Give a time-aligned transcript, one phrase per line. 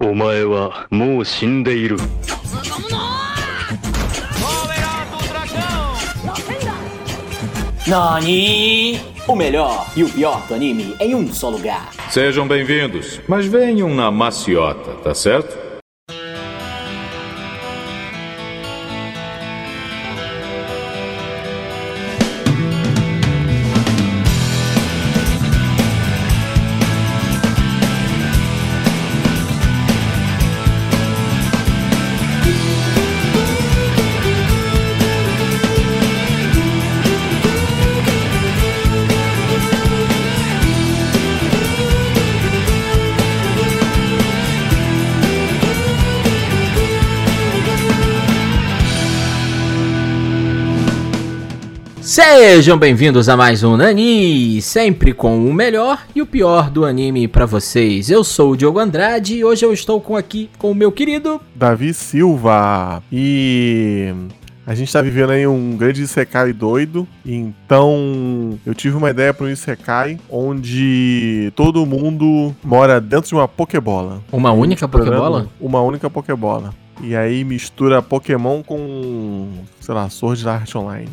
[0.00, 1.97] お前はもう死んでいる。
[7.87, 8.99] Nani!
[9.27, 11.91] O melhor e o pior do anime em um só lugar.
[12.09, 15.59] Sejam bem-vindos, mas venham na maciota, tá certo?
[52.11, 57.25] Sejam bem-vindos a mais um Nani, sempre com o melhor e o pior do anime
[57.25, 58.09] pra vocês.
[58.09, 61.39] Eu sou o Diogo Andrade e hoje eu estou com aqui com o meu querido
[61.55, 63.01] Davi Silva.
[63.09, 64.13] E
[64.67, 67.07] a gente tá vivendo aí um grande Isekai doido.
[67.25, 73.47] Então eu tive uma ideia para um Isekai onde todo mundo mora dentro de uma
[73.47, 74.21] Pokébola.
[74.33, 75.47] Uma única Pokébola?
[75.61, 76.73] Uma única Pokébola.
[77.03, 79.49] E aí mistura Pokémon com,
[79.79, 81.09] sei lá, Sword Art Online.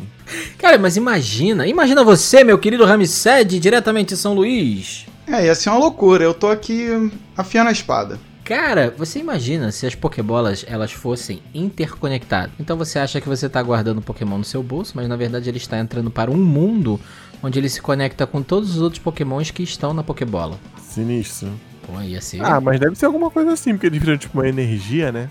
[0.57, 5.07] Cara, mas imagina, imagina você, meu querido Ramsed, diretamente de São Luís.
[5.27, 6.23] É, ia ser uma loucura.
[6.23, 8.19] Eu tô aqui afiando a espada.
[8.43, 12.51] Cara, você imagina se as Pokébolas elas fossem interconectadas.
[12.59, 15.49] Então você acha que você tá guardando um Pokémon no seu bolso, mas na verdade
[15.49, 16.99] ele está entrando para um mundo
[17.43, 20.59] onde ele se conecta com todos os outros Pokémons que estão na Pokébola.
[20.81, 21.51] Sinistro.
[21.85, 22.43] Pô, ia ser.
[22.43, 25.29] Ah, mas deve ser alguma coisa assim, porque ele vira tipo uma energia, né?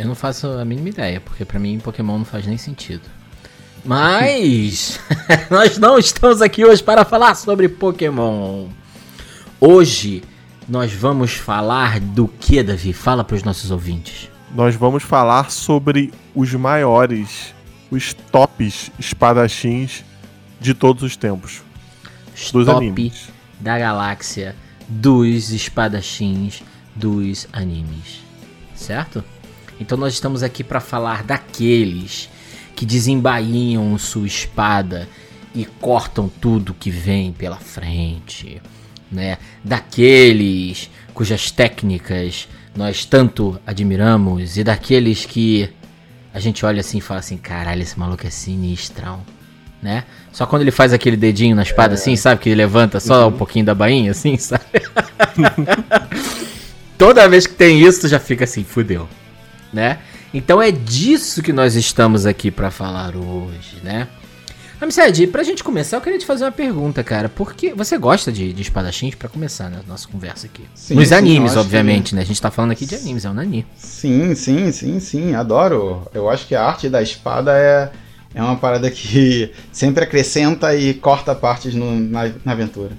[0.00, 3.02] Eu não faço a mínima ideia, porque pra mim Pokémon não faz nem sentido.
[3.84, 4.98] Mas
[5.50, 8.68] nós não estamos aqui hoje para falar sobre Pokémon.
[9.60, 10.22] Hoje
[10.68, 12.92] nós vamos falar do que, Davi?
[12.92, 14.30] Fala para os nossos ouvintes.
[14.54, 17.54] Nós vamos falar sobre os maiores,
[17.90, 20.04] os tops espadachins
[20.60, 21.62] de todos os tempos.
[22.34, 23.28] Os Dos top animes.
[23.60, 24.56] da galáxia
[24.88, 26.62] dos espadachins
[26.96, 28.20] dos animes.
[28.74, 29.22] Certo?
[29.80, 32.28] Então nós estamos aqui para falar daqueles
[32.76, 35.08] que desembainham sua espada
[35.54, 38.60] e cortam tudo que vem pela frente,
[39.10, 39.38] né?
[39.64, 42.46] Daqueles cujas técnicas
[42.76, 45.68] nós tanto admiramos e daqueles que
[46.32, 49.20] a gente olha assim e fala assim, caralho, esse maluco é sinistrão,
[49.82, 50.04] né?
[50.30, 53.32] Só quando ele faz aquele dedinho na espada assim, sabe que ele levanta só um
[53.32, 54.62] pouquinho da bainha assim, sabe?
[56.96, 59.08] Toda vez que tem isso, tu já fica assim, fudeu,
[59.72, 59.98] né?
[60.32, 64.08] Então é disso que nós estamos aqui pra falar hoje, né?
[64.80, 67.28] Amizade, pra gente começar, eu queria te fazer uma pergunta, cara.
[67.28, 70.62] Por que você gosta de, de espadachins pra começar né, a nossa conversa aqui?
[70.74, 72.22] Sim, Nos animes, obviamente, né?
[72.22, 73.66] A gente tá falando aqui de animes, é o Nani.
[73.76, 75.34] Sim, sim, sim, sim.
[75.34, 76.08] Adoro.
[76.14, 77.90] Eu acho que a arte da espada é,
[78.34, 82.92] é uma parada que sempre acrescenta e corta partes no- na, na aventura.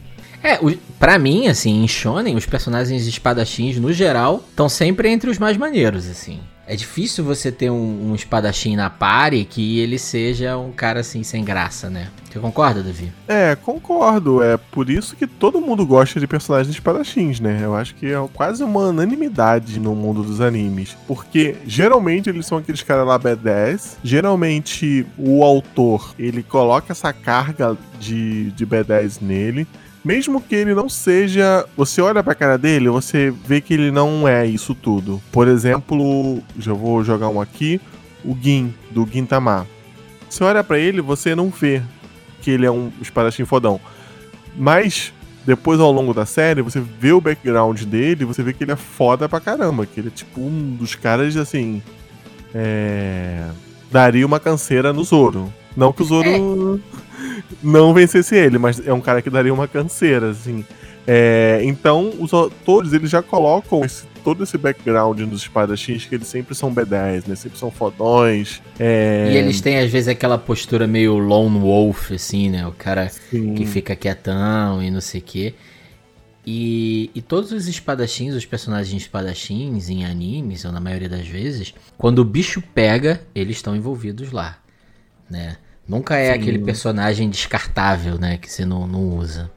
[0.44, 5.32] É, o, pra mim, assim, em Shonen, os personagens espadachins, no geral, estão sempre entre
[5.32, 6.40] os mais maneiros, assim.
[6.68, 11.24] É difícil você ter um, um espadachim na pare que ele seja um cara, assim,
[11.24, 12.10] sem graça, né?
[12.32, 13.12] Você concorda, Davi?
[13.28, 14.42] É, concordo.
[14.42, 17.60] É por isso que todo mundo gosta de personagens espadachins, né?
[17.62, 20.96] Eu acho que é quase uma unanimidade no mundo dos animes.
[21.06, 23.98] Porque geralmente eles são aqueles caras lá B10.
[24.02, 29.68] Geralmente o autor ele coloca essa carga de, de B10 nele.
[30.04, 31.66] Mesmo que ele não seja.
[31.78, 35.22] Você olha pra cara dele, você vê que ele não é isso tudo.
[35.32, 37.80] Por exemplo, já vou jogar um aqui:
[38.26, 39.68] o Gin, do Gintama.
[40.30, 41.82] Você olha pra ele, você não vê
[42.42, 43.80] que ele é um espadachim fodão.
[44.58, 45.14] Mas,
[45.46, 48.76] depois ao longo da série, você vê o background dele, você vê que ele é
[48.76, 49.86] foda pra caramba.
[49.86, 51.82] Que ele é tipo um dos caras, assim.
[52.56, 53.48] É.
[53.92, 55.54] Daria uma canseira no Zoro.
[55.76, 56.82] Não que o Zoro
[57.64, 60.66] não vencesse ele, mas é um cara que daria uma canseira, assim.
[61.08, 66.28] É, então, os autores eles já colocam esse- todo esse background dos espadachins que eles
[66.28, 67.36] sempre são B10, né?
[67.36, 68.62] Sempre são fodões.
[68.80, 72.68] É, E eles têm, às vezes, aquela postura meio lone wolf, assim, né?
[72.68, 73.56] O cara sim.
[73.56, 75.56] que fica quietão e não sei o quê.
[76.46, 81.74] E, e todos os espadachins, os personagens espadachins em animes, ou na maioria das vezes,
[81.98, 84.58] quando o bicho pega, eles estão envolvidos lá,
[85.30, 85.58] né?
[85.88, 86.40] Nunca é Sim.
[86.40, 88.38] aquele personagem descartável, né?
[88.38, 89.50] Que você não, não usa.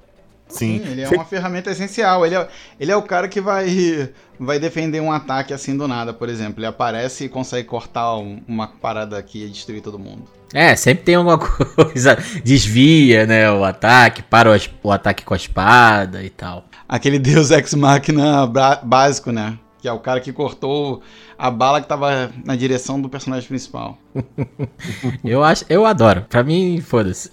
[0.49, 0.81] Sim.
[0.87, 2.25] ele é uma ferramenta essencial.
[2.25, 2.49] Ele é,
[2.79, 6.61] ele é o cara que vai, vai defender um ataque assim do nada, por exemplo.
[6.61, 10.25] Ele aparece e consegue cortar um- uma parada que ia destruir todo mundo.
[10.53, 12.17] É, sempre tem alguma coisa.
[12.45, 13.51] Desvia, né?
[13.51, 16.67] O ataque, para o, o ataque com a espada e tal.
[16.89, 18.47] Aquele Deus Ex Machina
[18.85, 19.59] básico, né?
[19.85, 21.03] Que é o cara que cortou
[21.37, 23.99] a bala que tava na direção do personagem principal.
[25.23, 26.25] Eu acho, eu adoro.
[26.29, 27.31] Pra mim, foda-se.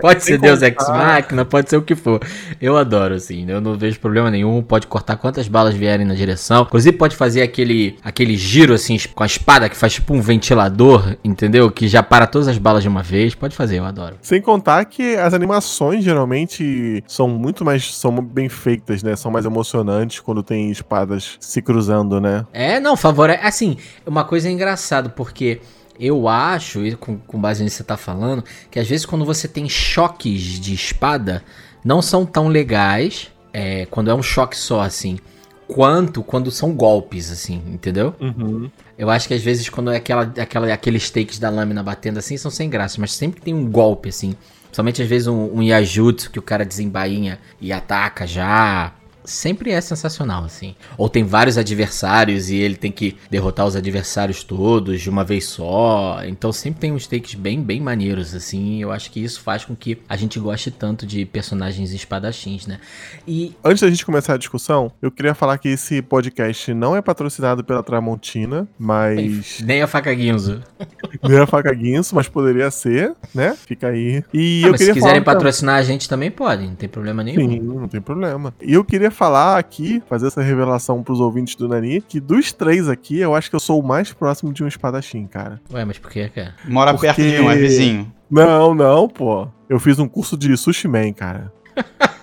[0.00, 2.20] pode ser Deus contar- Ex Machina, pode ser o que for.
[2.60, 3.44] Eu adoro, assim.
[3.48, 4.62] Eu não vejo problema nenhum.
[4.62, 6.62] Pode cortar quantas balas vierem na direção.
[6.62, 11.16] Inclusive, pode fazer aquele, aquele giro, assim, com a espada que faz tipo um ventilador,
[11.22, 11.70] entendeu?
[11.70, 13.34] Que já para todas as balas de uma vez.
[13.34, 14.16] Pode fazer, eu adoro.
[14.22, 17.94] Sem contar que as animações geralmente são muito mais.
[17.94, 19.14] são bem feitas, né?
[19.16, 21.75] São mais emocionantes quando tem espadas se cruzando,
[22.20, 22.46] né?
[22.52, 23.44] É, não, favorece.
[23.44, 23.76] Assim,
[24.06, 25.60] uma coisa engraçada, porque
[25.98, 29.24] eu acho, e com, com base nisso que você tá falando, que às vezes quando
[29.24, 31.42] você tem choques de espada,
[31.84, 35.18] não são tão legais, é, quando é um choque só, assim,
[35.66, 38.14] quanto quando são golpes, assim, entendeu?
[38.20, 38.70] Uhum.
[38.98, 42.36] Eu acho que às vezes quando é aquela, aquela, aqueles takes da lâmina batendo assim,
[42.36, 44.34] são sem graça, mas sempre tem um golpe, assim,
[44.70, 48.92] somente às vezes um, um Yajutsu que o cara desembainha e ataca já.
[49.26, 50.74] Sempre é sensacional, assim.
[50.96, 55.44] Ou tem vários adversários e ele tem que derrotar os adversários todos de uma vez
[55.46, 56.20] só.
[56.24, 58.80] Então sempre tem uns takes bem, bem maneiros, assim.
[58.80, 62.78] Eu acho que isso faz com que a gente goste tanto de personagens espadachins, né?
[63.26, 67.02] E Antes da gente começar a discussão, eu queria falar que esse podcast não é
[67.02, 69.60] patrocinado pela Tramontina, mas.
[69.60, 70.62] nem a faca Guinzo.
[71.22, 73.56] Nem a faca Guinso, mas poderia ser, né?
[73.66, 74.22] Fica aí.
[74.32, 75.34] E Ah, eu mas se queria quiserem falar.
[75.36, 77.50] patrocinar a gente também podem, não tem problema nenhum.
[77.50, 78.54] Sim, não tem problema.
[78.60, 82.88] E eu queria falar aqui, fazer essa revelação pros ouvintes do Nani, que dos três
[82.88, 85.60] aqui, eu acho que eu sou o mais próximo de um espadachim, cara.
[85.72, 86.54] Ué, mas por que, cara?
[86.64, 88.12] Mora Porque- perto de um, é vizinho.
[88.30, 89.48] Não, não, pô.
[89.68, 91.52] Eu fiz um curso de sushi man, cara.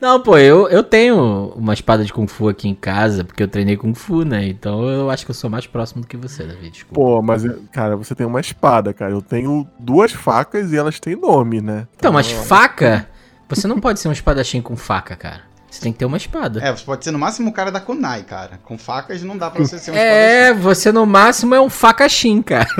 [0.00, 3.48] Não, pô, eu, eu tenho uma espada de Kung Fu aqui em casa, porque eu
[3.48, 4.46] treinei Kung Fu, né?
[4.48, 6.70] Então eu acho que eu sou mais próximo do que você, David.
[6.70, 6.94] Desculpa.
[6.94, 7.42] Pô, mas,
[7.72, 9.12] cara, você tem uma espada, cara.
[9.12, 11.86] Eu tenho duas facas e elas têm nome, né?
[11.96, 13.08] Então, mas faca,
[13.48, 15.42] você não pode ser um espadachim com faca, cara.
[15.70, 16.60] Você tem que ter uma espada.
[16.62, 18.58] É, você pode ser no máximo o cara da Kunai, cara.
[18.64, 22.42] Com facas não dá pra você ser um É, você no máximo é um facachim,
[22.42, 22.66] cara.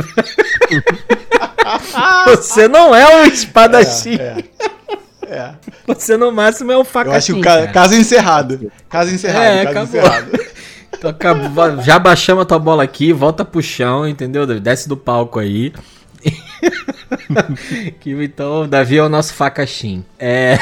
[2.27, 4.15] você não é um espadachim.
[4.17, 4.45] É,
[5.27, 5.55] é, é.
[5.87, 7.17] Você no máximo é um Eu facachim.
[7.17, 8.73] acho que o ca- caso encerrado.
[8.89, 10.01] Caso encerrado, É, caso acabou.
[10.01, 10.51] encerrado.
[10.93, 14.45] Então, acabou- já baixamos a tua bola aqui, volta pro chão, entendeu?
[14.61, 15.73] Desce do palco aí.
[18.01, 20.05] que então, Davi é o nosso facachim.
[20.19, 20.59] É.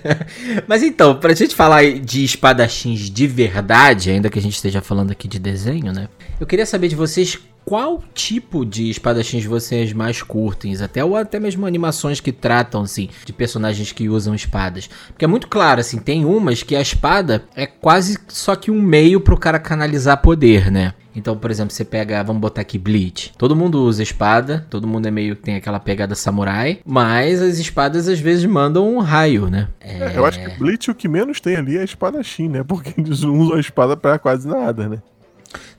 [0.66, 5.10] Mas então, pra gente falar de espadachins de verdade, ainda que a gente esteja falando
[5.10, 6.08] aqui de desenho, né?
[6.38, 7.38] Eu queria saber de vocês
[7.70, 13.08] qual tipo de espadachins vocês mais curtem, até ou até mesmo animações que tratam assim
[13.24, 14.90] de personagens que usam espadas.
[15.06, 18.82] Porque é muito claro assim, tem umas que a espada é quase só que um
[18.82, 20.94] meio pro cara canalizar poder, né?
[21.14, 23.32] Então, por exemplo, você pega, vamos botar aqui Bleach.
[23.38, 28.08] Todo mundo usa espada, todo mundo é meio tem aquela pegada samurai, mas as espadas
[28.08, 29.68] às vezes mandam um raio, né?
[29.80, 32.64] É, eu acho que Bleach o que menos tem ali é espadachim, né?
[32.66, 35.00] Porque eles usam a espada pra quase nada, né?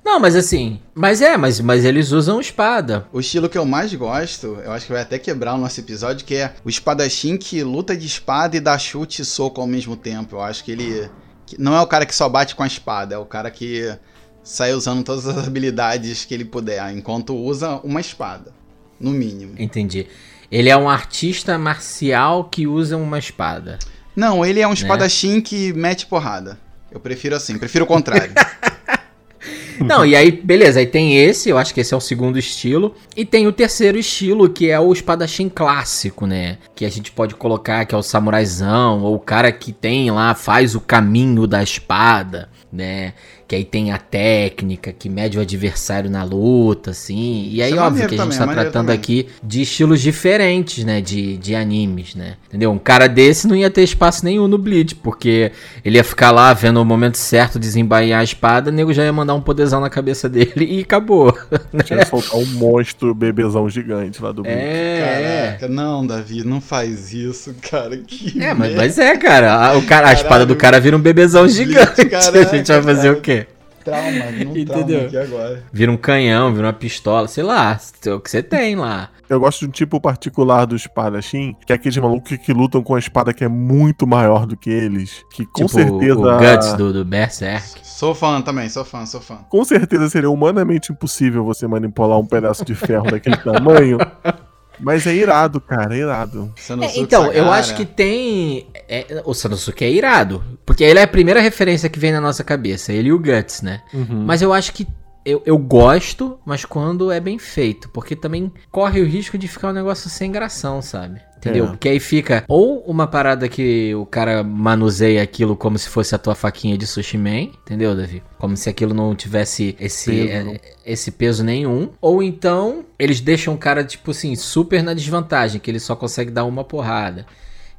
[0.03, 3.07] Não, mas assim, mas é, mas, mas eles usam espada.
[3.13, 6.25] O estilo que eu mais gosto, eu acho que vai até quebrar o nosso episódio,
[6.25, 9.95] que é o espadachim que luta de espada e dá chute e soco ao mesmo
[9.95, 10.38] tempo.
[10.38, 11.09] Eu acho que ele.
[11.45, 13.95] que não é o cara que só bate com a espada, é o cara que
[14.44, 18.51] sai usando todas as habilidades que ele puder, enquanto usa uma espada.
[19.00, 19.56] No mínimo.
[19.57, 20.07] Entendi.
[20.51, 23.80] Ele é um artista marcial que usa uma espada.
[24.15, 26.59] Não, ele é um espadachim que mete porrada.
[26.92, 28.33] Eu prefiro assim, prefiro o contrário.
[29.79, 32.95] Não, e aí, beleza, aí tem esse, eu acho que esse é o segundo estilo.
[33.15, 36.57] E tem o terceiro estilo, que é o espadachim clássico, né?
[36.75, 40.33] Que a gente pode colocar que é o samuraizão, ou o cara que tem lá,
[40.36, 43.13] faz o caminho da espada, né?
[43.51, 47.50] Que aí tem a técnica, que mede o adversário na luta, assim.
[47.51, 48.96] E aí, Isso é óbvio maneiro que a gente também, tá é tratando também.
[48.96, 51.01] aqui de estilos diferentes, né?
[51.01, 52.38] De, de animes, né?
[52.48, 52.72] Entendeu?
[52.72, 55.51] Um cara desse não ia ter espaço nenhum no Bleach, porque
[55.84, 59.12] ele ia ficar lá vendo o momento certo desembainhar a espada, o nego já ia
[59.12, 61.38] mandar um poderzão na cabeça dele e acabou.
[61.84, 64.58] Tinha soltar um monstro bebezão gigante lá do Bleach.
[64.58, 67.98] É, Caraca, não, Davi, não faz isso, cara.
[67.98, 69.53] Que é, mas, mas é, cara.
[69.53, 72.05] A, o cara, a espada do cara vira um bebezão gigante.
[72.05, 73.17] caraca, a gente vai fazer cara.
[73.17, 73.40] o quê?
[73.83, 74.65] Trauma, não Entendeu?
[74.65, 75.63] trauma aqui agora.
[75.71, 79.09] Vira um canhão, vira uma pistola, sei lá, é o que você tem lá.
[79.29, 82.83] Eu gosto de um tipo particular do espadachim, que é aqueles malucos que, que lutam
[82.83, 85.23] com a espada que é muito maior do que eles.
[85.31, 86.19] Que com tipo certeza.
[86.19, 87.79] o Guts do, do Berserk.
[87.81, 89.38] Sou fã também, sou fã, sou fã.
[89.47, 94.00] Com certeza seria humanamente impossível você manipular um pedaço de ferro daquele tamanho.
[94.81, 96.53] Mas é irado, cara, é irado.
[96.57, 97.51] Sanosuke É, então, eu Sagara.
[97.59, 98.67] acho que tem.
[98.89, 100.43] é, o Sanosuke é irado.
[100.65, 102.91] Porque ele é a primeira referência que vem na nossa cabeça.
[102.91, 103.81] Ele e o Guts, né?
[103.93, 104.23] Uhum.
[104.25, 104.88] Mas eu acho que
[105.25, 107.90] eu, eu gosto, mas quando é bem feito.
[107.90, 111.22] Porque também corre o risco de ficar um negócio sem gração, sabe?
[111.38, 111.66] Entendeu?
[111.66, 111.68] É.
[111.70, 116.20] Porque aí fica ou uma parada que o cara manuseia aquilo como se fosse a
[116.20, 118.22] tua faquinha de sushi man, entendeu, Davi?
[118.38, 120.50] Como se aquilo não tivesse esse Peso.
[120.50, 121.90] é, esse peso nenhum.
[122.00, 126.30] Ou então eles deixam o cara, tipo assim, super na desvantagem, que ele só consegue
[126.30, 127.25] dar uma porrada.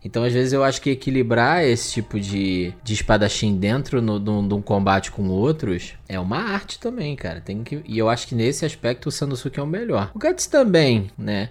[0.05, 4.61] Então, às vezes, eu acho que equilibrar esse tipo de, de espadachim dentro de um
[4.61, 7.41] combate com outros é uma arte também, cara.
[7.41, 10.11] Tem que, e eu acho que nesse aspecto o Sanosuke é o melhor.
[10.15, 11.51] O Guts também, né?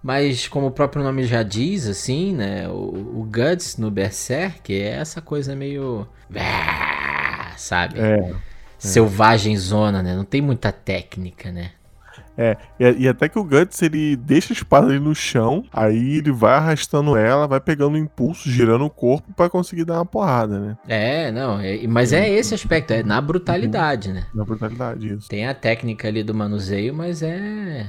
[0.00, 2.68] Mas como o próprio nome já diz, assim, né?
[2.68, 6.06] O, o Guts no Berserk é essa coisa meio.
[7.56, 7.98] Sabe?
[7.98, 8.32] É.
[8.78, 10.14] Selvagem zona, né?
[10.14, 11.72] Não tem muita técnica, né?
[12.38, 16.18] É, e, e até que o Guts ele deixa a espada ali no chão, aí
[16.18, 20.06] ele vai arrastando ela, vai pegando o impulso, girando o corpo pra conseguir dar uma
[20.06, 20.78] porrada, né?
[20.86, 21.58] É, não.
[21.60, 24.24] é- mas é esse aspecto, é na brutalidade, né?
[24.32, 25.28] Na brutalidade, isso.
[25.28, 27.86] Tem a técnica ali do manuseio, mas é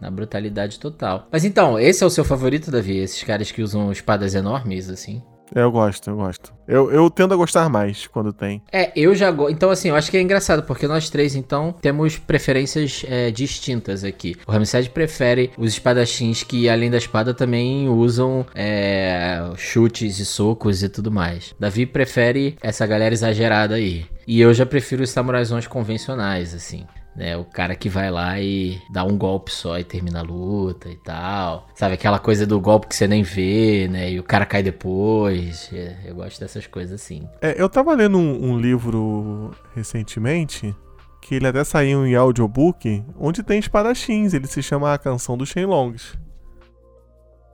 [0.00, 1.28] na brutalidade total.
[1.30, 2.96] Mas então, esse é o seu favorito, Davi?
[2.96, 5.22] Esses caras que usam espadas enormes, assim?
[5.54, 6.52] É, eu gosto, eu gosto.
[6.66, 8.62] Eu, eu tendo a gostar mais quando tem.
[8.72, 9.52] É, eu já gosto.
[9.52, 14.04] Então, assim, eu acho que é engraçado, porque nós três, então, temos preferências é, distintas
[14.04, 14.36] aqui.
[14.46, 20.82] O Ramsed prefere os espadachins que, além da espada, também usam é, chutes e socos
[20.82, 21.54] e tudo mais.
[21.58, 24.06] Davi prefere essa galera exagerada aí.
[24.26, 26.86] E eu já prefiro os samuraizões convencionais, assim.
[27.14, 30.88] Né, o cara que vai lá e dá um golpe só e termina a luta
[30.88, 31.68] e tal.
[31.74, 34.12] Sabe, aquela coisa do golpe que você nem vê, né?
[34.12, 35.68] E o cara cai depois.
[35.72, 37.28] É, Eu gosto dessas coisas assim.
[37.42, 40.74] É, eu tava lendo um, um livro recentemente,
[41.20, 44.32] que ele até saiu em audiobook, onde tem espadachins.
[44.32, 46.16] Ele se chama A Canção dos Shenlongs.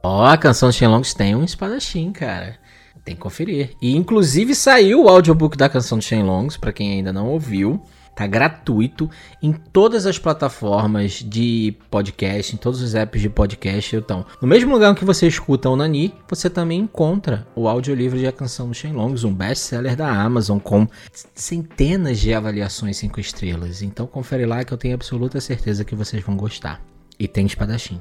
[0.02, 2.58] Ó, a canção de Shenlongs tem um espadachim, cara.
[3.04, 3.70] Tem que conferir.
[3.82, 7.82] E inclusive saiu o audiobook da canção de Shenlongs, pra quem ainda não ouviu.
[8.16, 9.10] Tá gratuito
[9.42, 13.94] em todas as plataformas de podcast, em todos os apps de podcast.
[13.94, 18.26] Então, no mesmo lugar que você escuta o Nani, você também encontra o audiolivro de
[18.26, 20.88] A Canção do Shenlongs, um best-seller da Amazon com
[21.34, 23.82] centenas de avaliações 5 estrelas.
[23.82, 26.80] Então, confere lá que eu tenho absoluta certeza que vocês vão gostar.
[27.18, 28.00] E tem espadachim.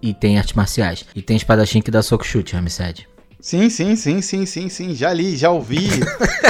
[0.00, 1.04] E tem artes marciais.
[1.12, 3.15] E tem espadachim que dá soco chute, Ramsed.
[3.46, 4.92] Sim, sim, sim, sim, sim, sim.
[4.92, 5.86] Já li, já ouvi.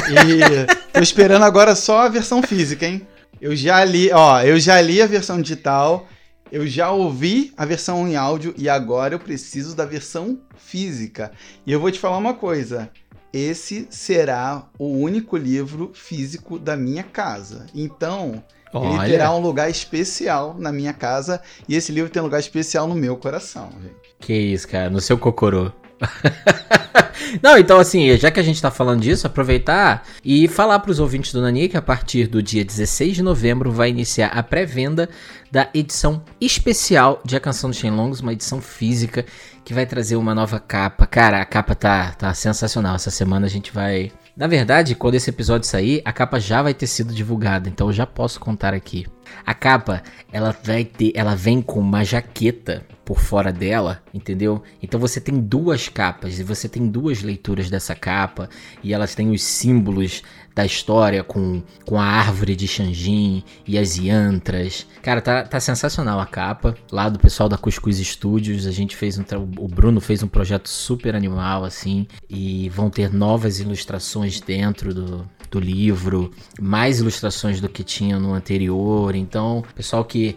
[0.08, 3.06] e tô esperando agora só a versão física, hein?
[3.38, 6.06] Eu já li, ó, eu já li a versão digital,
[6.50, 11.32] eu já ouvi a versão em áudio e agora eu preciso da versão física.
[11.66, 12.88] E eu vou te falar uma coisa.
[13.30, 17.66] Esse será o único livro físico da minha casa.
[17.74, 18.42] Então,
[18.74, 22.88] ele terá um lugar especial na minha casa e esse livro tem um lugar especial
[22.88, 24.16] no meu coração, gente.
[24.18, 25.70] Que isso, cara, no seu cocorô.
[27.42, 31.32] Não, então assim, já que a gente tá falando disso, aproveitar e falar pros ouvintes
[31.32, 35.08] do Nani que a partir do dia 16 de novembro vai iniciar a pré-venda
[35.50, 39.24] da edição especial de A Canção dos Shenlongs, uma edição física
[39.64, 41.06] que vai trazer uma nova capa.
[41.06, 42.94] Cara, a capa tá, tá sensacional.
[42.94, 44.12] Essa semana a gente vai.
[44.36, 47.92] Na verdade, quando esse episódio sair, a capa já vai ter sido divulgada, então eu
[47.92, 49.06] já posso contar aqui.
[49.46, 54.62] A capa, ela vai ter, ela vem com uma jaqueta por fora dela, entendeu?
[54.82, 58.50] Então você tem duas capas e você tem duas leituras dessa capa
[58.82, 60.22] e elas têm os símbolos
[60.56, 64.86] da história com, com a árvore de Xanjin e as yantras.
[65.02, 66.74] Cara, tá, tá sensacional a capa.
[66.90, 69.24] Lá do pessoal da Cuscuz Studios, a gente fez um
[69.58, 75.28] o Bruno fez um projeto super animal assim e vão ter novas ilustrações dentro do,
[75.50, 79.14] do livro, mais ilustrações do que tinha no anterior.
[79.14, 80.36] Então, pessoal que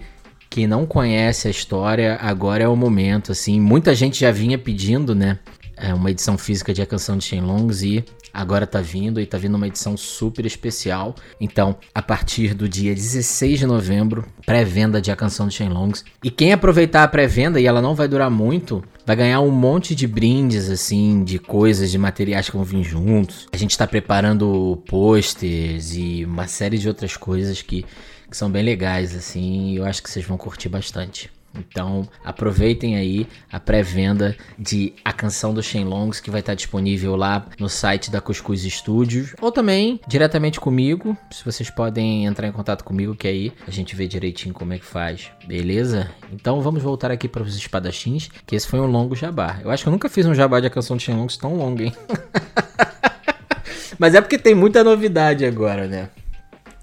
[0.49, 3.61] que não conhece a história, agora é o momento, assim.
[3.61, 5.37] Muita gente já vinha pedindo, né?
[5.79, 9.37] é, uma edição física de A Canção de Shenlongs e agora tá vindo e tá
[9.37, 11.15] vindo uma edição super especial.
[11.39, 16.03] Então, a partir do dia 16 de novembro, pré-venda de A Canção de Shenlongs.
[16.23, 19.95] E quem aproveitar a pré-venda, e ela não vai durar muito, vai ganhar um monte
[19.95, 23.47] de brindes, assim, de coisas, de materiais que vão vir juntos.
[23.51, 27.85] A gente tá preparando posters e uma série de outras coisas que,
[28.29, 31.29] que são bem legais, assim, e eu acho que vocês vão curtir bastante.
[31.55, 37.45] Então aproveitem aí a pré-venda de A Canção do Shenlongs que vai estar disponível lá
[37.59, 42.83] no site da Cuscuz Studios ou também diretamente comigo, se vocês podem entrar em contato
[42.83, 46.09] comigo que aí a gente vê direitinho como é que faz, beleza?
[46.31, 49.59] Então vamos voltar aqui para os espadachins, que esse foi um longo jabá.
[49.63, 51.81] Eu acho que eu nunca fiz um jabá de A Canção do Shenlongs tão longo,
[51.81, 51.93] hein?
[53.97, 56.09] Mas é porque tem muita novidade agora, né?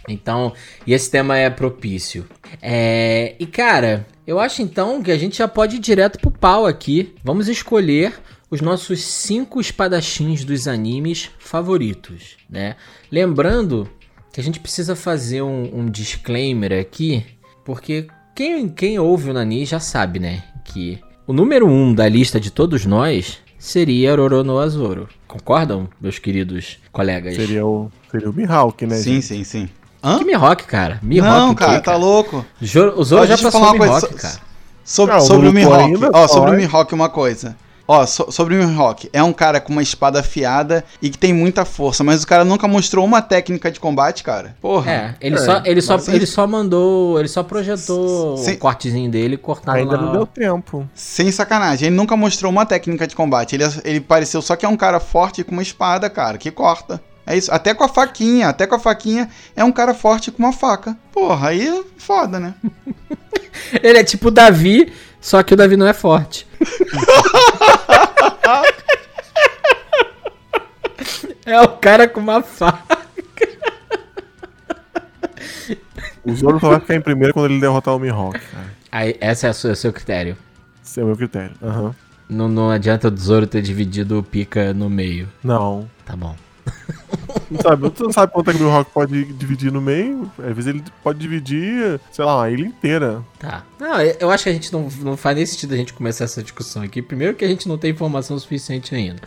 [0.08, 0.52] Então,
[0.86, 2.26] e esse tema é propício.
[2.62, 6.66] É, e cara, eu acho então que a gente já pode ir direto pro pau
[6.66, 7.14] aqui.
[7.22, 8.14] Vamos escolher
[8.50, 12.76] os nossos cinco espadachins dos animes favoritos, né?
[13.10, 13.88] Lembrando
[14.32, 17.24] que a gente precisa fazer um, um disclaimer aqui,
[17.64, 20.42] porque quem, quem ouve o Nani já sabe, né?
[20.64, 25.08] Que o número um da lista de todos nós seria Roronoa Azoro.
[25.26, 27.34] Concordam, meus queridos colegas?
[27.34, 28.96] Seria o, seria o Mihawk, né?
[28.96, 29.24] Sim, gente?
[29.24, 29.68] sim, sim.
[30.06, 30.18] Hã?
[30.18, 30.98] Que Mihawk, cara?
[31.02, 32.44] Mihawk Não, quê, cara, tá louco.
[32.60, 34.46] Joro- O Zoro já passou falar o uma coisa, Mihawk, so- cara.
[34.84, 35.82] Sobre, Não, sobre o Mihawk.
[35.82, 37.56] ainda Ó, sobre o Mihawk uma coisa.
[37.88, 39.08] Ó, so- sobre o Mihawk.
[39.12, 42.44] É um cara com uma espada afiada e que tem muita força, mas o cara
[42.44, 44.56] nunca mostrou uma técnica de combate, cara.
[44.60, 44.90] Porra.
[44.90, 48.52] É, ele É, só, ele, só, mas- ele só mandou, ele só projetou Sim.
[48.54, 50.02] o cortezinho dele cortado Ainda lá.
[50.02, 50.88] não deu tempo.
[50.94, 51.86] Sem sacanagem.
[51.88, 53.54] Ele nunca mostrou uma técnica de combate.
[53.54, 57.00] Ele, ele pareceu só que é um cara forte com uma espada, cara, que corta.
[57.26, 57.52] É isso.
[57.52, 58.48] Até com a faquinha.
[58.48, 60.96] Até com a faquinha é um cara forte com uma faca.
[61.12, 62.54] Porra, aí é foda, né?
[63.82, 66.46] Ele é tipo o Davi, só que o Davi não é forte.
[71.44, 72.96] é o cara com uma faca.
[76.24, 78.40] O Zoro só vai ficar em primeiro quando ele derrotar o Mihawk.
[78.90, 80.36] Aí, esse é o seu, o seu critério.
[80.84, 81.54] Esse é o meu critério.
[81.62, 81.94] Aham.
[82.28, 85.28] Não, não adianta o Zoro ter dividido o pica no meio.
[85.44, 85.88] Não.
[86.04, 86.34] Tá bom.
[87.62, 90.30] Sabe, tu não sabe quanto é que o Mihawk pode dividir no meio.
[90.38, 93.22] Às vezes ele pode dividir, sei lá, uma ilha inteira.
[93.38, 93.64] Tá.
[93.78, 96.24] Não, eu eu acho que a gente não, não faz nem sentido a gente começar
[96.24, 97.00] essa discussão aqui.
[97.00, 99.20] Primeiro que a gente não tem informação suficiente ainda.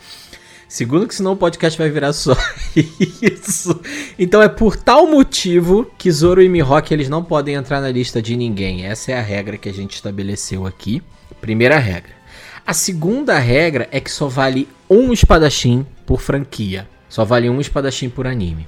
[0.67, 2.35] Segundo que senão o podcast vai virar só
[2.75, 3.79] isso.
[4.17, 8.21] Então é por tal motivo que Zoro e Mihawk eles não podem entrar na lista
[8.21, 8.85] de ninguém.
[8.85, 11.01] Essa é a regra que a gente estabeleceu aqui.
[11.41, 12.11] Primeira regra.
[12.67, 16.87] A segunda regra é que só vale um espadachim por franquia.
[17.09, 18.67] Só vale um espadachim por anime.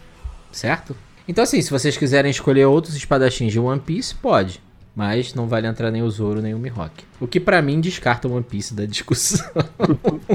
[0.51, 0.95] Certo?
[1.27, 4.61] Então assim, se vocês quiserem escolher outros espadachins de One Piece, pode.
[4.93, 7.05] Mas não vale entrar nem o Zoro nem o Mihawk.
[7.19, 9.45] O que pra mim descarta o One Piece da discussão.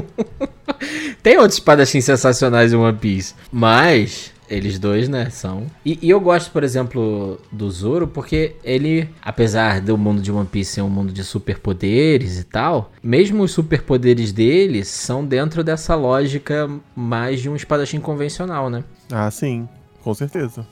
[1.21, 3.35] Tem outros espadachins sensacionais em One Piece.
[3.51, 5.65] Mas eles dois, né, são.
[5.85, 10.47] E, e eu gosto, por exemplo, do Zoro porque ele, apesar do mundo de One
[10.47, 15.95] Piece ser um mundo de superpoderes e tal, mesmo os superpoderes dele são dentro dessa
[15.95, 18.83] lógica mais de um espadachim convencional, né?
[19.11, 19.67] Ah, sim.
[20.01, 20.65] Com certeza.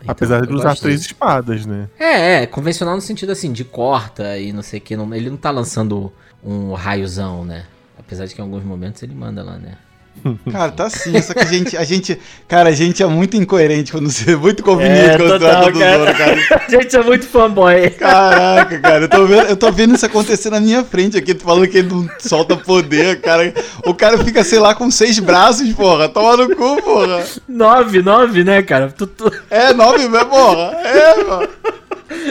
[0.00, 1.12] Então, Apesar de usar três disso.
[1.12, 1.88] espadas, né?
[1.98, 4.96] É, é, convencional no sentido assim, de corta e não sei o que.
[4.96, 7.64] Não, ele não tá lançando um raiozão, né?
[7.98, 9.76] Apesar de que em alguns momentos ele manda lá, né?
[10.50, 11.20] Cara, tá sim.
[11.20, 12.18] Só que a gente, a gente.
[12.48, 14.32] Cara, a gente é muito incoerente quando você.
[14.32, 16.36] é Muito conveniente quando trata do Zoro, cara.
[16.66, 17.90] A gente é muito fanboy.
[17.90, 21.34] Caraca, cara, eu tô, vendo, eu tô vendo isso acontecer na minha frente aqui.
[21.34, 23.52] Tu falando que ele não solta poder, cara.
[23.84, 26.08] O cara fica, sei lá, com seis braços, porra.
[26.08, 27.22] Toma no cu, porra.
[27.46, 28.88] Nove, nove, né, cara?
[28.96, 29.30] Tu, tu...
[29.50, 30.72] É, nove, porra.
[30.84, 31.48] É, mano.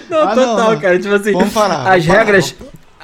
[0.09, 0.79] Não, Ah, total, não.
[0.79, 0.99] cara.
[0.99, 2.55] Tipo assim, Vamos parar, as vamos parar, regras.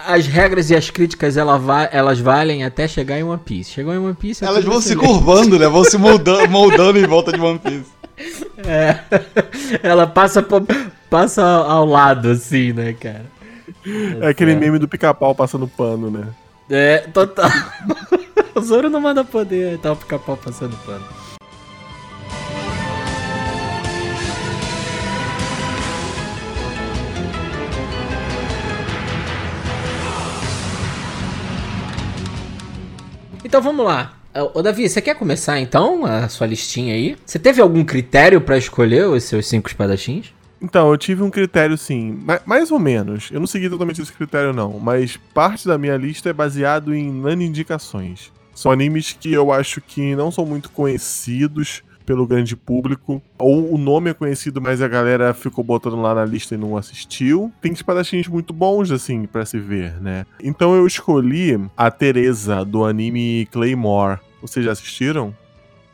[0.07, 3.71] As regras e as críticas ela va- elas valem até chegar em One Piece.
[3.71, 4.43] Chegou em One Piece.
[4.43, 5.67] é Elas vão se curvando, né?
[5.67, 7.85] Vão se moldando, moldando em volta de One Piece.
[8.65, 8.99] É.
[9.81, 10.45] Ela passa,
[11.09, 13.25] passa ao lado, assim, né, cara?
[14.21, 14.63] É aquele certo.
[14.63, 16.27] meme do pica-pau passando pano, né?
[16.69, 17.49] É, total.
[18.55, 21.03] o Zoro não manda poder, tá o pica-pau passando pano.
[33.49, 34.13] Então vamos lá.
[34.53, 37.17] Ô Davi, você quer começar então a sua listinha aí?
[37.25, 40.27] Você teve algum critério pra escolher os seus cinco espadachins?
[40.61, 43.31] Então, eu tive um critério sim, ma- mais ou menos.
[43.31, 47.11] Eu não segui totalmente esse critério, não, mas parte da minha lista é baseado em
[47.11, 48.31] nano indicações.
[48.53, 53.77] São animes que eu acho que não são muito conhecidos pelo grande público, ou o
[53.77, 57.53] nome é conhecido, mas a galera ficou botando lá na lista e não assistiu.
[57.61, 60.25] Tem espadachins muito bons, assim, pra se ver, né?
[60.43, 64.17] Então eu escolhi a Teresa, do anime Claymore.
[64.41, 65.35] Vocês já assistiram?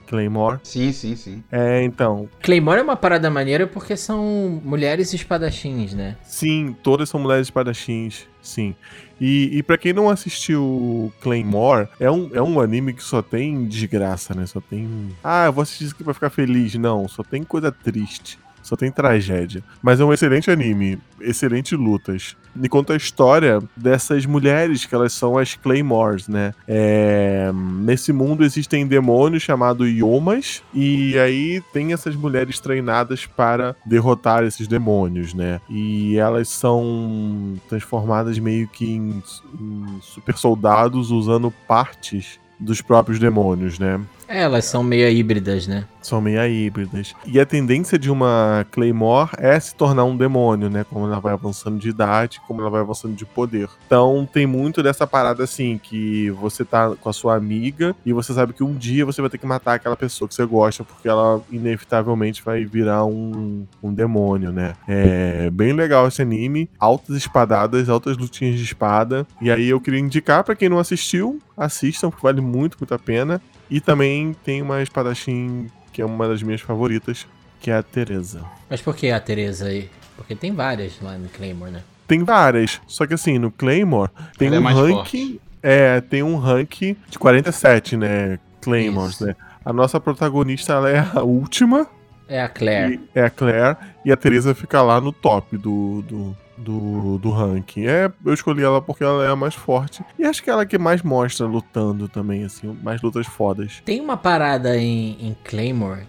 [0.08, 0.60] Claymore?
[0.64, 1.44] Sim, sim, sim.
[1.52, 6.16] É, então, Claymore é uma parada maneira porque são mulheres espadachins, né?
[6.24, 8.76] Sim, todas são mulheres espadachins, sim.
[9.20, 13.66] E, e para quem não assistiu Claymore, é um, é um anime que só tem
[13.66, 14.46] desgraça, né?
[14.46, 15.10] Só tem.
[15.24, 16.76] Ah, eu vou assistir isso aqui pra ficar feliz.
[16.76, 18.38] Não, só tem coisa triste.
[18.66, 19.64] Só tem tragédia.
[19.80, 20.98] Mas é um excelente anime.
[21.22, 22.36] Excelentes lutas.
[22.60, 26.52] E conta a história dessas mulheres, que elas são as Claymores, né?
[26.68, 30.64] É, Nesse mundo existem demônios chamados Yomas.
[30.74, 35.62] E aí tem essas mulheres treinadas para derrotar esses demônios, né?
[35.70, 39.22] E elas são transformadas meio que em,
[39.62, 44.02] em super soldados usando partes dos próprios demônios, né?
[44.28, 45.86] É, elas são meio híbridas, né?
[46.02, 47.14] São meio híbridas.
[47.26, 50.86] E a tendência de uma Claymore é se tornar um demônio, né?
[50.90, 53.70] Como ela vai avançando de idade, como ela vai avançando de poder.
[53.86, 58.34] Então tem muito dessa parada assim, que você tá com a sua amiga e você
[58.34, 61.08] sabe que um dia você vai ter que matar aquela pessoa que você gosta, porque
[61.08, 64.76] ela inevitavelmente vai virar um, um demônio, né?
[64.88, 66.70] É bem legal esse anime.
[66.80, 69.26] Altas espadadas, altas lutinhas de espada.
[69.42, 73.00] E aí eu queria indicar para quem não assistiu, assistam, porque vale muito, muito a
[73.00, 73.42] pena.
[73.70, 77.26] E também tem uma espadachim que é uma das minhas favoritas,
[77.62, 78.44] que é a Teresa.
[78.70, 79.90] Mas por que a Teresa aí?
[80.18, 81.82] Porque tem várias lá no Claymore, né?
[82.08, 85.40] Tem várias, só que assim, no Claymore tem Ela é um mais ranking.
[85.64, 88.38] É, tem um ranking de 47, né?
[88.62, 89.26] Claymores, Isso.
[89.26, 89.36] né?
[89.64, 91.88] A nossa protagonista ela é a última,
[92.28, 92.96] É a Claire.
[92.96, 97.30] e- é a Claire, e a Teresa fica lá no top do, do, do, do
[97.32, 97.86] ranking.
[97.86, 100.04] É, eu escolhi ela porque ela é a mais forte.
[100.18, 103.82] E acho que ela é que mais mostra lutando também, assim, mais lutas fodas.
[103.86, 106.04] Tem uma parada em, em Claymore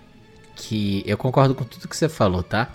[0.54, 2.68] que eu concordo com tudo que você falou, tá?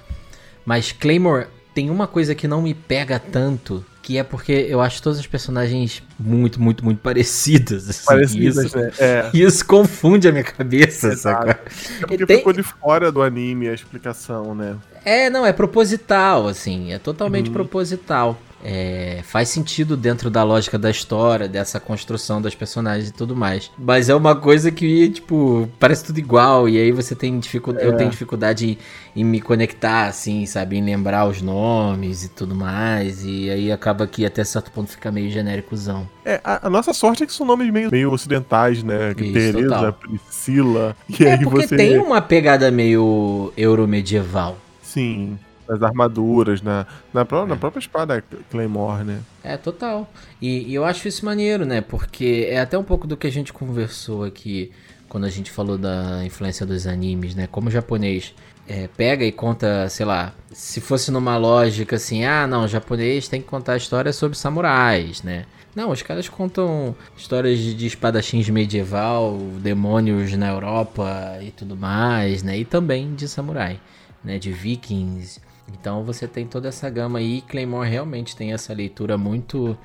[0.66, 5.02] Mas Claymore tem uma coisa que não me pega tanto, que é porque eu acho
[5.02, 7.88] todas as personagens muito, muito, muito parecidas.
[7.90, 8.92] Assim, Parecidas, isso, né?
[9.00, 9.30] É.
[9.34, 11.48] isso confunde a minha cabeça, Exato.
[11.48, 11.60] saca?
[12.02, 14.76] É porque Tem- ficou de fora do anime a explicação, né?
[15.06, 17.54] É, não, é proposital, assim, é totalmente Uhum.
[17.54, 18.40] proposital.
[18.64, 23.72] É, faz sentido dentro da lógica da história, dessa construção das personagens e tudo mais.
[23.78, 27.86] Mas é uma coisa que, tipo, parece tudo igual, e aí você tem dificuldade.
[27.86, 27.98] Eu É.
[27.98, 28.78] tenho dificuldade
[29.16, 30.78] em, em me conectar, assim, sabe?
[30.78, 33.24] Em lembrar os nomes e tudo mais.
[33.26, 36.08] E aí acaba que até certo ponto fica meio genéricozão.
[36.24, 39.14] É, a, a nossa sorte é que são nomes meio, meio ocidentais, né?
[39.16, 39.94] Que Isso, Teresa, total.
[39.94, 40.96] Priscila.
[41.20, 41.76] E é aí porque você.
[41.76, 44.58] tem uma pegada meio euromedieval.
[44.84, 45.38] Sim,
[45.72, 47.48] nas armaduras, na, na, pró- É.
[47.48, 49.20] na própria espada Claymore, né?
[49.44, 50.12] É, total.
[50.42, 51.82] E, e eu acho isso maneiro, né?
[51.82, 54.72] Porque é até um pouco do que a gente conversou aqui
[55.08, 57.48] quando a gente falou da influência dos animes, né?
[57.52, 58.34] Como o japonês
[58.68, 63.28] é, pega e conta, sei lá, se fosse numa lógica assim, ah, não, o japonês
[63.28, 65.46] tem que contar histórias sobre samurais, né?
[65.76, 72.44] Não, os caras contam histórias de, de espadachins medieval, demônios na Europa e tudo mais,
[72.44, 72.58] né?
[72.58, 73.80] E também de samurai,
[74.24, 74.38] né?
[74.38, 75.40] De vikings.
[75.74, 79.78] Então você tem toda essa gama aí e Claymore realmente tem essa leitura muito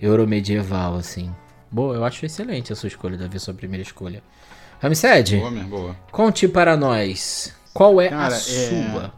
[0.00, 1.30] euromedieval, assim.
[1.70, 4.22] Boa, eu acho excelente a sua escolha, Davi, sua primeira escolha.
[4.80, 5.96] Ramsed, Boa, minha boa.
[6.10, 9.12] conte para nós qual é Cara, a é- sua.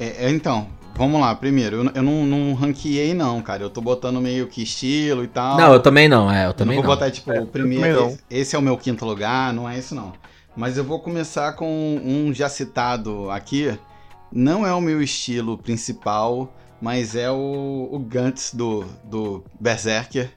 [0.00, 1.34] É, é, então, vamos lá.
[1.34, 3.62] Primeiro, eu, eu não, não ranqueei, não, cara.
[3.62, 5.56] Eu tô botando meio que estilo e tal.
[5.58, 6.88] Não, eu também não, é, eu Eu também não não.
[6.88, 8.06] vou botar, tipo, É, o eu primeiro.
[8.08, 10.12] Esse, esse é o meu quinto lugar, não é esse, não.
[10.56, 11.66] Mas eu vou começar com
[12.02, 13.78] um já citado aqui.
[14.32, 20.30] Não é o meu estilo principal, mas é o, o Gantz do, do Berserker.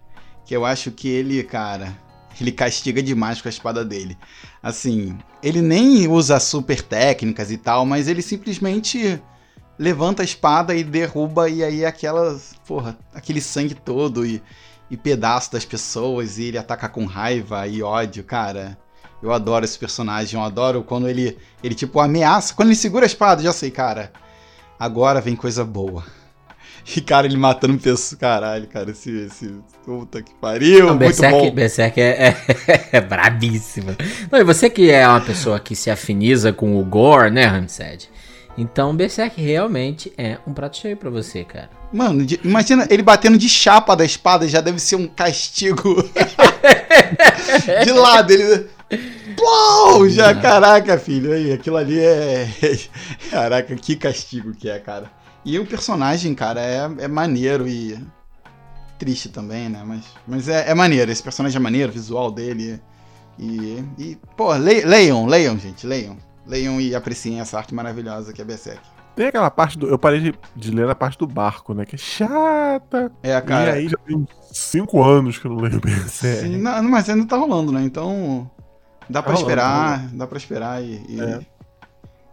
[0.46, 1.98] Que eu acho que ele, cara,
[2.40, 4.18] ele castiga demais com a espada dele.
[4.62, 9.22] Assim, ele nem usa super técnicas e tal, mas ele simplesmente
[9.80, 14.42] levanta a espada e derruba, e aí aquela, porra, aquele sangue todo e,
[14.90, 18.78] e pedaço das pessoas, e ele ataca com raiva e ódio, cara.
[19.26, 22.54] Eu adoro esse personagem, eu adoro quando ele, ele tipo, ameaça.
[22.54, 24.12] Quando ele segura a espada, já sei, cara,
[24.80, 26.04] agora vem coisa boa.
[26.96, 31.32] E, cara, ele matando pessoas, caralho, cara, esse, esse, puta que pariu, Não, muito Berserk,
[31.36, 31.52] bom.
[31.52, 33.96] Berserk é, é, é brabíssimo.
[34.32, 38.08] Não, e você que é uma pessoa que se afiniza com o gore, né, Ramsed?
[38.56, 41.72] Então, Berserk realmente é um prato cheio pra você, cara.
[41.92, 45.96] Mano, imagina ele batendo de chapa da espada, já deve ser um castigo.
[47.84, 48.70] de lado, ele.
[49.46, 50.10] Plou!
[50.10, 51.32] Já, caraca, filho.
[51.32, 52.50] Aí, aquilo ali é.
[53.30, 55.12] Caraca, que castigo que é, cara.
[55.44, 58.00] E o personagem, cara, é, é maneiro e.
[58.98, 59.84] Triste também, né?
[59.86, 61.12] Mas, mas é, é maneiro.
[61.12, 62.82] Esse personagem é maneiro, o visual dele.
[63.38, 63.84] E.
[64.00, 66.18] e pô, le, leiam, leiam, gente, leiam.
[66.48, 68.82] Leiam e apreciem essa arte maravilhosa que é Berserk.
[69.16, 69.88] Tem aquela parte do.
[69.88, 71.86] Eu parei de, de ler a parte do barco, né?
[71.86, 73.12] Que é chata.
[73.22, 73.72] É, cara.
[73.72, 76.42] e aí já tem cinco anos que eu não leio Berserk.
[76.42, 77.84] Sim, não, mas ainda tá rolando, né?
[77.84, 78.50] Então.
[79.10, 81.40] Dá pra Tá rolando, esperar, tá dá pra esperar e, e, É.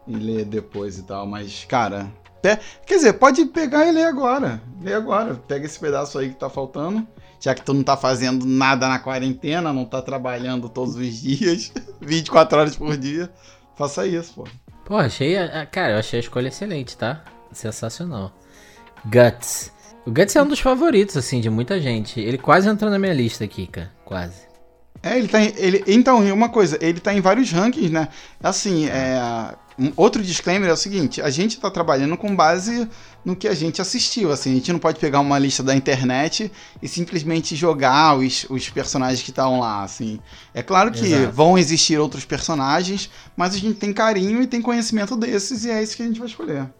[0.08, 1.26] e ler depois e tal.
[1.26, 2.10] Mas, cara.
[2.40, 4.60] pe- Quer dizer, pode pegar e ler agora.
[4.80, 5.34] Lê agora.
[5.34, 7.06] Pega esse pedaço aí que tá faltando.
[7.40, 11.72] Já que tu não tá fazendo nada na quarentena, não tá trabalhando todos os dias,
[12.00, 13.28] 24 horas por dia.
[13.76, 14.44] Faça isso, pô.
[14.84, 15.36] Pô, achei.
[15.36, 17.24] a- a- Cara, eu achei a escolha excelente, tá?
[17.52, 18.32] Sensacional.
[19.04, 19.72] Guts.
[20.06, 22.20] O Guts é um dos favoritos, assim, de muita gente.
[22.20, 23.90] Ele quase entrou na minha lista aqui, cara.
[24.04, 24.42] Quase.
[25.02, 28.08] É, ele tá em, ele, então, uma coisa, ele tá em vários rankings, né?
[28.40, 32.88] Assim, é, um outro disclaimer é o seguinte: a gente tá trabalhando com base
[33.24, 34.30] no que a gente assistiu.
[34.30, 38.68] Assim, a gente não pode pegar uma lista da internet e simplesmente jogar os, os
[38.70, 39.82] personagens que estão lá.
[39.82, 40.20] Assim.
[40.54, 41.32] É claro que Exato.
[41.32, 45.82] vão existir outros personagens, mas a gente tem carinho e tem conhecimento desses, e é
[45.82, 46.70] isso que a gente vai escolher.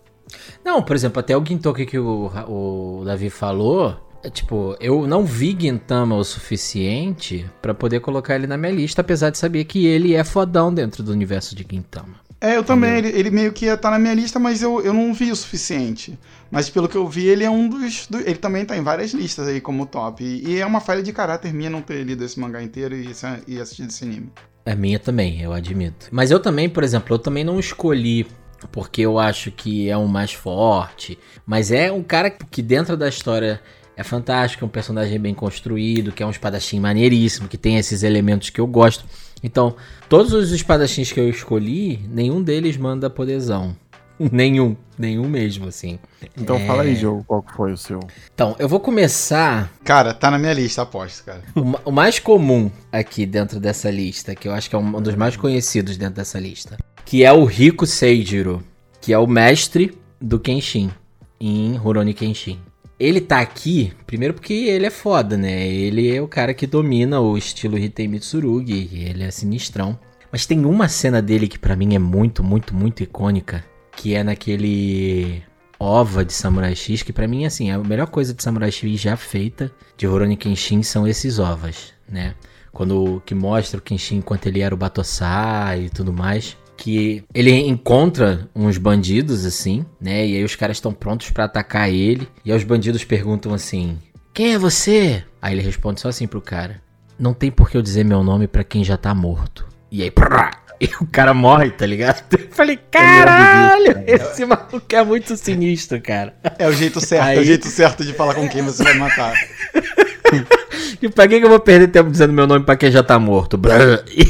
[0.65, 3.97] Não, por exemplo, até o Gintoki que o, o Davi falou,
[4.31, 9.31] tipo, eu não vi Gintama o suficiente pra poder colocar ele na minha lista, apesar
[9.31, 12.21] de saber que ele é fodão dentro do universo de Gintama.
[12.41, 12.97] É, eu também.
[12.99, 15.37] Ele, ele meio que ia estar na minha lista, mas eu, eu não vi o
[15.37, 16.19] suficiente.
[16.51, 18.09] Mas pelo que eu vi, ele é um dos.
[18.09, 20.25] do- ele também tá em várias listas aí como top.
[20.25, 23.13] E, e é uma falha de caráter minha não ter lido esse mangá inteiro e,
[23.47, 24.33] e assistido esse anime.
[24.67, 26.09] É minha também, eu admito.
[26.11, 28.27] Mas eu também, por exemplo, eu também não escolhi
[28.73, 31.17] porque eu acho que é um mais forte.
[31.47, 33.61] Mas é um cara que dentro da história
[33.97, 38.03] é fantástico, é um personagem bem construído, que é um espadachim maneiríssimo, que tem esses
[38.03, 39.05] elementos que eu gosto.
[39.43, 39.75] Então,
[40.09, 43.77] todos os espadachins que eu escolhi, nenhum deles manda poderzão.
[44.31, 45.99] nenhum, nenhum mesmo, assim.
[46.37, 46.67] Então É.
[46.67, 47.99] fala aí, Diogo, qual que foi o seu?
[48.33, 51.43] Então, eu vou começar Cara, tá na minha lista, aposto, cara.
[51.57, 55.03] o, o mais comum aqui dentro dessa lista, que eu acho que é um um
[55.03, 58.63] dos mais conhecidos dentro dessa lista, que é o Rico Seijiro,
[59.01, 60.91] que é o mestre do Kenshin
[61.41, 62.61] em Rurouni Kenshin.
[63.03, 65.67] Ele tá aqui, primeiro porque ele é foda, né?
[65.67, 69.99] Ele é o cara que domina o estilo Hitei Mitsurugi, ele é sinistrão.
[70.31, 73.65] Mas tem uma cena dele que pra mim é muito, muito, muito icônica,
[73.97, 75.43] que é naquele
[75.81, 79.17] ova de Samurai X, que pra mim assim, a melhor coisa de Samurai X já
[79.17, 82.37] feita de Rurouni Kenshin são esses ovas, né?
[82.71, 87.51] Quando que mostra o Kenshin enquanto ele era o Batosai e tudo mais, que ele
[87.53, 90.27] encontra uns bandidos assim, né?
[90.27, 93.99] E aí os caras estão prontos pra atacar ele, e aí os bandidos perguntam assim:
[94.35, 96.81] "Quem é você?" Aí ele responde só assim pro cara:
[97.19, 100.11] "Não tem por que eu dizer meu nome pra quem já tá morto." E aí,
[100.11, 102.23] prá, e o cara morre, tá ligado?
[102.33, 106.35] Eu falei, caralho, esse maluco é muito sinistro, cara.
[106.59, 108.95] É o jeito certo, é Aí- o jeito certo de falar com quem você vai
[108.95, 109.35] matar.
[111.03, 113.19] E pra que, que eu vou perder tempo dizendo meu nome pra quem já tá
[113.19, 113.59] morto?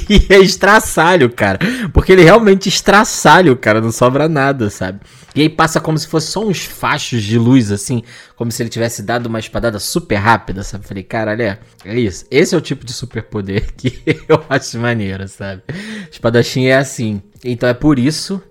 [0.08, 1.58] E é estraçalho, cara.
[1.92, 5.00] Porque ele realmente estraçalha o cara, não sobra nada, sabe?
[5.34, 8.02] E aí passa como se fosse só uns fachos de luz, assim,
[8.36, 10.86] como se ele tivesse dado uma espadada super rápida, sabe?
[10.86, 12.26] Falei, caralho, é, é isso.
[12.30, 15.62] Esse é o tipo de superpoder que eu acho maneiro, sabe?
[16.10, 17.22] Espadachim é assim.
[17.44, 18.42] Então é por isso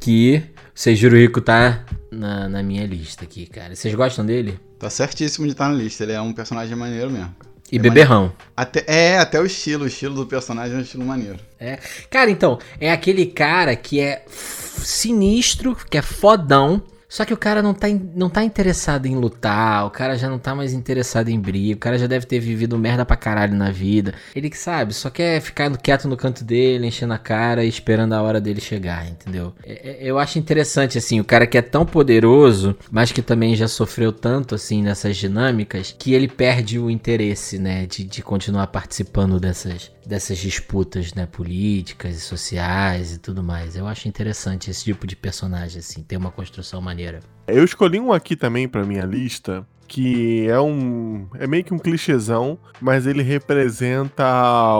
[0.00, 0.42] que
[0.76, 3.74] Seijiro Rico tá na, na minha lista aqui, cara.
[3.74, 4.60] Vocês gostam dele?
[4.78, 7.34] Tá certíssimo de estar na lista, ele é um personagem maneiro mesmo.
[7.72, 8.30] E É beberrão.
[8.54, 11.38] Até, é, até o estilo, o estilo do personagem é um estilo maneiro.
[11.58, 11.78] É.
[12.10, 16.82] Cara, então, é aquele cara que é sinistro, que é fodão.
[17.08, 20.38] Só que o cara não tá, não tá interessado em lutar, o cara já não
[20.38, 23.70] tá mais interessado em briga, o cara já deve ter vivido merda pra caralho na
[23.70, 24.14] vida.
[24.34, 28.12] Ele que sabe, só quer ficar quieto no canto dele, enchendo a cara e esperando
[28.12, 29.52] a hora dele chegar, entendeu?
[29.64, 33.54] É- é- eu acho interessante, assim, o cara que é tão poderoso, mas que também
[33.54, 38.66] já sofreu tanto, assim, nessas dinâmicas, que ele perde o interesse, né, de, de continuar
[38.68, 43.76] participando dessas, dessas disputas, né, políticas e sociais e tudo mais.
[43.76, 47.20] Eu acho interessante esse tipo de personagem, assim, ter uma construção maneira.
[47.46, 51.26] Eu escolhi um aqui também pra minha lista, que é um.
[51.38, 54.24] É meio que um clichêzão, mas ele representa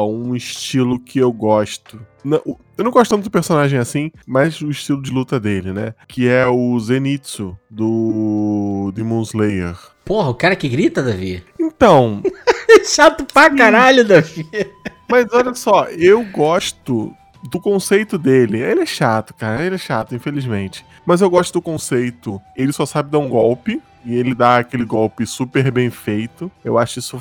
[0.01, 2.01] um estilo que eu gosto.
[2.25, 2.43] Não-
[2.77, 5.95] eu não gosto tanto do personagem assim, mas o estilo de luta dele, né?
[6.09, 9.77] Que é o Zenitsu, do Demon Slayer.
[10.05, 11.43] Porra, o cara que grita, Davi?
[11.59, 12.23] Então,
[12.85, 14.47] Chato pra caralho, Davi.
[15.09, 17.15] Mas olha só, eu gosto
[17.51, 18.61] do conceito dele.
[18.61, 19.65] Ele é chato, cara.
[19.65, 20.85] Ele é chato, infelizmente.
[21.05, 22.41] Mas eu gosto do conceito.
[22.57, 23.81] Ele só sabe dar um golpe.
[24.05, 26.49] E ele dá aquele golpe super bem feito.
[26.65, 27.21] Eu acho isso,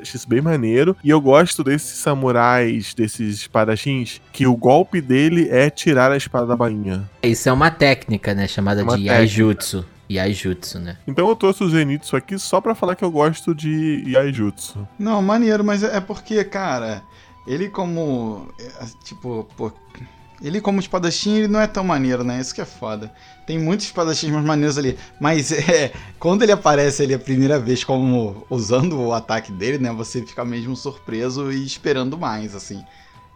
[0.00, 0.96] acho isso bem maneiro.
[1.02, 6.46] E eu gosto desses samurais, desses espadachins, que o golpe dele é tirar a espada
[6.46, 7.10] da bainha.
[7.24, 9.14] Isso é uma técnica, né, chamada Uma de técnica.
[9.14, 9.84] Yaijutsu.
[10.14, 10.96] Yaijutsu, né?
[11.06, 14.86] Então eu trouxe o Zenitsu aqui só pra falar que eu gosto de Yaijutsu.
[14.98, 17.02] Não, maneiro, mas é porque, cara,
[17.46, 18.48] ele como.
[18.58, 19.72] é, Tipo, pô.
[20.42, 22.40] Ele como espadachim, ele não é tão maneiro, né?
[22.40, 23.12] Isso que é foda.
[23.46, 24.98] Tem muitos espadachins mais maneiros ali.
[25.20, 25.92] Mas é.
[26.18, 29.92] Quando ele aparece ali a primeira vez como usando o ataque dele, né?
[29.92, 32.84] Você fica mesmo surpreso e esperando mais, assim.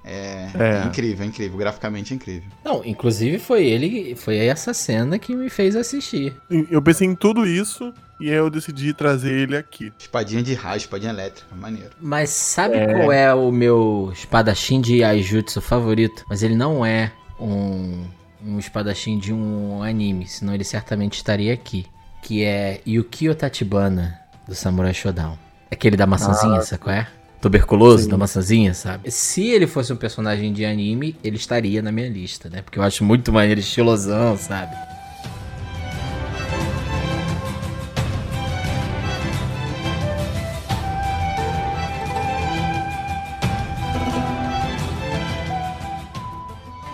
[0.06, 0.82] É, É.
[0.84, 1.58] é incrível, é incrível.
[1.58, 2.48] Graficamente é incrível.
[2.64, 6.34] Não, inclusive foi ele, foi essa cena que me fez assistir.
[6.70, 9.92] Eu pensei em tudo isso e aí eu decidi trazer ele aqui.
[9.98, 11.90] Espadinha de raio, espadinha elétrica, maneiro.
[12.00, 16.24] Mas sabe qual é o meu espadachim de Yaijutsu favorito?
[16.28, 18.04] Mas ele não é um,
[18.44, 21.84] um espadachim de um anime, senão ele certamente estaria aqui.
[22.22, 25.36] Que é Yukio Tachibana, do Samurai Shodown.
[25.70, 27.06] Aquele da maçãzinha, sabe qual é?
[27.46, 28.08] Tuberculoso Sim.
[28.10, 29.08] da maçãzinha, sabe?
[29.08, 32.60] Se ele fosse um personagem de anime, ele estaria na minha lista, né?
[32.60, 34.74] Porque eu acho muito maneiro, estilosão, sabe?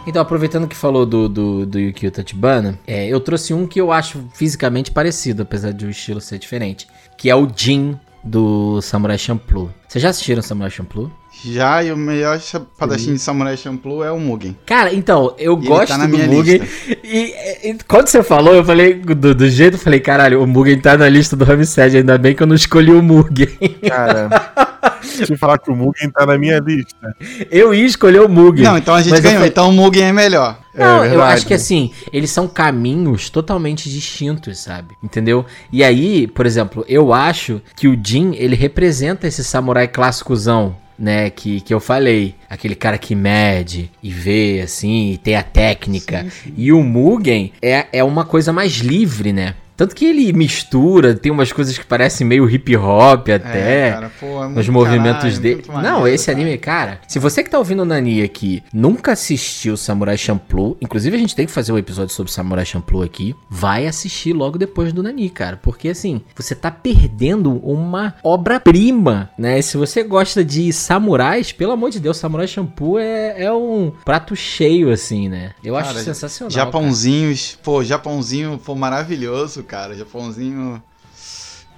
[0.04, 3.90] Então, aproveitando que falou do, do, do Yukio Tachibana, é, eu trouxe um que eu
[3.90, 6.86] acho fisicamente parecido, apesar de o estilo ser diferente,
[7.16, 9.70] que é o Jin do Samurai Champloo.
[9.88, 11.10] Vocês já assistiram Samurai Champloo?
[11.44, 14.56] Já, e o melhor espadachim de Samurai Champloo é o Mugen.
[14.66, 16.58] Cara, então, eu E ele gosto tá na do minha Mugen.
[16.58, 16.98] lista.
[17.02, 17.34] E,
[17.70, 20.96] e quando você falou, eu falei, do, do jeito, eu falei, caralho, o Mugen tá
[20.96, 23.48] na lista do Ramsed, ainda bem que eu não escolhi o Mugen.
[23.88, 24.28] Cara,
[25.28, 27.14] eu falar que o Mugen tá na minha lista.
[27.50, 28.64] Eu ia escolher o Mugen.
[28.64, 29.38] Não, então a gente ganhou.
[29.38, 30.58] falei- Então o Mugen é melhor.
[30.74, 34.94] Não, É eu acho que assim, eles são caminhos totalmente distintos, sabe?
[35.02, 35.44] Entendeu?
[35.70, 41.28] E aí, por exemplo, eu acho que o Jin, ele representa esse samurai clássicozão, né?
[41.30, 42.34] Que, que eu falei.
[42.48, 46.26] Aquele cara que mede e vê, assim, e tem a técnica.
[46.56, 49.54] E o Mugen é, é uma coisa mais livre, né?
[49.82, 53.88] Tanto que ele mistura, tem umas coisas que parecem meio hip hop até.
[53.88, 55.64] É, cara, pô, é movimentos caralho, dele.
[55.66, 56.38] Não, maneiro, esse cara.
[56.38, 57.00] anime, cara.
[57.08, 61.34] Se você que tá ouvindo o Nani aqui nunca assistiu Samurai Champloo, inclusive a gente
[61.34, 65.28] tem que fazer um episódio sobre Samurai Champloo aqui, vai assistir logo depois do Nani,
[65.28, 65.56] cara.
[65.56, 69.60] Porque assim, você tá perdendo uma obra-prima, né?
[69.62, 74.36] Se você gosta de samurais, pelo amor de Deus, Samurai Champloo é, é um prato
[74.36, 75.54] cheio, assim, né?
[75.64, 76.52] Eu acho Cara, sensacional.
[76.52, 79.71] Japãozinhos, pô, Japãozinho, pô, maravilhoso, cara.
[79.94, 80.82] Japãozinho.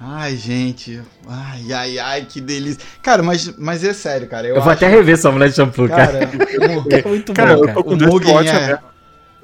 [0.01, 1.01] Ai, gente.
[1.29, 2.81] Ai, ai, ai, que delícia.
[3.03, 4.47] Cara, mas, mas é sério, cara.
[4.49, 6.27] Eu, Eu vou acho- até rever Samurai Champloo, cara.
[6.27, 6.31] Cara,
[6.85, 7.75] o, É muito Cara, bom, eu cara.
[7.75, 8.79] tô com O dois Mugen é-.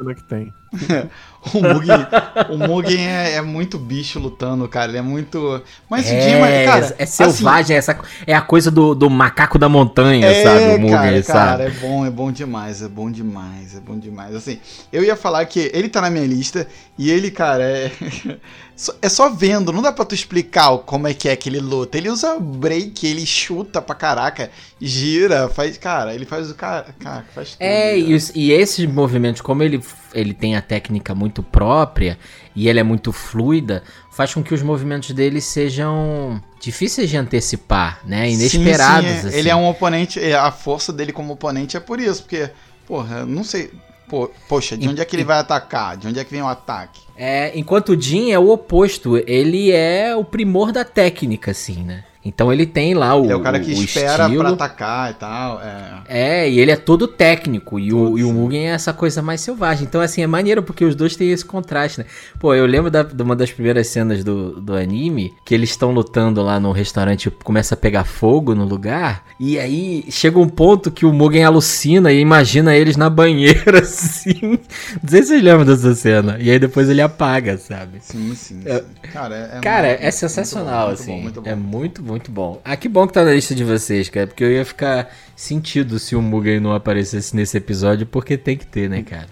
[0.02, 0.52] Né, que tem.
[1.54, 2.06] o Mugen,
[2.50, 4.90] o Mugen é, é muito bicho lutando, cara.
[4.90, 5.60] Ele é muito.
[5.88, 6.94] Mas o É, Dima, cara.
[6.98, 10.64] é selvagem, essa, é a coisa do, do macaco da montanha, É, sabe?
[10.76, 11.38] O Mugen, cara, sabe?
[11.38, 14.34] cara, é bom, é bom demais, é bom demais, é bom demais.
[14.34, 14.58] Assim,
[14.92, 16.66] eu ia falar que ele tá na minha lista
[16.98, 17.90] e ele, cara, é.
[18.76, 21.58] só- É só vendo, não dá pra tu explicar como é que é que ele
[21.60, 21.98] luta.
[21.98, 25.76] Ele usa break, ele chuta pra caraca, gira, faz.
[25.78, 26.94] Cara, ele faz o cara.
[27.00, 27.60] Cara, faz tudo.
[27.62, 29.80] É, e, os- e esses movimentos, como ele,
[30.12, 32.18] ele tem a técnica muito própria
[32.54, 38.00] e ele é muito fluida, faz com que os movimentos dele sejam difíceis de antecipar,
[38.04, 38.28] né?
[38.28, 39.10] Sim, Inesperados.
[39.10, 39.18] sim, é.
[39.28, 39.38] assim.
[39.38, 42.50] Ele é um oponente, é, a força dele como oponente é por isso, porque,
[42.86, 43.70] porra, eu não sei.
[44.08, 45.96] Pô, poxa, de onde é que ele vai atacar?
[45.96, 47.00] De onde é que vem o ataque?
[47.16, 52.02] É, enquanto o Jin é o oposto, ele é o primor da técnica, assim, né?
[52.24, 54.40] Então ele tem lá o, Ele é o cara que o espera estilo.
[54.44, 55.60] pra atacar e tal.
[55.60, 56.00] É.
[56.08, 59.40] É, e ele é todo técnico, e o, e o Mugen é essa coisa mais
[59.40, 59.84] selvagem.
[59.84, 62.06] Então, assim, é maneiro porque os dois têm esse contraste, né?
[62.38, 65.92] Pô, eu lembro da, de uma das primeiras cenas do, do anime, que eles estão
[65.92, 70.90] lutando lá no restaurante, começa a pegar fogo no lugar, e aí chega um ponto
[70.90, 74.58] que o Mugen alucina e imagina eles na banheira, assim.
[75.02, 76.36] Não sei se vocês lembram dessa cena.
[76.40, 77.98] E aí depois ele apaga, sabe?
[78.00, 78.60] Sim, sim.
[78.66, 78.78] É.
[78.78, 78.84] sim.
[79.12, 81.12] Cara, é, é Cara, é sensacional, muito bom, assim.
[81.12, 81.50] Bom, muito bom.
[81.50, 82.60] É muito, muito bom.
[82.64, 84.26] Ah, que bom que tá na lista de vocês, cara.
[84.26, 88.66] Porque eu ia ficar sentido se o Mugen não aparecesse nesse episódio, porque tem que
[88.66, 89.26] ter, né, cara?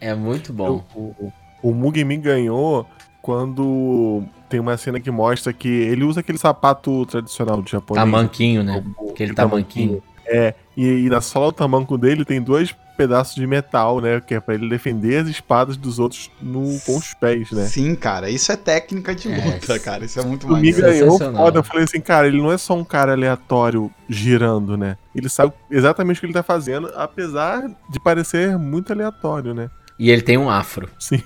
[0.00, 0.84] É muito bom.
[0.94, 2.86] O, o, o Mugen me ganhou
[3.22, 8.04] quando tem uma cena que mostra que ele usa aquele sapato tradicional do japonês.
[8.04, 8.82] Tamanquinho, né?
[8.98, 10.02] O- Aquele o tamanquinho.
[10.26, 14.20] É, e, e na sola do tamanco dele tem dois pedaços de metal, né?
[14.20, 17.64] Que é pra ele defender as espadas dos outros no, com os pés, né?
[17.66, 20.04] Sim, cara, isso é técnica de É, luta, cara.
[20.04, 21.60] Isso é muito O me ganhou foda.
[21.60, 24.96] Eu falei assim, cara, ele não é só um cara aleatório girando, né?
[25.14, 29.70] Ele sabe exatamente o que ele tá fazendo, apesar de parecer muito aleatório, né?
[29.96, 30.88] E ele tem um afro.
[30.98, 31.22] Sim.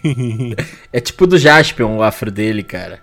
[0.93, 3.01] É tipo do Jaspion, o afro dele, cara.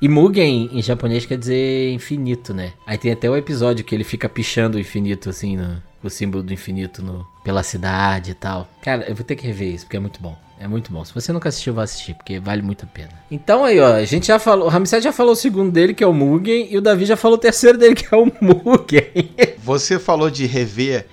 [0.00, 2.72] E Mugen em japonês quer dizer infinito, né?
[2.86, 6.42] Aí tem até o episódio que ele fica pichando o infinito, assim, no, o símbolo
[6.42, 8.68] do infinito no, pela cidade e tal.
[8.82, 10.36] Cara, eu vou ter que rever isso, porque é muito bom.
[10.58, 11.04] É muito bom.
[11.04, 13.10] Se você nunca assistiu, vá assistir, porque vale muito a pena.
[13.30, 14.66] Então aí, ó, a gente já falou.
[14.66, 17.16] O Ramsey já falou o segundo dele, que é o Mugen, e o Davi já
[17.16, 19.30] falou o terceiro dele, que é o Mugen.
[19.58, 21.06] Você falou de rever.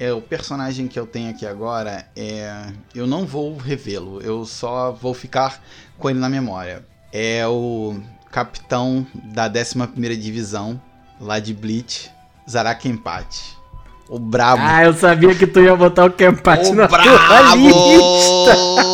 [0.00, 4.92] É, o personagem que eu tenho aqui agora, é, eu não vou revê-lo, eu só
[4.92, 5.60] vou ficar
[5.98, 6.84] com ele na memória.
[7.12, 10.80] É o capitão da 11ª Divisão,
[11.20, 12.12] lá de Bleach,
[12.48, 13.57] Zaraki Empate.
[14.08, 14.62] O brabo.
[14.64, 17.26] ah, eu sabia que tu ia botar o o na tua lista.
[17.28, 18.88] brabo!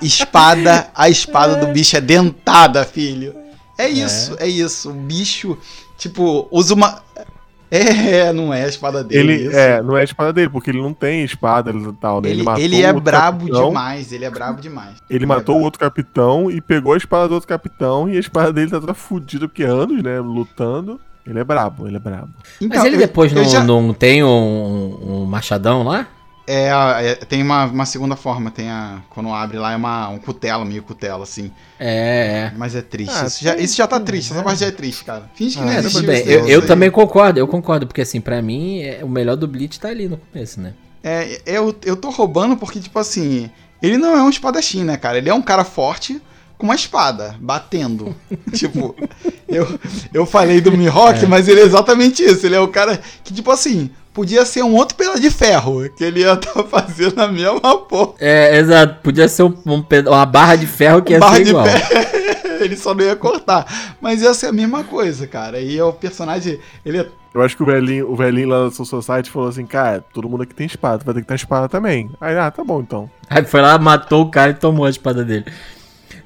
[0.00, 3.34] espada, a espada do bicho é dentada, filho.
[3.76, 4.90] É isso, é, isso.
[4.90, 5.56] O bicho,
[5.96, 7.02] tipo, usa uma...
[7.70, 9.32] É, não é a espada dele.
[9.32, 9.56] Ele isso.
[9.56, 12.28] é, não é a espada dele, porque ele não tem espada e tal, né?
[12.28, 14.96] Ele, matou ele é brabo capitão, demais, ele é brabo demais.
[15.08, 15.64] Ele é matou o brabo.
[15.66, 18.92] outro capitão e pegou a espada do outro capitão e a espada dele tá toda
[18.92, 20.18] fudida, porque é anos, né?
[20.18, 21.00] Lutando.
[21.30, 22.28] Ele é brabo, ele é brabo.
[22.34, 26.06] Mas Então, ele eu- depois eu não, já- não tem um, um machadão lá?
[26.46, 26.68] É,
[27.10, 29.02] é, tem uma, uma segunda forma, tem a.
[29.10, 31.52] Quando abre lá é uma, um cutelo, meio cutelo, assim.
[31.78, 32.52] É, é.
[32.58, 33.14] Mas é triste.
[33.16, 35.30] Ah, isso, já, isso já tá triste, essa parte já é triste, cara.
[35.36, 38.20] Finge que Ah, tudo existiu Tudo bem, eu, eu também concordo, eu concordo, porque assim,
[38.20, 40.74] pra mim, é- o melhor do Bleach tá ali no começo, né?
[41.04, 43.48] É, eu, eu tô roubando porque, tipo assim,
[43.80, 45.18] ele não é um espadachim, né, cara?
[45.18, 46.20] Ele é um cara forte
[46.60, 48.14] com uma espada, batendo.
[48.52, 48.94] tipo,
[49.48, 49.66] eu,
[50.12, 52.44] eu falei do Mihawk, mas ele é exatamente isso.
[52.44, 56.04] Ele é o cara que, tipo assim, podia ser um outro pedaço de ferro, que
[56.04, 58.12] ele ia estar fazendo a mesma porra.
[58.20, 61.50] É, exato, podia ser um, um uma barra de ferro que ia barra ser de
[61.50, 61.64] igual.
[61.66, 62.30] ferro.
[62.62, 63.96] ele só não ia cortar.
[64.00, 65.60] Mas ia ser a mesma coisa, cara.
[65.60, 68.70] E é o personagem, ele é Eu acho que o velhinho, o velhinho lá da
[68.70, 71.68] Soul Society falou assim, cara, todo mundo aqui tem espada, vai ter que ter espada
[71.68, 72.10] também.
[72.20, 73.10] Aí, ah, tá bom então.
[73.28, 75.46] Aí foi lá, matou o cara e tomou a espada dele.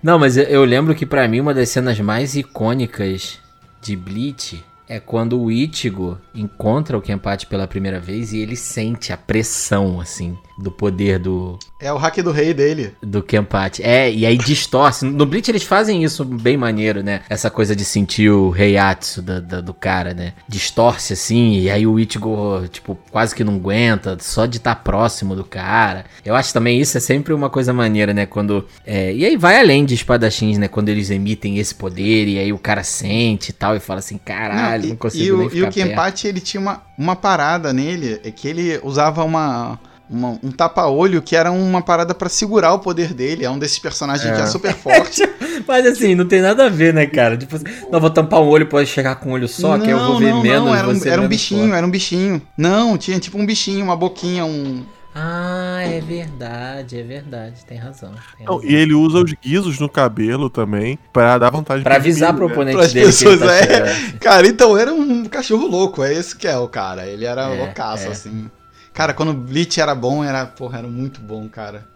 [0.05, 3.39] Não, mas eu, lembro que pra mim uma das cenas mais icônicas
[3.81, 9.13] de Bleach é quando o Ichigo encontra o Kenpachi pela primeira vez e ele sente
[9.13, 12.93] a pressão, assim, do poder do, é o hack do rei dele.
[13.03, 13.83] do Kenpachi.
[13.83, 15.05] É, e aí distorce.
[15.05, 17.23] No Bleach eles fazem isso bem maneiro, né?
[17.29, 20.33] Essa coisa de sentir o Heiatsu da, da- do cara, né?
[20.49, 25.35] Distorce assim, e aí o Ichigo, tipo, quase que não aguenta, só de estar próximo
[25.37, 26.05] do cara.
[26.25, 28.25] Eu acho também isso é sempre uma coisa maneira, né?
[28.27, 28.67] Quando.
[28.87, 30.69] é, e aí vai além de espadachins, né?
[30.69, 34.17] Quando eles emitem esse poder, e aí o cara sente e tal, e fala assim:
[34.19, 35.73] caralho, não, e, consigo e nem o, ficar e o.
[35.73, 39.79] Kenpachi, ele tinha uma, uma parada nele, é que ele usava uma,
[40.11, 43.45] uma- um tapa-olho que era uma parada pra segurar o poder dele.
[43.45, 44.47] É um desses personagens que é É.
[44.47, 45.23] super forte.
[45.67, 47.37] Mas assim, não tem nada a ver, né, cara?
[47.37, 49.99] Tipo, assim, não, vou tampar um olho, pode chegar com um olho só, que eu
[49.99, 50.67] vou ver não, menos.
[50.67, 51.75] não, era um, você era um menos bichinho, forte.
[51.77, 52.43] era um bichinho.
[52.57, 54.83] Não, tinha tipo um bichinho, uma boquinha, um...
[55.15, 57.65] Ah, é verdade, é verdade.
[57.65, 58.13] Tem razão.
[58.37, 58.69] tem Não, razão.
[58.69, 62.47] e ele usa os guizos no cabelo também pra dar vantagem Pra pro avisar pro
[62.47, 62.75] inimigo, né?
[62.75, 64.13] oponente Pras dele que ele tá pessoas, é.
[64.19, 67.07] Cara, então era um cachorro louco, é esse que é o cara.
[67.07, 68.11] Ele era É, loucaço, é.
[68.11, 68.51] assim.
[68.93, 71.87] Cara, quando o Bleach era bom, era, porra, era muito bom, cara.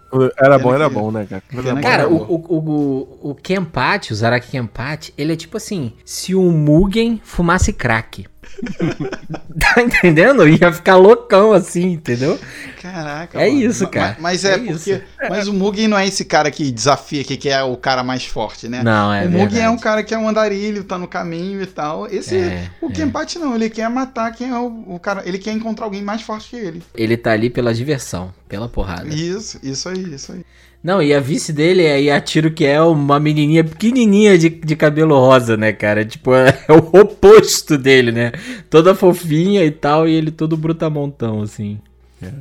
[0.41, 1.43] Era bom, era bom, né, cara?
[1.83, 6.51] Cara, o, o, o, o Kenpachi, o Zaraki Kenpachi, ele é tipo assim, se o
[6.51, 8.27] Mugen fumasse crack.
[9.74, 10.48] tá entendendo?
[10.48, 12.38] Ia ficar loucão assim, entendeu?
[12.80, 13.40] Caraca.
[13.40, 13.61] É mano.
[13.62, 14.12] isso, cara.
[14.14, 14.72] ma- Mas é, É porque.
[14.72, 15.02] isso.
[15.28, 18.24] Mas o Mugen não é esse cara que desafia, que, que é o cara mais
[18.24, 18.82] forte, né?
[18.82, 19.61] Não, é o Mugen verdade.
[19.61, 22.06] é um cara que é um andarilho, tá no caminho e tal.
[22.06, 22.36] Esse.
[22.36, 22.92] É, o é.
[22.92, 25.22] Kenpachi não, ele quer matar quem é o, o cara.
[25.26, 26.82] Ele quer encontrar alguém mais forte que ele.
[26.94, 29.09] Ele tá ali pela diversão, pela porrada.
[29.09, 30.44] Isso, isso aí, isso aí.
[30.83, 35.18] Não, e a vice dele é Yatiro, que é uma menininha pequenininha de, de cabelo
[35.18, 36.05] rosa, né, cara?
[36.05, 38.33] Tipo, é, o oposto dele, né?
[38.70, 41.81] Toda fofinha e tal, e ele todo brutamontão, assim.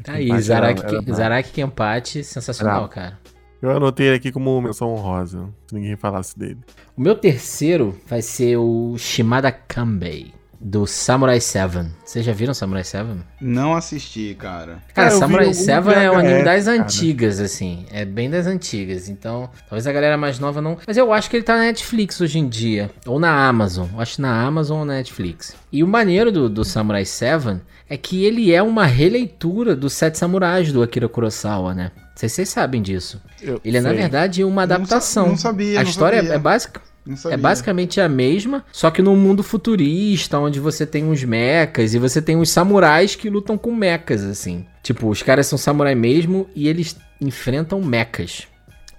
[0.03, 1.17] Tá aí, Zaraki, era- era brabo.
[1.17, 2.93] Zaraki Kenpachi, sensacional, Brabo.
[2.93, 3.19] cara.
[3.61, 6.59] Eu anotei ele aqui como menção honrosa, se ninguém falasse dele.
[6.95, 11.87] O meu terceiro vai ser o Shimada Kanbei, do Samurai 7.
[12.03, 13.09] Vocês já viram Samurai 7?
[13.39, 14.79] Não assisti, cara.
[14.93, 16.81] Cara, Samurai 7 é um anime das cara.
[16.81, 17.85] antigas, assim.
[17.91, 19.07] É bem das antigas.
[19.07, 20.77] Então, talvez a galera mais nova não.
[20.87, 22.89] Mas eu acho que ele tá na Netflix hoje em dia.
[23.05, 23.87] Ou na Amazon.
[23.93, 25.55] Eu acho na Amazon ou na Netflix.
[25.71, 30.17] E o maneiro do, do Samurai 7 é que ele é uma releitura dos Sete
[30.17, 31.91] Samurais do Akira Kurosawa, né?
[31.95, 33.21] Não sei se vocês sabem disso.
[33.41, 35.27] Eu Ele é, na verdade, uma Não sa- adaptação.
[35.29, 36.33] não sabia, A não história sabia.
[36.33, 36.81] é básica.
[37.29, 41.99] É basicamente a mesma, só que num mundo futurista, onde você tem uns mechas e
[41.99, 44.65] você tem uns samurais que lutam com mechas, assim.
[44.83, 48.47] Tipo, os caras são samurai mesmo e eles enfrentam mechas.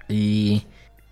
[0.09, 0.62] E,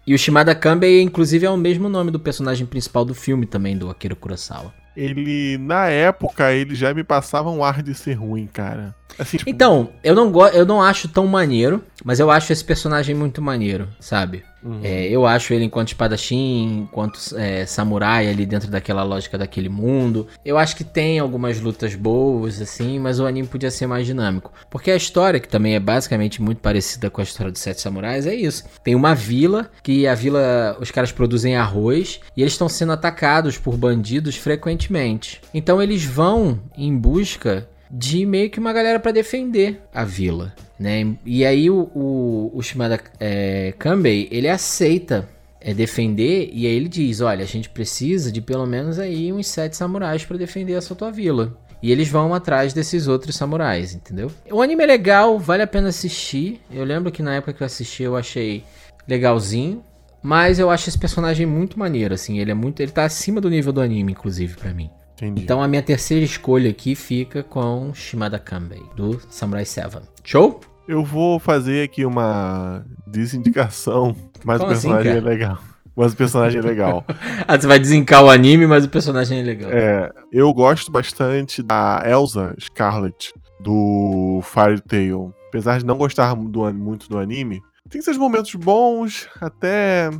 [0.06, 3.76] e o Shimada Kanbei, inclusive, é o mesmo nome do personagem principal do filme também,
[3.76, 4.72] do Akira Kurosawa.
[4.96, 8.94] Ele, na época, ele já me passava um ar de ser ruim, cara.
[9.18, 13.14] Assim, tipo, Então, eu não, eu não acho tão maneiro, mas eu acho esse personagem
[13.14, 14.42] muito maneiro, sabe?
[14.66, 14.80] Uhum.
[14.82, 20.26] É, eu acho ele enquanto espadachim, enquanto é, samurai ali dentro daquela lógica daquele mundo.
[20.44, 24.52] Eu acho que tem algumas lutas boas, assim, mas o anime podia ser mais dinâmico.
[24.68, 28.26] Porque a história, que também é basicamente muito parecida com a história dos Sete Samurais,
[28.26, 28.64] é isso.
[28.82, 33.56] Tem uma vila, que a vila, os caras produzem arroz, e eles estão sendo atacados
[33.56, 35.40] por bandidos frequentemente.
[35.54, 41.16] Então eles vão em busca de meio que uma galera pra defender a vila, né?
[41.24, 45.28] E aí o, o, o Shimada é, Kanbei, ele aceita
[45.60, 49.46] é, defender e aí ele diz, olha, a gente precisa de pelo menos aí uns
[49.46, 51.56] sete samurais pra defender essa tua vila.
[51.82, 54.32] E eles vão atrás desses outros samurais, entendeu?
[54.50, 56.60] O anime é legal, vale a pena assistir.
[56.70, 58.64] Eu lembro que na época que eu assisti eu achei
[59.06, 59.84] legalzinho.
[60.22, 62.40] Mas eu acho esse personagem muito maneiro, assim.
[62.40, 62.80] Ele é muito.
[62.80, 64.90] Ele tá acima do nível do anime, inclusive, pra mim.
[65.16, 65.42] Entendi.
[65.42, 69.98] Então a minha terceira escolha aqui fica com Shimada Kanbei, do Samurai 7.
[70.24, 70.60] Show?
[70.86, 74.14] Eu vou fazer aqui uma desindicação,
[74.44, 75.26] mas Como o assim, personagem cara?
[75.26, 75.58] é legal.
[75.96, 77.04] Mas o personagem é legal.
[77.48, 79.70] Ah, você vai desencar o anime, mas o personagem é legal.
[79.70, 85.32] É, eu gosto bastante da Elsa Scarlet, do Fire Tail.
[85.48, 90.10] Apesar de não gostar do, muito do anime, tem seus momentos bons, até.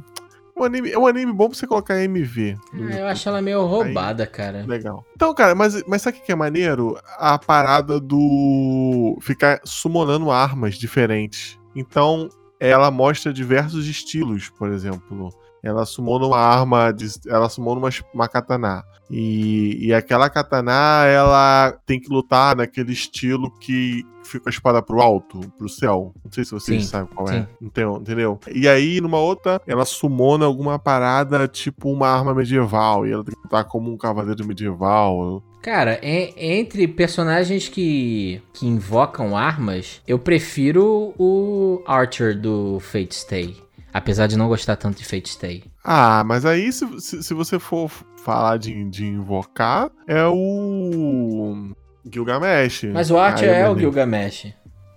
[0.57, 2.57] Um anime, é um anime bom pra você colocar MV.
[2.73, 4.65] Ah, eu acho ela meio roubada, cara.
[4.67, 5.05] Legal.
[5.15, 6.99] Então, cara, mas, mas sabe o que é maneiro?
[7.19, 9.19] A parada do.
[9.21, 11.59] ficar summonando armas diferentes.
[11.75, 15.31] Então, ela mostra diversos estilos, por exemplo.
[15.67, 18.85] Ela sumou uma arma, de, ela sumou uma, uma katana.
[19.11, 25.01] E, e aquela katana, ela tem que lutar naquele estilo que fica a espada pro
[25.01, 26.13] alto, pro céu.
[26.25, 27.37] Não sei se vocês Sim, sabem qual sim.
[27.37, 27.47] é.
[27.61, 27.97] Entendeu?
[28.01, 28.41] entendeu?
[28.53, 33.07] E aí, numa outra, ela sumona alguma parada, tipo uma arma medieval.
[33.07, 35.41] E ela tem que lutar como um cavaleiro medieval.
[35.63, 43.57] Cara, en- entre personagens que, que invocam armas, eu prefiro o Archer do Fate Stay.
[43.97, 45.65] Apesar de não gostar tanto de Fate Stay.
[45.83, 47.91] Ah, mas aí se, se, se você for
[48.23, 51.75] falar de, de invocar, é o
[52.05, 52.91] Gilgamesh.
[52.93, 53.79] Mas o Archer Aí é o.
[53.79, 54.53] Gilgamesh.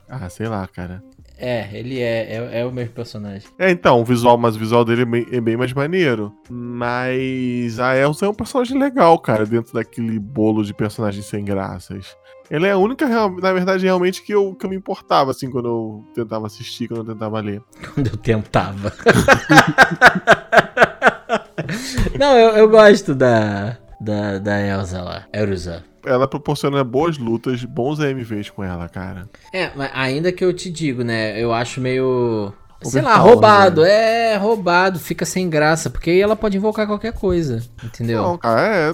[0.09, 1.01] Ah, sei lá, cara.
[1.41, 3.47] É, ele é, é, é o mesmo personagem.
[3.57, 6.33] É, então, o visual, mas o visual dele é bem, é bem mais maneiro.
[6.49, 12.17] Mas a Elsa é um personagem legal, cara, dentro daquele bolo de personagens sem graças.
[12.49, 15.67] Ela é a única, na verdade, realmente, que eu, que eu me importava, assim, quando
[15.67, 17.61] eu tentava assistir, quando eu tentava ler.
[17.93, 18.91] Quando eu tentava.
[22.19, 25.25] não, eu, eu gosto da, da, da Elsa lá.
[25.31, 25.88] Elsa.
[26.05, 29.29] Ela proporciona boas lutas, bons AMVs com ela, cara.
[29.53, 31.41] É, mas ainda que eu te digo, né?
[31.41, 32.53] Eu acho meio.
[32.81, 33.83] Sei lá, Overpower, roubado.
[33.85, 34.99] É, roubado.
[34.99, 35.89] Fica sem graça.
[35.89, 37.61] Porque aí ela pode invocar qualquer coisa.
[37.83, 38.21] Entendeu?
[38.23, 38.93] Não, cara, é.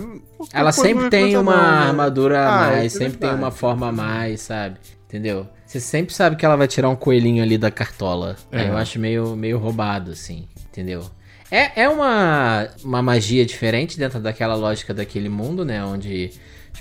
[0.52, 1.88] ela sempre tem uma não, né?
[1.90, 2.96] armadura a Ah, mais.
[2.96, 4.78] é sempre tem uma forma a mais, sabe?
[5.08, 5.48] Entendeu?
[5.68, 8.36] Você sempre sabe que ela vai tirar um coelhinho ali da cartola.
[8.52, 8.62] É.
[8.62, 10.48] Aí eu acho meio, meio roubado, assim.
[10.72, 11.04] Entendeu?
[11.52, 15.84] É, é uma, uma magia diferente dentro daquela lógica daquele mundo, né?
[15.86, 16.32] Onde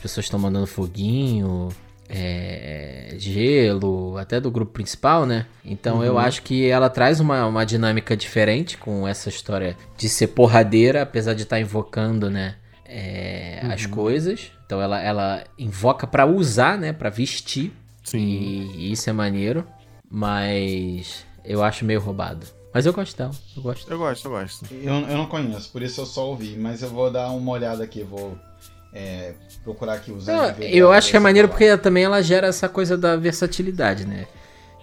[0.04, 1.70] pessoas estão mandando foguinho,
[2.10, 5.46] é, gelo, até do grupo principal, né?
[5.64, 10.28] Então eu acho que ela traz uma, uma dinâmica diferente com essa história de ser
[10.28, 12.56] porradeira, apesar de estar invocando, né?
[12.84, 14.52] é, As coisas.
[14.66, 16.92] Então ela, ela invoca pra usar, né?
[16.92, 17.72] Pra vestir.
[18.02, 18.18] Sim.
[18.18, 19.66] E, e isso é maneiro.
[20.10, 22.46] Mas eu acho meio roubado.
[22.74, 23.30] Mas eu gosto dela.
[23.56, 23.90] Eu gosto.
[23.90, 24.66] Eu gosto, eu gosto.
[24.70, 27.82] Eu, eu não conheço, por isso eu só ouvi, mas eu vou dar uma olhada
[27.82, 28.36] aqui, vou
[28.94, 29.34] é,
[29.64, 32.68] procurar aqui MV eu dela, acho que é maneiro eu porque também ela gera essa
[32.68, 34.26] coisa da versatilidade, né?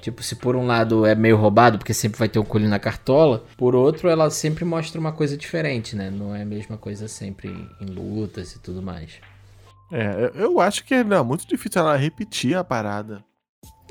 [0.02, 2.80] Tipo, se por um lado é meio roubado, porque sempre vai ter um coelho na
[2.80, 6.10] cartola, por outro ela sempre mostra uma coisa diferente, né?
[6.10, 7.50] Não é a mesma coisa sempre
[7.80, 9.12] em lutas e tudo mais.
[9.92, 13.24] É, eu- eu acho que é não, muito difícil ela repetir a parada.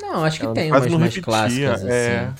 [0.01, 2.19] Não, acho que Ela tem umas não mais repetia, clássicas, é.
[2.33, 2.35] assim.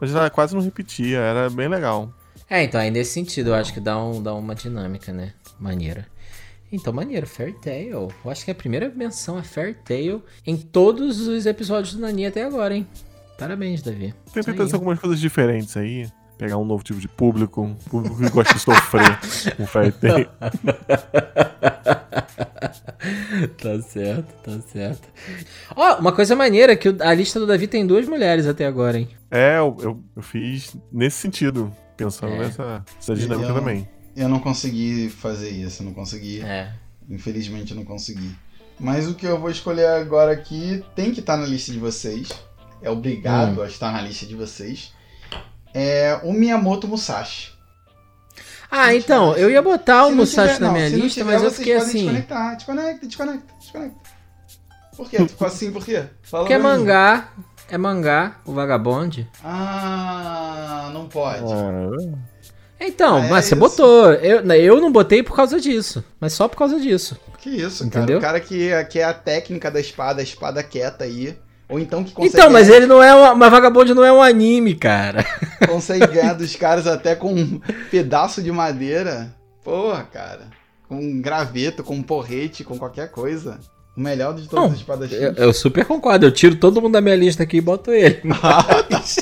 [0.00, 2.12] Mas ela quase não repetia, era bem legal.
[2.48, 5.32] É, então aí nesse sentido eu acho que dá, um, dá uma dinâmica, né?
[5.58, 6.06] Maneira.
[6.72, 8.08] Então, maneiro, Fair Tail.
[8.24, 12.26] Eu acho que a primeira menção é Fair Tail em todos os episódios do Nani
[12.26, 12.86] até agora, hein?
[13.38, 14.14] Parabéns, Davi.
[14.32, 16.08] Tentei trazer algumas coisas diferentes aí.
[16.38, 19.18] Pegar um novo tipo de público, um público que gosta de sofrer
[19.56, 20.26] com Fairy Tail.
[23.58, 25.08] tá certo, tá certo.
[25.76, 28.98] Ó, uma coisa maneira é que a lista do Davi tem duas mulheres até agora,
[28.98, 29.08] hein?
[29.30, 32.38] É, eu, eu, eu fiz nesse sentido, pensando É.
[32.38, 33.88] nessa, nessa dinâmica também.
[34.20, 36.42] Eu não consegui fazer isso, não consegui.
[36.42, 36.70] É.
[37.08, 38.36] Infelizmente eu não consegui.
[38.78, 42.28] Mas o que eu vou escolher agora aqui tem que estar na lista de vocês.
[42.82, 44.92] É obrigado a estar na lista de vocês.
[45.72, 47.52] É o Miyamoto Musashi.
[48.70, 51.50] Ah, então, eu ia botar o Musashi tiver- na não, minha lista, tiver, mas eu
[51.50, 51.98] vocês fiquei podem assim.
[52.00, 54.10] Desconectar, desconecta, desconecta, desconecta.
[54.96, 55.16] Por quê?
[55.16, 56.04] Tu ficou assim por quê?
[56.22, 57.28] Fala Porque é mangá,
[57.70, 59.26] é mangá, o Vagabonde.
[59.42, 61.42] Ah, não pode.
[61.42, 62.18] Ah,
[62.80, 63.56] é mas você isso.
[63.56, 64.12] botou.
[64.14, 67.16] Eu, eu não botei por causa disso, mas só por causa disso.
[67.38, 68.20] Que isso, Entendeu?
[68.20, 68.38] cara.
[68.38, 71.36] O cara que, que é a técnica da espada, a espada quieta aí.
[71.68, 73.34] Ou então que consegue, Então, mas ele não é uma.
[73.34, 75.24] Mas Vagabonde não é um anime, cara.
[75.68, 77.60] consegue ganhar dos caras até com um
[77.90, 79.32] pedaço de madeira.
[79.62, 80.48] Porra, cara.
[80.88, 83.60] Com um graveto, com um porrete, com qualquer coisa.
[83.96, 86.92] O melhor de todas Não, as espadas Eu, eu super concordo, eu tiro todo mundo
[86.94, 88.20] da minha lista aqui e boto ele.
[88.90, 89.16] Mas-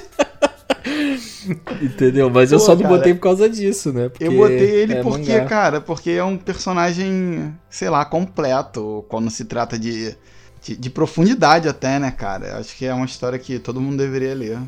[1.80, 2.30] Entendeu?
[2.30, 4.08] Mas eu Pô, só não cara, botei por causa disso, né?
[4.08, 5.44] Porque Eu botei ele é porque, mangá.
[5.44, 10.14] cara, porque é um personagem, sei lá, completo quando se trata de,
[10.62, 12.58] de, de profundidade até, né, cara?
[12.58, 14.58] Acho que é uma história que todo mundo deveria ler.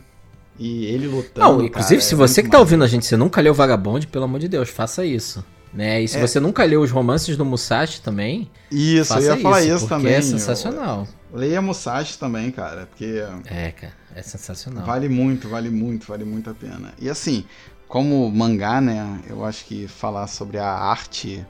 [0.59, 1.41] E ele lutando.
[1.47, 4.07] Não, inclusive, cara, se é você que tá ouvindo a gente, você nunca leu Vagabonde,
[4.07, 5.45] pelo amor de Deus, faça isso.
[5.73, 6.03] Né?
[6.03, 6.21] E se É.
[6.21, 10.15] você nunca leu os romances do Musashi também, Isso, eu ia falar isso, porque também.
[10.15, 11.07] é sensacional.
[11.33, 14.85] Leia Musashi também, cara, porque É, cara, é sensacional.
[14.85, 16.93] vale muito, vale muito, vale muito a pena.
[16.99, 17.45] E assim,
[17.89, 19.21] como mangá, né?
[19.29, 21.45] Eu acho que falar sobre a arte,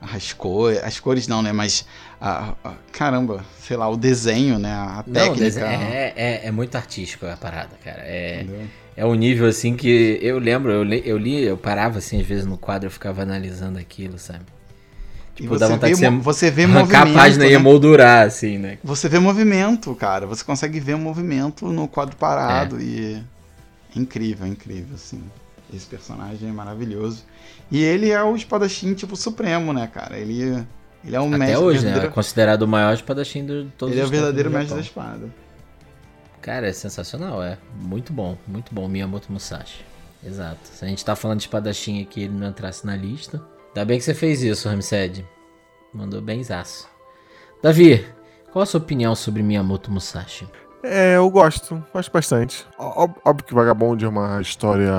[0.00, 1.52] as cores, as cores não, né?
[1.52, 1.86] Mas
[2.20, 4.72] a, a- caramba, sei lá, o desenho, né?
[4.72, 5.64] A Não, técnica.
[5.66, 8.02] é, é, é muito artístico a parada, cara.
[8.04, 8.66] É, entendeu?
[8.96, 12.26] é um nível assim que eu lembro, eu li, eu li, eu parava assim, às
[12.26, 14.44] vezes no quadro, eu ficava analisando aquilo, sabe?
[15.38, 17.16] E Tipo, dá você vontade vê, de você você vê arrancar movimento.
[17.18, 17.54] a página e né?
[17.54, 18.78] emoldurar, assim, né?
[18.84, 20.26] Você vê movimento, cara.
[20.26, 23.14] Você consegue ver movimento no quadro parado e
[23.94, 25.22] é incrível, incrível, assim.
[25.72, 27.24] Esse personagem é maravilhoso.
[27.70, 30.18] E ele é o espadachim tipo supremo, né, cara?
[30.18, 30.62] Ele,
[31.02, 31.84] ele é um Até mestre hoje, né?
[31.84, 35.30] verdadeiro- É considerado o maior espadachim de todos Ele é o verdadeiro mestre da espada.
[36.42, 37.56] Cara, é sensacional, é.
[37.80, 38.86] Muito bom, muito bom.
[38.86, 39.82] Miyamoto Musashi.
[40.22, 40.58] Exato.
[40.64, 43.42] Se a gente tá falando de espadachim aqui ele não entrasse na lista.
[43.74, 45.26] Ainda bem que você fez isso, Ramsed.
[45.94, 46.88] Mandou benzaço.
[47.62, 48.06] Davi,
[48.52, 50.46] qual a sua opinião sobre Miyamoto Musashi?
[50.82, 52.66] É, eu gosto, gosto bastante.
[52.76, 54.92] Óbvio que Vagabond é uma história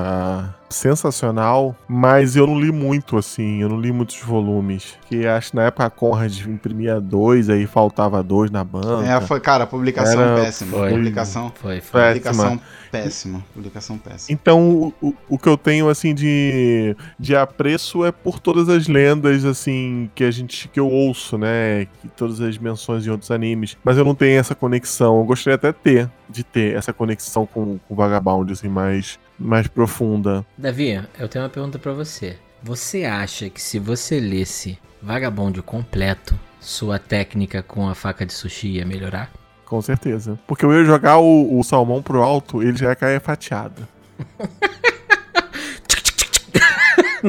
[0.70, 4.94] sensacional, mas eu não li muito, assim, eu não li muitos volumes.
[5.08, 9.06] Que acho que na época a Conrad imprimia dois, aí faltava dois na banca.
[9.06, 10.78] É, foi, cara, publicação Era- péssima.
[10.78, 10.90] foi.
[10.90, 12.02] Publicação, Foi, foi.
[12.08, 12.60] Publicação
[12.90, 13.44] péssima.
[13.52, 14.32] Publicação péssima.
[14.34, 19.44] Então, o, o- que eu tenho, assim, de, de apreço é por todas as lendas,
[19.44, 21.86] assim, que a gente, que eu ouço, né?
[22.00, 23.76] Que todas as menções em outros animes.
[23.84, 25.18] Mas eu não tenho essa conexão.
[25.18, 29.66] Eu gostaria até ter, de ter essa conexão com com o Vagabond, assim, mais, mais
[29.66, 30.44] profunda.
[30.56, 32.36] Davi, eu tenho uma pergunta pra você.
[32.62, 38.68] Você acha que se você lesse Vagabond completo, sua técnica com a faca de sushi
[38.68, 39.30] ia melhorar?
[39.66, 40.38] Com certeza.
[40.46, 43.86] Porque eu ia jogar o, o salmão pro alto, ele já ia cair fatiado.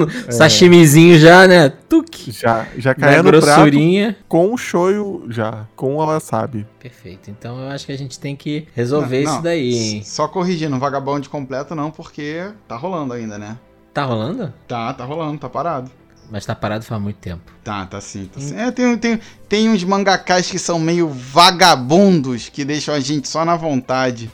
[0.30, 1.70] Sashimizinho já, né?
[1.70, 2.32] Tuque.
[2.32, 4.16] Já, já Na caía no prato grossurinha.
[4.28, 6.66] com o shoyu já, com o wasabi.
[6.80, 7.30] Perfeito.
[7.30, 10.04] Então eu acho que a gente tem que resolver Não, isso não, daí, hein?
[10.04, 13.58] Só corrigindo, vagabundo completo não, porque tá rolando ainda, né?
[13.94, 14.54] Tá rolando?
[14.68, 15.90] Tá, tá rolando, tá parado.
[16.30, 17.52] Mas tá parado faz muito tempo.
[17.64, 18.58] Tá, tá sim, tá sim.
[18.58, 23.46] É, tem, tem, tem uns mangakás que são meio vagabundos que deixam a gente só
[23.46, 24.32] na vontade.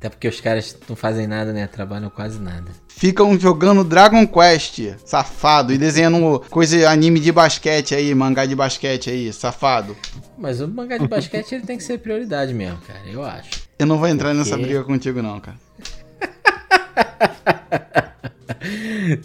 [0.00, 1.66] Até porque os caras não fazem nada, né?
[1.66, 2.70] Trabalham quase nada.
[2.88, 9.10] Ficam jogando Dragon Quest, safado, e desenhando coisa anime de basquete aí, mangá de basquete
[9.10, 9.94] aí, safado.
[10.38, 13.00] Mas o mangá de basquete ele tem que ser prioridade mesmo, cara.
[13.06, 13.68] Eu acho.
[13.78, 14.62] Eu não vou entrar nessa quê?
[14.62, 15.58] briga contigo não, cara.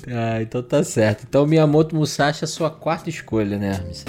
[0.07, 1.25] Ah, então tá certo.
[1.27, 4.05] Então Miyamoto Musashi é a sua quarta escolha, né, Hermes?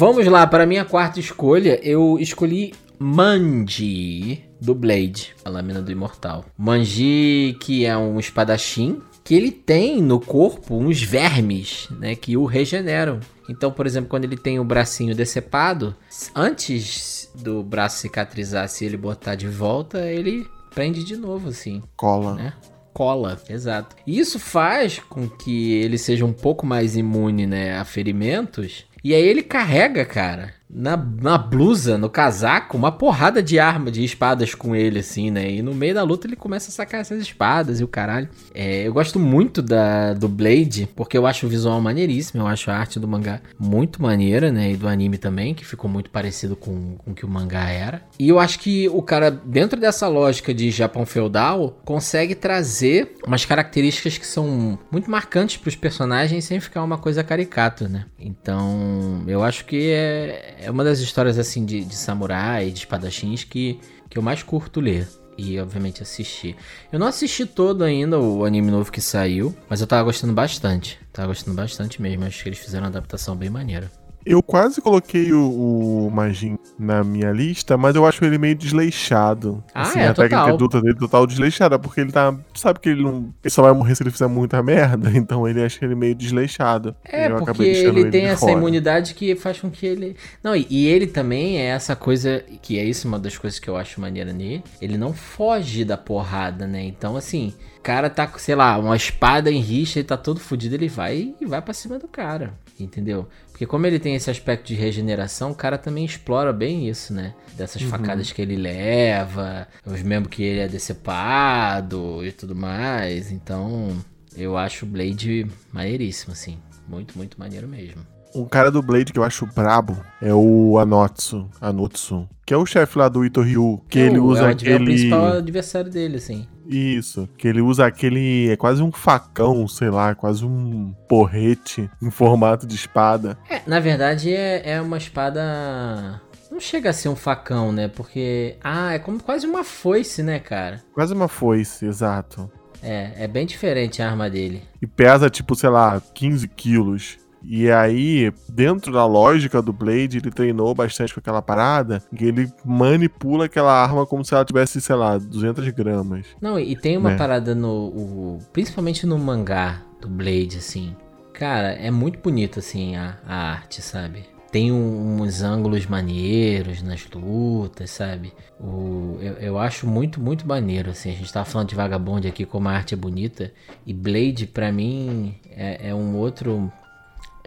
[0.00, 5.92] Vamos lá, para a minha quarta escolha, eu escolhi Manji do Blade, a lâmina do
[5.92, 6.46] imortal.
[6.56, 12.46] Manji, que é um espadachim, que ele tem no corpo uns vermes, né, que o
[12.46, 13.20] regeneram.
[13.46, 15.94] Então, por exemplo, quando ele tem o bracinho decepado,
[16.34, 22.36] antes do braço cicatrizar, se ele botar de volta, ele prende de novo, assim Cola.
[22.36, 22.54] né?
[22.92, 23.96] Cola, exato.
[24.06, 28.84] E Isso faz com que ele seja um pouco mais imune, né, a ferimentos.
[29.02, 34.04] E aí ele carrega, cara, na, na blusa, no casaco, uma porrada de arma, de
[34.04, 35.50] espadas com ele, assim, né?
[35.50, 38.28] E no meio da luta ele começa a sacar essas espadas e o caralho.
[38.54, 42.70] É, eu gosto muito da, do Blade, porque eu acho o visual maneiríssimo, eu acho
[42.70, 44.72] a arte do mangá muito maneira, né?
[44.72, 48.02] E do anime também, que ficou muito parecido com, com o que o mangá era.
[48.18, 53.44] E eu acho que o cara, dentro dessa lógica de Japão feudal, consegue trazer umas
[53.44, 58.06] características que são muito marcantes para os personagens sem ficar uma coisa caricata, né?
[58.18, 63.44] Então, eu acho que é, é uma das histórias assim de, de samurai, de espadachins
[63.44, 65.08] que, que eu mais curto ler.
[65.38, 66.54] E obviamente assistir.
[66.92, 70.98] Eu não assisti todo ainda o anime novo que saiu, mas eu tava gostando bastante.
[71.12, 72.24] Tava gostando bastante mesmo.
[72.26, 73.90] Acho que eles fizeram uma adaptação bem maneira.
[74.24, 79.62] Eu quase coloquei o, o Majin na minha lista, mas eu acho ele meio desleixado.
[79.74, 80.56] Ah, assim, é, a técnica total.
[80.56, 82.34] de luta dele total desleixada, porque ele tá.
[82.54, 83.32] Sabe que ele não.
[83.42, 86.94] Ele só vai morrer se ele fizer muita merda, então ele acha ele meio desleixado.
[87.04, 88.52] É, Eu porque deixando ele tem essa fora.
[88.52, 90.16] imunidade que faz com que ele.
[90.42, 92.44] Não, e, e ele também é essa coisa.
[92.60, 94.62] Que é isso uma das coisas que eu acho maneira nele.
[94.82, 96.82] Ele não foge da porrada, né?
[96.84, 100.74] Então, assim, cara tá com, sei lá, uma espada em rixa, ele tá todo fudido,
[100.74, 102.54] ele vai e vai pra cima do cara.
[102.78, 103.28] Entendeu?
[103.50, 107.34] Porque como ele tem esse aspecto de regeneração, o cara também explora bem isso, né?
[107.56, 113.30] Dessas facadas que ele leva, os membros que ele é decepado e tudo mais.
[113.30, 113.96] Então,
[114.36, 116.58] eu acho o Blade maneiríssimo, assim.
[116.88, 118.02] Muito, muito maneiro mesmo.
[118.34, 122.64] Um cara do Blade que eu acho brabo é o Anotsu, Anotsu, que é o
[122.64, 124.84] chefe lá do Ito Ryu, que ele É o- usa é o, é o aquele...
[124.84, 126.46] principal adversário dele, assim.
[126.70, 128.48] Isso, que ele usa aquele.
[128.50, 133.36] É quase um facão, sei lá, quase um porrete em formato de espada.
[133.48, 136.20] É, na verdade é, é uma espada.
[136.50, 137.88] Não chega a ser um facão, né?
[137.88, 138.56] Porque.
[138.62, 140.80] Ah, é como quase uma foice, né, cara?
[140.94, 142.50] Quase uma foice, exato.
[142.82, 144.62] É, é bem diferente a arma dele.
[144.80, 147.18] E pesa, tipo, sei lá, 15 quilos.
[147.42, 152.52] E aí, dentro da lógica do Blade, ele treinou bastante com aquela parada, que ele
[152.64, 156.26] manipula aquela arma como se ela tivesse, sei lá, 200 gramas.
[156.40, 157.16] Não, e tem uma Né.
[157.16, 157.68] parada no.
[157.88, 160.94] o- principalmente no mangá do Blade, assim.
[161.32, 164.24] Cara, é muito bonito, assim, a, a arte, sabe?
[164.52, 168.32] Tem um- uns ângulos maneiros nas lutas, sabe?
[168.58, 171.10] O, eu, eu acho muito, muito maneiro, assim.
[171.10, 173.52] A gente tava falando de Vagabond aqui, como a arte é bonita.
[173.86, 176.70] E Blade, pra mim, é, é um outro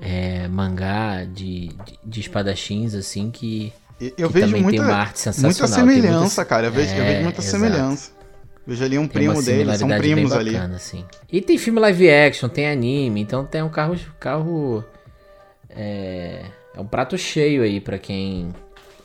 [0.06, 3.72] é, mangá de, de, de espadachins, assim, que,
[4.18, 5.52] Eu que vejo também muita, tem uma arte sensacional.
[5.52, 5.68] muita
[6.02, 6.68] semelhança, muita- cara.
[6.68, 7.52] Eu vejo, eu É, vejo muita exato.
[7.58, 8.12] semelhança.
[8.68, 10.52] Vejo ali um primo dele, são primos bem ali.
[10.54, 11.06] bacana, assim.
[11.32, 13.96] E tem filme live action, tem anime, então tem um carro.
[14.20, 14.84] carro
[15.70, 16.46] é,
[16.76, 18.54] é um prato cheio aí pra quem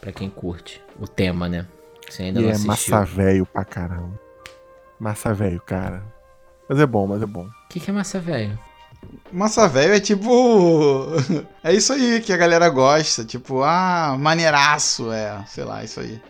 [0.01, 1.67] para quem curte o tema, né?
[2.09, 2.69] Você ainda E não é assistiu.
[2.71, 4.19] massa velho pra caramba.
[4.99, 6.03] Massa velho, cara.
[6.69, 7.45] Mas é bom, mas é bom.
[7.45, 8.57] O que, que é massa velho?
[9.33, 11.07] Massa velho é tipo.
[11.63, 13.25] é isso aí que a galera gosta.
[13.25, 15.13] Tipo, ah, maneiraço.
[15.13, 16.21] É, sei lá, isso aí.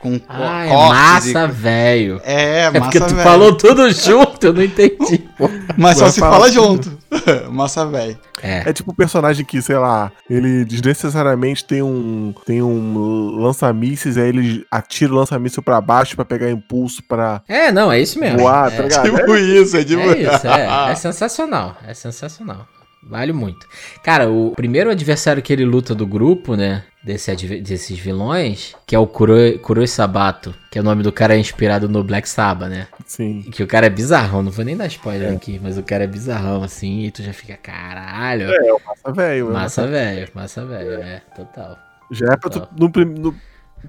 [0.00, 2.20] Com co- Ah, é massa e- velho.
[2.24, 3.28] É, É porque massa tu velho.
[3.28, 5.28] falou tudo junto, eu não entendi.
[5.76, 6.96] Mas só se fala junto.
[7.50, 8.16] massa velho.
[8.40, 14.16] É, É tipo um personagem que, sei lá, ele desnecessariamente tem um tem um lança-mísseis,
[14.16, 18.20] aí ele atira o lança-míssil pra baixo pra pegar impulso pra é, não, é isso
[18.20, 18.38] mesmo.
[18.38, 19.10] voar, é, tá ligado?
[19.10, 20.00] Tipo isso, é tipo.
[20.02, 22.66] É isso, é, é sensacional, é sensacional.
[23.02, 23.66] Vale muito.
[24.02, 26.84] Cara, o primeiro adversário que ele luta do grupo, né?
[27.02, 31.38] Desse desses vilões, que é o Kuroi, Kuroi Sabato, que é o nome do cara
[31.38, 32.86] inspirado no Black Sabbath, né?
[33.06, 33.42] Sim.
[33.42, 36.06] Que o cara é bizarrão, não vou nem dar spoiler aqui, mas o cara é
[36.08, 38.50] bizarrão assim, e tu já fica, caralho.
[38.52, 39.48] É, o massa velho.
[39.48, 41.78] é Massa velho, massa velho, é, total.
[42.10, 43.34] Já é pra tu, no, no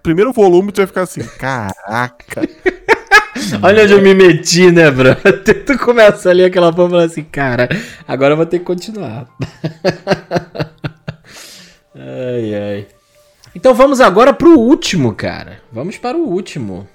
[0.02, 2.42] primeiro volume tu vai ficar assim, caraca.
[3.62, 5.16] Olha onde eu me meti, né, bro?
[5.66, 7.70] tu começa ali aquela porra e fala assim, cara,
[8.08, 9.28] agora eu vou ter que continuar.
[11.96, 12.88] ai, ai.
[13.56, 15.62] Então vamos agora pro último, cara.
[15.72, 16.88] Vamos para o último.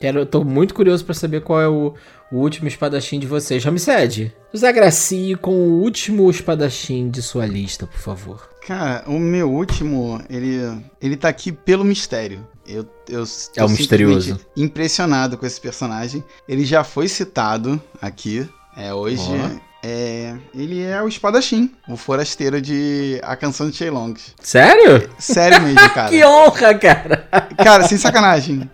[0.00, 1.94] Quero, eu tô muito curioso pra saber qual é o,
[2.32, 3.62] o último espadachim de vocês.
[3.62, 8.48] Ramsed, nos agracie com o último espadachim de sua lista, por favor.
[8.66, 10.60] Cara, o meu último, ele,
[11.00, 12.46] ele tá aqui pelo mistério.
[12.66, 13.24] Eu, eu
[13.56, 14.38] É o misterioso.
[14.56, 16.22] impressionado com esse personagem.
[16.48, 18.48] Ele já foi citado aqui.
[18.76, 19.20] É, hoje.
[19.20, 19.71] Ó.
[19.84, 24.14] É, ele é o espadachim, o forasteiro de A Canção de Shenlong.
[24.40, 25.10] Sério?
[25.18, 26.08] Sério mesmo, cara.
[26.08, 27.28] Que honra, cara!
[27.56, 28.70] Cara, sem sacanagem.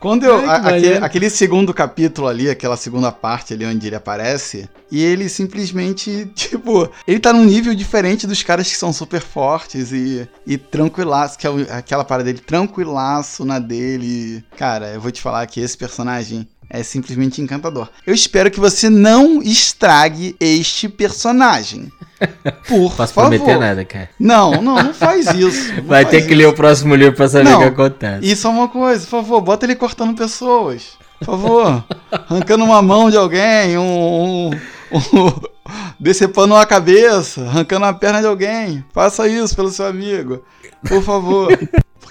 [0.00, 0.38] Quando eu.
[0.38, 5.00] Ai, a- aquele, aquele segundo capítulo ali, aquela segunda parte ali onde ele aparece, e
[5.00, 10.28] ele simplesmente, tipo, ele tá num nível diferente dos caras que são super fortes e,
[10.44, 14.44] e tranquilaço, que é o- aquela parada dele, tranquilaço na dele.
[14.56, 16.48] Cara, eu vou te falar que esse personagem.
[16.74, 17.86] É simplesmente encantador.
[18.06, 21.92] Eu espero que você não estrague este personagem.
[22.66, 23.28] Por Posso favor.
[23.28, 24.08] prometer nada, cara.
[24.18, 25.74] Não, não, não faz isso.
[25.74, 26.36] não Vai faz ter que isso.
[26.38, 27.58] ler o próximo livro pra saber Não.
[27.58, 28.26] o que acontece.
[28.26, 30.92] E só uma coisa, por favor, bota ele cortando pessoas.
[31.18, 31.84] Por favor.
[32.10, 34.46] Arrancando uma mão de alguém, um.
[34.48, 34.50] um,
[35.18, 35.32] um
[36.00, 38.82] decepando uma cabeça, arrancando a perna de alguém.
[38.94, 40.42] Faça isso pelo seu amigo.
[40.88, 41.48] Por favor.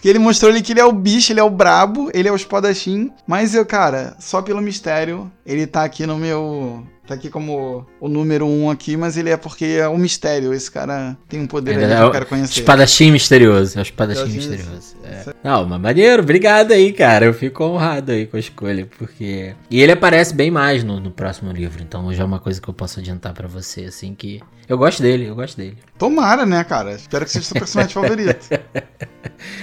[0.01, 2.31] Porque ele mostrou ali que ele é o bicho, ele é o brabo, ele é
[2.31, 3.11] o espadachim.
[3.27, 6.83] Mas eu, cara, só pelo mistério, ele tá aqui no meu.
[7.11, 10.53] Tá aqui como o número um aqui, mas ele é porque é um mistério.
[10.53, 12.61] Esse cara tem um poder aí Ele que é eu o quero conhecer.
[12.61, 13.77] Espadachim misterioso.
[13.77, 14.95] É o espadachim Espadachim misterioso.
[15.03, 15.33] É.
[15.43, 17.25] Não, mas maneiro, obrigado aí, cara.
[17.25, 19.53] Eu fico honrado aí com a escolha, porque.
[19.69, 22.69] E ele aparece bem mais no, no próximo livro, então já é uma coisa que
[22.69, 24.39] eu posso adiantar pra você, assim, que.
[24.69, 25.77] Eu gosto dele, eu gosto dele.
[25.97, 26.93] Tomara, né, cara?
[26.93, 28.47] Espero que seja seu personagem favorito.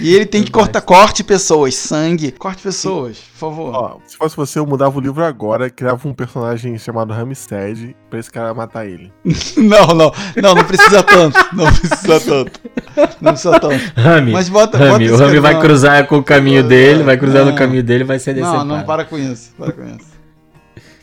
[0.01, 3.74] E ele tem que cortar, corte pessoas, sangue, corte pessoas, por favor.
[3.74, 8.18] Ó, se fosse você, eu mudava o livro agora, criava um personagem chamado Ramstead pra
[8.18, 9.12] esse cara matar ele.
[9.57, 12.61] Não, não, não, não precisa tanto, não precisa tanto,
[13.20, 13.93] não precisa tanto.
[13.97, 17.16] Rami, Mas bota, Rami, bota o Rami vai não, cruzar com o caminho dele, vai
[17.16, 17.53] cruzar Não.
[17.53, 18.64] no caminho dele, vai ser Não, decepado.
[18.64, 20.18] não, para com isso, para com isso.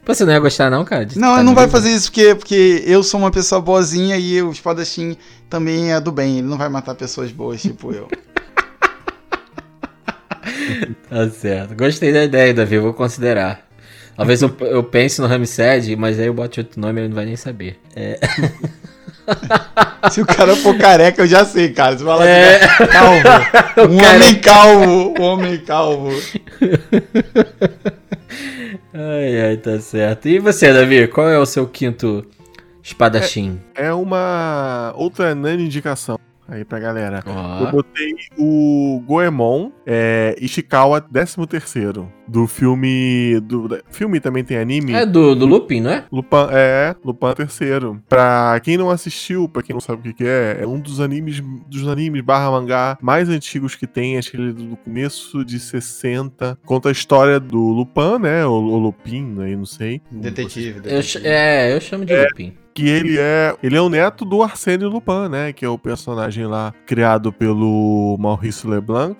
[0.03, 1.05] Pô, Você não ia gostar não, cara?
[1.05, 4.17] de Não, estar ele não vai fazer isso porque, porque eu sou uma pessoa boazinha
[4.17, 5.15] e o espadachim
[5.49, 6.39] também é do bem.
[6.39, 8.07] Ele não vai matar pessoas boas, tipo eu.
[11.09, 11.75] Tá certo.
[11.75, 13.64] Gostei da ideia, Davi, vou considerar.
[14.16, 17.16] Talvez eu, eu pense no Ramsed, mas aí eu bote outro nome e ele não
[17.16, 17.78] vai nem saber.
[17.95, 18.18] É.
[20.11, 21.97] Se o cara for careca, eu já sei, cara.
[21.97, 22.63] Você fala É.
[22.63, 23.18] assim, calvo.
[23.91, 25.13] Um cara- homem calvo.
[25.20, 26.09] Um homem calvo.
[28.93, 30.28] Ai, ai, tá certo.
[30.30, 32.26] E você, Davi, qual é o seu quinto
[32.82, 33.59] espadachim?
[33.76, 37.23] É uma outra nani indicação aí pra galera.
[37.25, 37.65] Ó.
[37.65, 43.39] Eu botei o Goemon é, Ishikawa 13º, do filme...
[43.41, 44.93] Do, filme também tem anime?
[44.93, 46.05] É do, do Lupin, não é?
[46.11, 47.99] Lupin, é, Lupin III.
[48.07, 50.99] Pra quem não assistiu, pra quem não sabe o que, que é, é um dos
[50.99, 55.43] animes, dos animes barra mangá mais antigos que tem, acho que ele é do começo
[55.43, 56.57] de 60.
[56.65, 58.45] Conta a história do Lupin, né?
[58.45, 60.01] O, o Lupin, aí não sei.
[60.11, 60.77] Detetive.
[60.77, 61.27] Eu, detetive.
[61.27, 62.64] é, eu chamo de Lupin.
[62.76, 63.55] Que ele é.
[63.63, 65.53] Ele é o neto do Arsène Lupin, né?
[65.53, 69.17] Que é o personagem lá criado pelo Maurice Leblanc.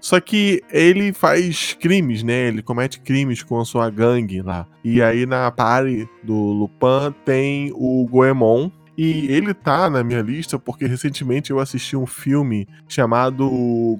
[0.00, 2.48] Só que ele faz crimes, né?
[2.48, 4.66] Ele comete crimes com a sua gangue lá.
[4.82, 8.70] E aí na party do Lupin tem o Goemon.
[8.96, 13.48] E ele tá na minha lista porque recentemente eu assisti um filme chamado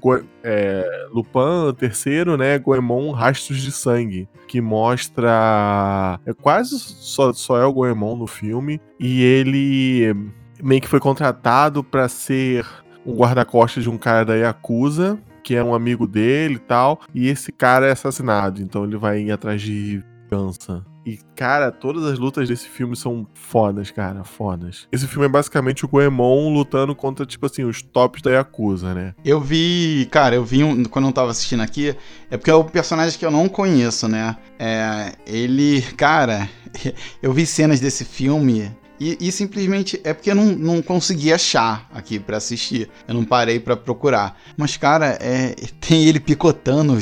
[0.00, 2.58] Go é, Lupin III, né?
[2.58, 4.28] Goemon Rastros de Sangue.
[4.48, 6.18] Que mostra.
[6.24, 8.80] É quase só, só é o Goemon no filme.
[8.98, 10.14] E ele
[10.62, 12.64] meio que foi contratado pra ser
[13.04, 17.00] um guarda-costas de um cara da Yakuza, que é um amigo dele e tal.
[17.14, 20.84] E esse cara é assassinado, então ele vai ir atrás de vingança.
[21.04, 24.88] E, cara, todas as lutas desse filme são fodas, cara, fodas.
[24.90, 29.14] Esse filme é basicamente o Goemon lutando contra, tipo assim, os tops da Yakuza, né?
[29.24, 31.94] Eu vi, cara, eu vi um, quando eu tava assistindo aqui,
[32.28, 34.36] é porque é o personagem que eu não conheço, né?
[34.58, 36.48] É, ele, cara,
[37.22, 38.70] eu vi cenas desse filme
[39.00, 42.88] e, e simplesmente é porque eu não, não consegui achar aqui pra assistir.
[43.06, 44.38] Eu não parei pra procurar.
[44.56, 46.98] Mas, cara, é, tem ele picotando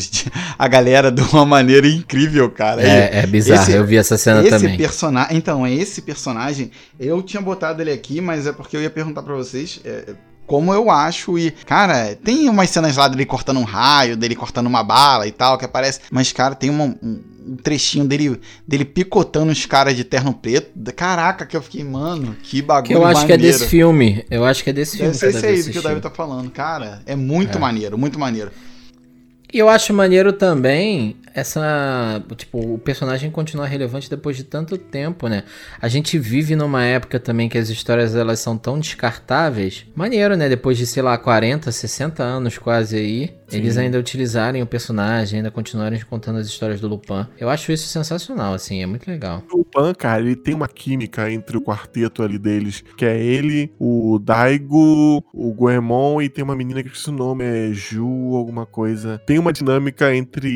[0.59, 2.83] a galera de uma maneira incrível, cara.
[2.83, 4.77] É, é bizarro, esse- eu vi essa cena esse também.
[4.77, 5.37] personagem.
[5.37, 6.71] Então, é esse personagem.
[6.99, 9.81] Eu tinha botado ele aqui, mas é porque eu ia perguntar pra vocês.
[9.85, 10.15] é,
[10.47, 14.67] como eu acho e, cara, tem umas cenas lá dele cortando um raio, dele cortando
[14.67, 16.01] uma bala e tal, que aparece.
[16.11, 17.21] Mas, cara, tem uma- um,
[17.63, 20.71] trechinho dele, dele picotando os caras de terno preto.
[20.97, 23.59] Caraca, que eu fiquei, mano, que bagulho Que eu acho que é maneiro.
[23.59, 24.25] desse filme.
[24.31, 25.13] Eu acho que é desse filme.
[25.13, 25.83] Deve ser que o esse Davi aí do que o assistiu.
[25.91, 26.51] Davi tá falando.
[26.51, 27.61] Cara, é muito É.
[27.61, 28.51] maneiro, muito maneiro.
[29.55, 32.21] E eu acho maneiro também essa.
[32.37, 35.45] Tipo, o personagem continuar relevante depois de tanto tempo, né?
[35.81, 39.87] A gente vive numa época também que as histórias elas são tão descartáveis.
[39.95, 40.49] Maneiro, né?
[40.49, 45.51] Depois de, sei lá, 40, 60 anos quase aí, eles ainda utilizarem o personagem, ainda
[45.51, 47.27] continuarem contando as histórias do Lupin.
[47.39, 49.43] Eu acho isso sensacional, assim, é muito legal.
[49.53, 53.73] O Lupin, cara, ele tem uma química entre o quarteto ali deles, que é ele,
[53.79, 58.35] o Daigo, o Goemon e tem uma menina que eu esqueci o nome, é Ju,
[58.37, 59.21] alguma coisa.
[59.27, 60.49] Tem uma dinâmica entre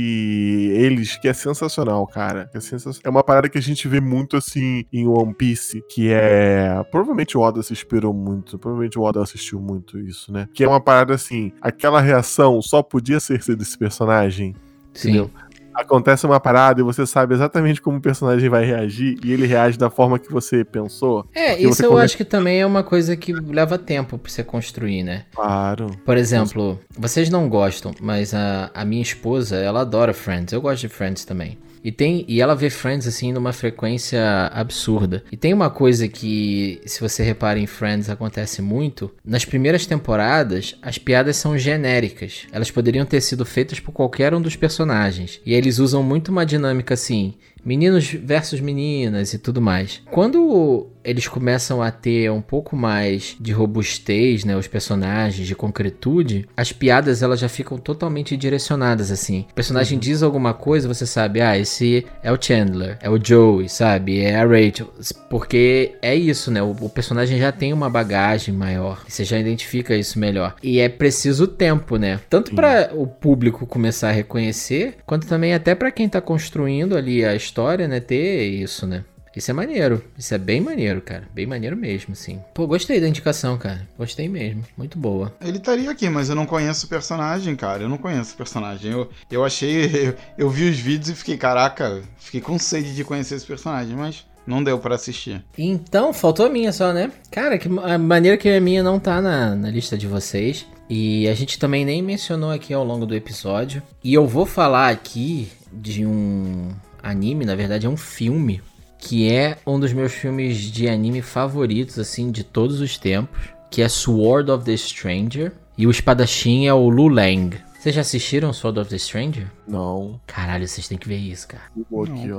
[0.74, 2.50] eles que é sensacional, cara.
[2.54, 6.10] É, sensa- é uma parada que a gente vê muito assim em One Piece, que
[6.10, 6.82] é.
[6.90, 10.48] Provavelmente o Oda se inspirou muito, provavelmente o Oda assistiu muito isso, né?
[10.54, 14.54] Que é uma parada assim, aquela reação só podia ser desse personagem.
[14.94, 15.08] Sim.
[15.10, 15.30] Entendeu?
[15.74, 19.78] acontece uma parada e você sabe exatamente como o personagem vai reagir e ele reage
[19.78, 21.24] da forma que você pensou.
[21.32, 24.42] É, isso eu come- acho que também é uma coisa que leva tempo pra você
[24.42, 25.26] construir, né?
[25.32, 25.90] Claro.
[26.04, 30.52] Por exemplo, vocês não gostam, mas a, a minha esposa, ela adora Friends.
[30.52, 31.56] Eu gosto de Friends também.
[31.82, 34.20] E tem e ela vê Friends assim numa frequência
[34.52, 35.22] absurda.
[35.30, 39.10] E tem uma coisa que, se você repara em Friends, acontece muito.
[39.24, 42.46] Nas primeiras temporadas, as piadas são genéricas.
[42.52, 45.40] Elas poderiam ter sido feitas por qualquer um dos personagens.
[45.44, 50.02] E eles usam muito uma dinâmica assim, meninos versus meninas e tudo mais.
[50.10, 56.48] Quando eles começam a ter um pouco mais de robustez, né, os personagens, de concretude,
[56.56, 59.46] as piadas elas já ficam totalmente direcionadas assim.
[59.50, 63.68] O personagem diz alguma coisa, você sabe, ah, esse é o Chandler, é o Joey,
[63.68, 64.92] sabe, é a Rachel,
[65.28, 66.62] porque é isso, né?
[66.62, 70.54] O, o personagem já tem uma bagagem maior, você já identifica isso melhor.
[70.62, 72.20] E é preciso tempo, né?
[72.28, 77.24] Tanto para o público começar a reconhecer, quanto também até para quem tá construindo ali
[77.24, 79.04] a história, né, ter isso, né?
[79.38, 80.02] Isso é maneiro.
[80.18, 81.28] Isso é bem maneiro, cara.
[81.32, 82.40] Bem maneiro mesmo, assim.
[82.52, 83.88] Pô, gostei da indicação, cara.
[83.96, 84.64] Gostei mesmo.
[84.76, 85.32] Muito boa.
[85.40, 87.84] Ele estaria aqui, mas eu não conheço o personagem, cara.
[87.84, 88.90] Eu não conheço o personagem.
[88.90, 90.08] Eu, eu achei.
[90.08, 93.94] Eu, eu vi os vídeos e fiquei, caraca, fiquei com sede de conhecer esse personagem,
[93.96, 95.44] mas não deu pra assistir.
[95.56, 97.12] Então, faltou a minha só, né?
[97.30, 100.66] Cara, que a maneira que a minha não tá na, na lista de vocês.
[100.90, 103.82] E a gente também nem mencionou aqui ao longo do episódio.
[104.02, 106.70] E eu vou falar aqui de um
[107.00, 108.60] anime, na verdade é um filme,
[108.98, 113.38] que é um dos meus filmes de anime favoritos, assim, de todos os tempos.
[113.70, 115.52] Que é Sword of the Stranger.
[115.76, 117.56] E o espadachim é o Lu Lang.
[117.78, 119.46] Vocês já assistiram Sword of the Stranger?
[119.66, 120.20] Não.
[120.26, 121.62] Caralho, vocês têm que ver isso, cara.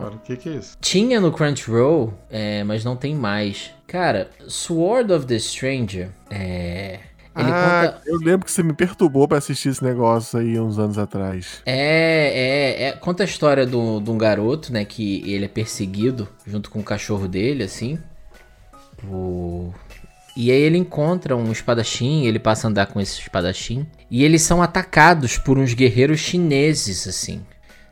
[0.01, 0.77] Cara, o que, que é isso?
[0.81, 3.71] Tinha no Crunchyroll, é, mas não tem mais.
[3.87, 6.99] Cara, Sword of the Stranger, é...
[7.39, 8.09] Ele ah, conta...
[8.09, 11.61] eu lembro que você me perturbou pra assistir esse negócio aí uns anos atrás.
[11.65, 16.69] É, é, é, conta a história de um garoto, né, que ele é perseguido junto
[16.69, 17.97] com o cachorro dele, assim.
[18.97, 19.73] por-
[20.35, 23.85] E aí ele encontra um espadachim, ele passa a andar com esse espadachim.
[24.09, 27.41] E eles são atacados por uns guerreiros chineses, assim.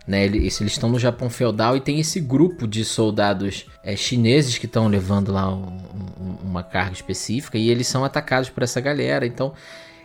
[0.08, 4.66] Né, eles, estão no Japão feudal e tem esse grupo de soldados é, chineses que
[4.66, 5.78] estão levando lá um-
[6.18, 9.28] um- uma carga específica e eles são atacados por essa galera.
[9.28, 9.52] Então,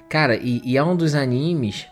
[0.08, 1.86] cara, e, e é um dos animes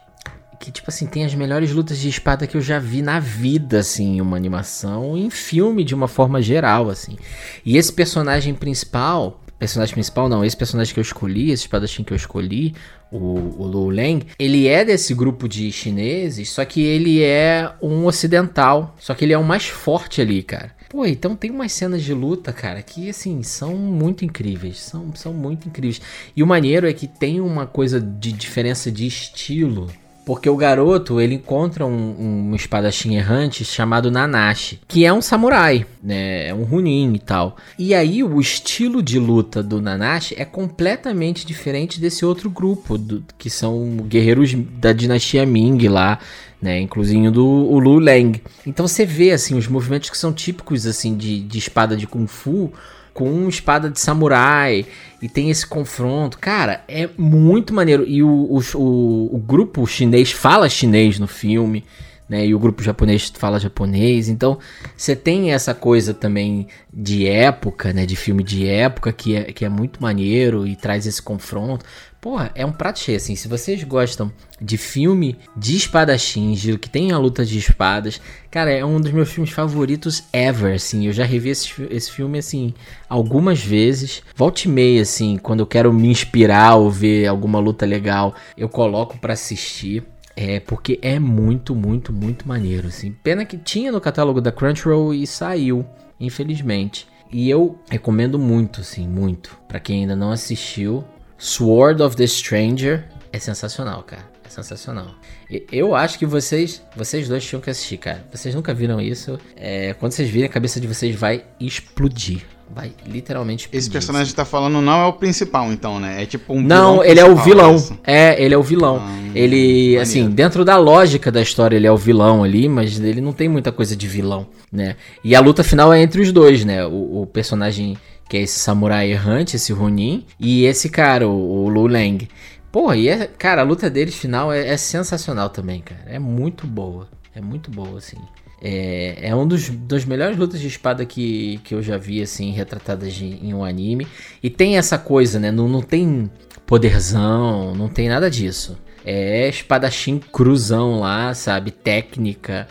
[0.58, 3.78] que, tipo assim, tem as melhores lutas de espada que eu já vi na vida,
[3.78, 7.16] assim, em uma animação, em filme de uma forma geral, assim.
[7.64, 12.12] E esse personagem principal, personagem principal não, esse personagem que eu escolhi, esse espadachim que
[12.12, 12.74] eu escolhi,
[13.10, 18.06] o, o Lu Leng, ele é desse grupo de chineses, só que ele é um
[18.06, 20.72] ocidental, só que ele é o mais forte ali, cara.
[20.90, 24.80] Pô, então tem umas cenas de luta, cara, que assim, são muito incríveis.
[24.80, 26.00] São, são muito incríveis.
[26.34, 29.88] E o maneiro é que tem uma coisa de diferença de estilo.
[30.24, 35.84] Porque o garoto, ele encontra um, um espadachim errante chamado Nanashi, que é um samurai,
[36.02, 36.48] né?
[36.48, 37.56] É um Runin e tal.
[37.78, 43.24] E aí o estilo de luta do Nanashi é completamente diferente desse outro grupo, do-
[43.38, 46.18] que são guerreiros da dinastia Ming lá,
[46.60, 46.86] né?
[47.32, 48.40] Do o Lu Leng.
[48.66, 52.26] Então você vê assim os movimentos que são típicos assim de, de espada de kung
[52.26, 52.72] fu
[53.12, 54.86] com espada de samurai
[55.20, 56.38] e tem esse confronto.
[56.38, 58.04] Cara, é muito maneiro.
[58.06, 61.84] E o, o, o, o grupo chinês fala chinês no filme,
[62.30, 62.46] né?
[62.46, 64.28] E o grupo japonês fala japonês.
[64.28, 64.60] Então,
[64.96, 68.06] você tem essa coisa também de época, né?
[68.06, 71.84] De filme de época que é, que é muito maneiro e traz esse confronto.
[72.20, 73.34] Porra, é um prato cheio, assim.
[73.34, 78.20] Se vocês gostam de filme de espadachins, que tem a luta de espadas,
[78.50, 81.06] cara, é um dos meus filmes favoritos ever, assim.
[81.06, 82.74] Eu já revi esse, esse filme, assim,
[83.08, 84.22] algumas vezes.
[84.36, 88.68] Volte e meia, assim, quando eu quero me inspirar ou ver alguma luta legal, eu
[88.68, 90.04] coloco pra assistir.
[90.36, 93.12] É, porque é muito, muito, muito maneiro, assim.
[93.22, 95.84] Pena que tinha no catálogo da Crunchyroll e saiu,
[96.18, 97.06] infelizmente.
[97.32, 99.56] E eu recomendo muito, assim, muito.
[99.68, 101.04] Pra quem ainda não assistiu,
[101.36, 104.28] Sword of the Stranger é sensacional, cara.
[104.44, 105.14] É sensacional.
[105.50, 108.24] E- Eu acho que vocês, vocês dois tinham que assistir, cara.
[108.32, 109.38] Vocês nunca viram isso.
[109.56, 112.42] É, quando vocês virem, a cabeça de vocês vai explodir.
[112.72, 113.78] Vai literalmente explodir.
[113.78, 116.22] Esse personagem que tá falando não é o principal, então, né?
[116.22, 117.76] É tipo um Não, ele é o vilão.
[118.04, 119.02] É, ele é o vilão.
[119.02, 120.02] Ah, ele, maneiro.
[120.02, 123.48] assim, dentro da lógica da história, ele é o vilão ali, mas ele não tem
[123.48, 124.96] muita coisa de vilão, né?
[125.24, 126.86] E a luta final é entre os dois, né?
[126.86, 127.96] O, o personagem
[128.30, 132.28] que é esse samurai errante, esse Ronin, e esse cara, o, o Lu Leng.
[132.70, 136.02] Porra, e é, cara, a luta deles final é, é sensacional também, cara.
[136.06, 137.08] É muito boa.
[137.34, 138.16] É muito boa, assim.
[138.62, 139.70] É, é um dos,
[140.04, 144.06] melhores lutas de espada que, que eu já vi, assim, retratadas de- em um anime.
[144.42, 145.50] E tem essa coisa, né?
[145.50, 146.30] Não, não tem
[146.66, 148.78] poderzão, não tem nada disso.
[149.04, 151.70] É espadachim cruzão lá, sabe?
[151.70, 152.68] Técnica.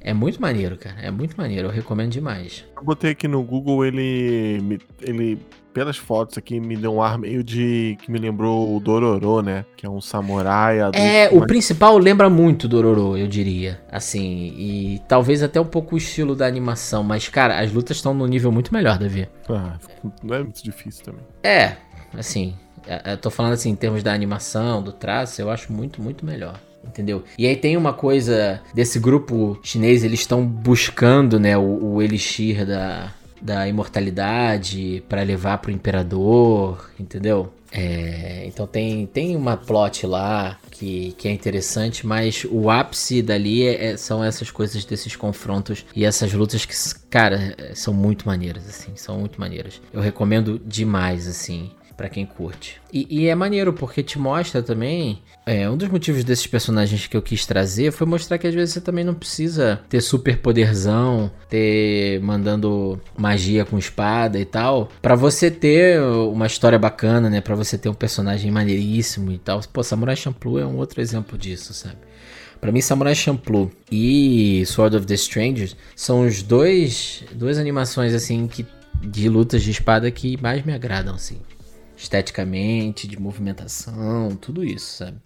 [0.00, 1.00] É muito maneiro, cara.
[1.00, 1.68] É muito maneiro.
[1.68, 2.64] Eu recomendo demais.
[2.76, 4.78] Eu botei aqui no Google, ele.
[5.00, 5.38] ele
[5.74, 7.98] pelas fotos aqui, me deu um ar meio de.
[8.00, 9.64] que me lembrou o Dororo, né?
[9.76, 10.98] Que é um samurai adulto.
[10.98, 13.80] É, o mas- principal lembra muito do Ororo, eu diria.
[13.90, 17.02] Assim, e talvez até um pouco o estilo da animação.
[17.02, 19.28] Mas, cara, as lutas estão no nível muito melhor, Davi.
[19.48, 19.76] Ah,
[20.22, 21.20] não é muito difícil também.
[21.42, 21.72] É,
[22.16, 22.54] assim,
[22.86, 26.24] é- eu tô falando assim em termos da animação, do traço, eu acho muito, muito
[26.24, 26.58] melhor.
[26.86, 27.24] Entendeu?
[27.38, 32.66] E aí tem uma coisa desse grupo chinês, eles estão buscando, né, o, o elixir
[32.66, 33.10] da,
[33.44, 37.52] da imortalidade pra levar pro imperador, entendeu?
[37.70, 43.64] É, então tem, tem uma plot lá que, que é interessante, mas o ápice dali
[43.66, 46.74] é- é- são essas coisas desses confrontos e essas lutas que,
[47.10, 49.80] cara, são muito maneiras, assim, são muito maneiras.
[49.92, 52.80] Eu recomendo demais, assim, pra quem curte.
[52.92, 55.20] E, e é maneiro porque te mostra também.
[55.46, 58.74] É, um dos motivos desses personagens que eu quis trazer foi mostrar que às vezes
[58.74, 65.14] você também não precisa ter super poderzão, ter mandando magia com espada e tal, Pra
[65.14, 67.40] você ter uma história bacana, né?
[67.40, 69.60] Pra você ter um personagem maneiríssimo e tal.
[69.72, 71.96] Pô, Samurai Champloo é um outro exemplo disso, sabe?
[72.60, 78.46] Pra mim, Samurai Champloo e Sword of the Strangers são os dois duas animações assim
[78.46, 78.66] que
[79.02, 81.38] de lutas de espada que mais me agradam assim
[82.04, 85.18] esteticamente, de movimentação, tudo isso, sabe?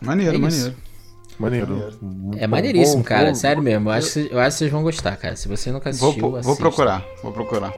[0.00, 0.76] Maneiro, é maneiro.
[1.38, 1.98] Maneiro.
[2.02, 2.38] maneiro.
[2.38, 3.34] É maneiríssimo, cara.
[3.34, 3.88] Sério mesmo.
[3.88, 5.36] Eu acho, eu acho que vocês vão gostar, cara.
[5.36, 6.42] Se você nunca assistiu, vou.
[6.42, 7.72] Vou procurar, vou procurar.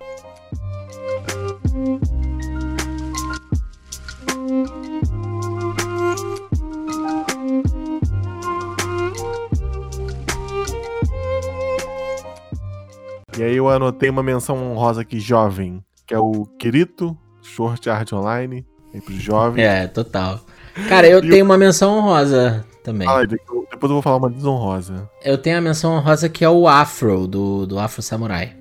[13.39, 17.17] E aí eu anotei uma menção honrosa aqui, jovem, que é o Kirito
[17.55, 19.63] Short Art Online, aí pros jovens.
[19.63, 20.41] É, total.
[20.89, 23.09] Cara, eu E tenho uma menção honrosa também.
[23.09, 25.09] Ah, depois eu vou falar uma desonrosa.
[25.25, 28.55] Eu tenho a menção honrosa que é o Afro, do, do Afro Samurai.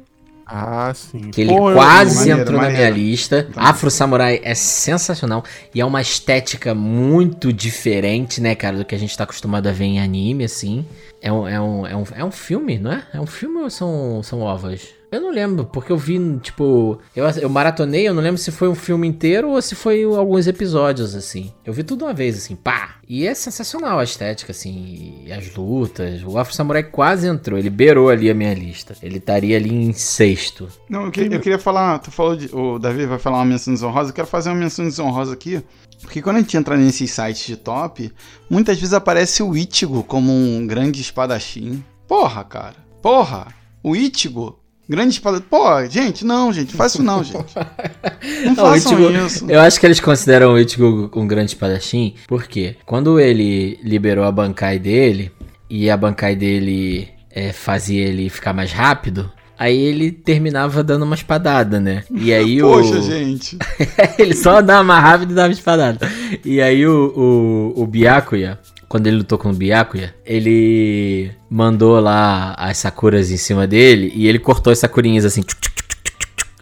[0.51, 1.29] Ah, sim.
[1.29, 3.47] Que ele Pô, eu- quase maneiro, entrou na minha lista.
[3.55, 5.43] Afro Samurai é sensacional
[5.75, 9.71] e é uma estética muito diferente, né, cara, do que a gente tá acostumado a
[9.71, 10.83] ver em anime, assim.
[11.21, 13.03] É um, é um, é um, é um filme, não é?
[13.13, 14.87] É um filme ou são, são ovas?
[15.11, 16.99] Eu não lembro, porque eu vi, tipo.
[17.15, 20.45] Eu, eu maratonei, eu não lembro se foi um filme inteiro ou se foi alguns
[20.45, 21.51] episódios, assim.
[21.65, 22.95] Eu vi tudo uma vez, assim, pá!
[23.07, 26.21] E é sensacional a estética, assim, as lutas.
[26.23, 28.95] O Afro Samurai quase entrou, ele beirou ali a minha lista.
[29.01, 30.69] Ele estaria ali em sexto.
[30.87, 33.73] Não, eu, que- eu queria falar, tu falou de, o Davi vai falar uma menção
[33.73, 35.59] desonrosa, eu quero fazer uma menção desonrosa aqui,
[36.03, 38.11] porque quando a gente entra nesses sites de top,
[38.47, 41.83] muitas vezes aparece o Ichigo como um grande espadachim.
[42.07, 42.75] Porra, cara.
[43.01, 43.47] Porra.
[43.81, 44.58] O Ichigo,
[44.89, 45.45] grande espadachim.
[45.49, 47.55] Pô, gente, não, gente, faz isso não, gente.
[47.55, 49.45] Não Não, façam Ichigo- isso.
[49.49, 54.31] Eu acho que eles consideram o Ichigo um grande espadachim, porque quando ele liberou a
[54.31, 55.31] Bankai dele,
[55.69, 61.15] e a Bankai dele é, fazia ele ficar mais rápido, aí ele terminava dando uma
[61.15, 62.03] espadada, né?
[62.11, 62.67] E aí o...
[62.67, 63.57] Poxa, gente.
[64.17, 66.09] ele só dava mais rápido e dava espadada.
[66.43, 68.57] E aí o, o, o Byakuya,
[68.89, 74.27] quando ele lutou com o Byakuya, ele mandou lá as sakuras em cima dele e
[74.27, 75.43] ele cortou as sakurinhas assim.
[75.43, 75.79] tchuc, tchuc.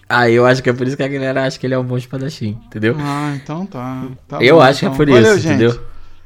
[0.09, 1.83] Aí eu acho que é por isso que a galera acha que ele é um
[1.83, 2.95] bom espadachim, entendeu?
[2.99, 4.05] Ah, então tá.
[4.27, 4.97] Tá eu bom, acho que é então.
[4.97, 5.53] por Valeu, isso, gente.
[5.53, 5.81] entendeu?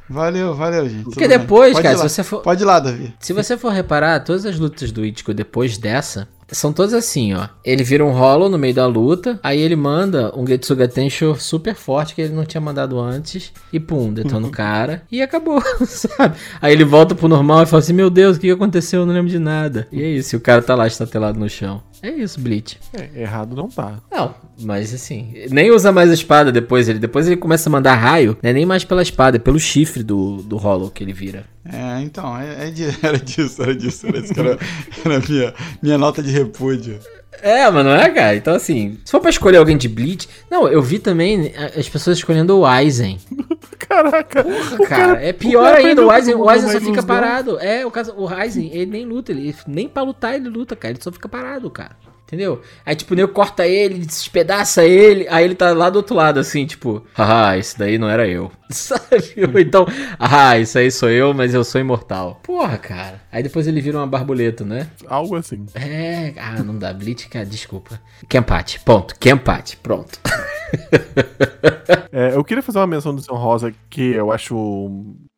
[0.09, 1.03] Valeu, valeu, gente.
[1.03, 2.41] Porque Tudo depois, cara, se você for.
[2.41, 3.13] Pode ir lá, Davi.
[3.19, 7.47] Se você for reparar, todas as lutas do Ichigo depois dessa são todas assim, ó.
[7.63, 11.75] Ele vira um Hollow no meio da luta, aí ele manda um Getsuga Tensho super
[11.75, 16.35] forte que ele não tinha mandado antes, e pum, detona o cara, e acabou, sabe?
[16.61, 19.01] Aí ele volta pro normal e fala assim: Meu Deus, o que que aconteceu?
[19.01, 19.87] Eu não lembro de nada.
[19.91, 21.81] E é isso, e o cara tá lá estatelado no chão.
[22.03, 22.77] É isso, Bleach.
[22.93, 23.99] É, errado não tá.
[24.11, 26.89] Não, mas assim, nem usa mais a espada depois.
[26.89, 29.59] Ele depois ele começa a mandar raio, não é nem mais pela espada, é pelo
[29.59, 31.45] chifre do, do Hollow que ele vira.
[31.63, 34.07] É, então, é, é de- era disso, era disso.
[34.07, 34.57] Era, isso que era,
[35.05, 36.99] era a minha, minha nota de repúdio.
[37.41, 38.35] É, mas não é, cara?
[38.35, 40.27] Então, assim, se for pra escolher alguém de Bleach.
[40.49, 43.19] Não, eu vi também a- as pessoas escolhendo o Aizen.
[43.79, 44.45] Caraca.
[44.79, 46.05] o Cara, é o pior cara ainda.
[46.05, 47.59] O Aizen, o Aizen só fica parado.
[47.59, 50.93] É, o caso, o Aizen, ele nem luta, ele nem pra lutar ele luta, cara.
[50.93, 51.95] Ele só fica parado, cara.
[52.31, 52.61] Entendeu?
[52.85, 56.39] Aí, tipo, o nego corta ele, despedaça ele, aí ele tá lá do outro lado,
[56.39, 58.49] assim, tipo, haha, esse daí não era eu.
[58.71, 59.33] Sabe?
[59.53, 59.85] Ou então,
[60.17, 62.39] ah, isso aí sou eu, mas eu sou imortal.
[62.41, 63.21] Porra, cara.
[63.29, 64.87] Aí depois ele vira uma borboleta, né?
[65.07, 65.65] Algo assim.
[65.75, 66.93] É, ah, não dá.
[66.93, 67.99] Blitz, cara, desculpa.
[68.29, 69.13] Que empate, ponto.
[69.19, 70.17] Que empate, pronto.
[72.13, 74.91] É, eu queria fazer uma menção do São Rosa que eu acho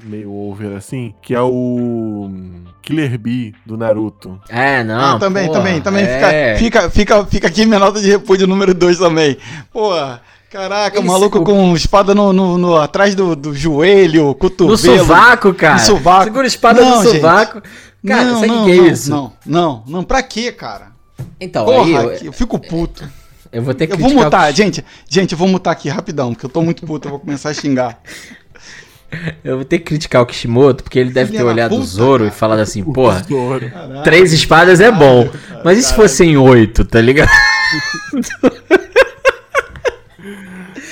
[0.03, 2.31] meio over assim, que é o
[2.81, 4.39] Killer Bee do Naruto.
[4.49, 5.15] É, não.
[5.15, 6.03] ah, também, porra, também, também.
[6.03, 6.55] é.
[6.57, 9.37] Fica, fica, fica, fica aqui minha nota de repúdio número 2 também.
[9.71, 10.19] Porra,
[10.49, 14.77] caraca, Ele maluco com espada no, no, no- atrás do, do joelho, No cotovelo.
[14.77, 15.75] sovaco, cara.
[15.75, 16.23] No sovaco.
[16.23, 17.15] Segura a espada Não, no gente.
[17.17, 17.61] sovaco.
[18.05, 19.09] Cara, não, sabe o não, que é não, isso?
[19.11, 20.87] Não, não, não, pra quê, cara?
[21.39, 23.07] Então, Porra, aí eu, eu fico puto.
[23.53, 25.87] Eu vou ter que Eu vou criticar mutar, o- gente, gente, eu vou mutar aqui
[25.89, 27.99] rapidão, porque eu tô muito puto, eu vou começar a xingar.
[29.43, 31.87] Eu vou ter que criticar o Kishimoto, porque ele deve Filha ter olhado o puta,
[31.87, 32.39] Zoro e cara.
[32.39, 33.23] falado assim, porra,
[34.03, 35.29] três espadas é bom.
[35.63, 37.29] Mas e se fossem oito, tá ligado?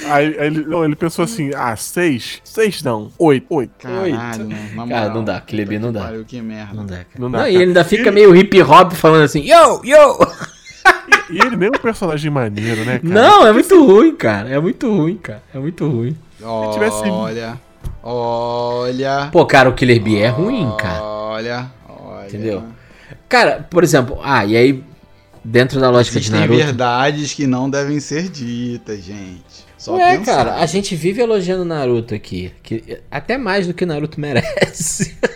[0.09, 2.41] Aí, aí ele, não, ele pensou assim: ah, seis?
[2.43, 3.45] Seis não, oito.
[3.49, 3.71] Oito.
[3.79, 4.49] Caralho,
[4.89, 6.01] Cara, não dá, aquele B não dá.
[6.01, 6.73] Pariu, que merda.
[6.73, 7.07] Não dá, cara.
[7.17, 7.63] Não Não, dá, e cara.
[7.63, 10.17] ele ainda fica meio hip hop falando assim, yo, yo!
[11.31, 13.13] E ele nem é um personagem maneiro, né, cara?
[13.13, 14.49] Não, é muito ruim, cara.
[14.49, 15.41] É muito ruim, cara.
[15.53, 16.15] É muito ruim.
[16.73, 17.59] tivesse- Olha,
[18.03, 19.29] olha.
[19.31, 21.01] Pô, cara, o Killer Bee é ruim, cara.
[21.03, 22.27] Olha, olha.
[22.27, 22.63] Entendeu?
[23.29, 24.83] Cara, por exemplo, ah, e aí,
[25.43, 26.57] dentro da lógica de Existem Naruto.
[26.65, 29.61] verdades que não devem ser ditas, gente.
[29.77, 30.35] Só Ué, pensar.
[30.35, 32.51] cara, a gente vive elogiando Naruto aqui.
[32.61, 35.15] Que, até mais do que Naruto merece.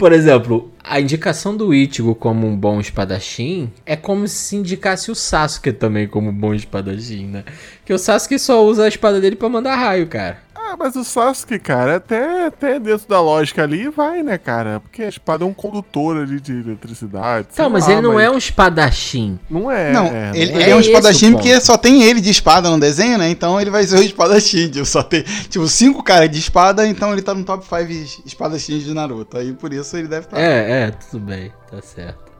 [0.00, 5.14] Por exemplo, a indicação do Ichigo como um bom espadachim é como se indicasse o
[5.14, 7.44] Sasuke também como um bom espadachim, né?
[7.84, 10.38] Que o Sasuke só usa a espada dele pra mandar raio, cara.
[10.70, 14.78] Ah, mas o Sasuke, cara, até, até dentro da lógica ali vai, né, cara?
[14.78, 17.48] Porque a espada é um condutor ali de eletricidade.
[17.52, 19.36] Então, mas lá, ele não é um espadachim.
[19.50, 19.92] Não é.
[19.92, 21.66] Não, é, ele, não ele é é um espadachim porque ponto.
[21.66, 23.28] só tem ele de espada no desenho, né?
[23.28, 24.70] Então ele vai ser o espadachim.
[24.70, 28.84] Tipo, só tem, tipo, cinco caras de espada, então ele tá no top 5 espadachins
[28.84, 29.38] de Naruto.
[29.38, 30.38] Aí por isso ele deve estar.
[30.38, 32.30] É, é, tudo bem, tá certo.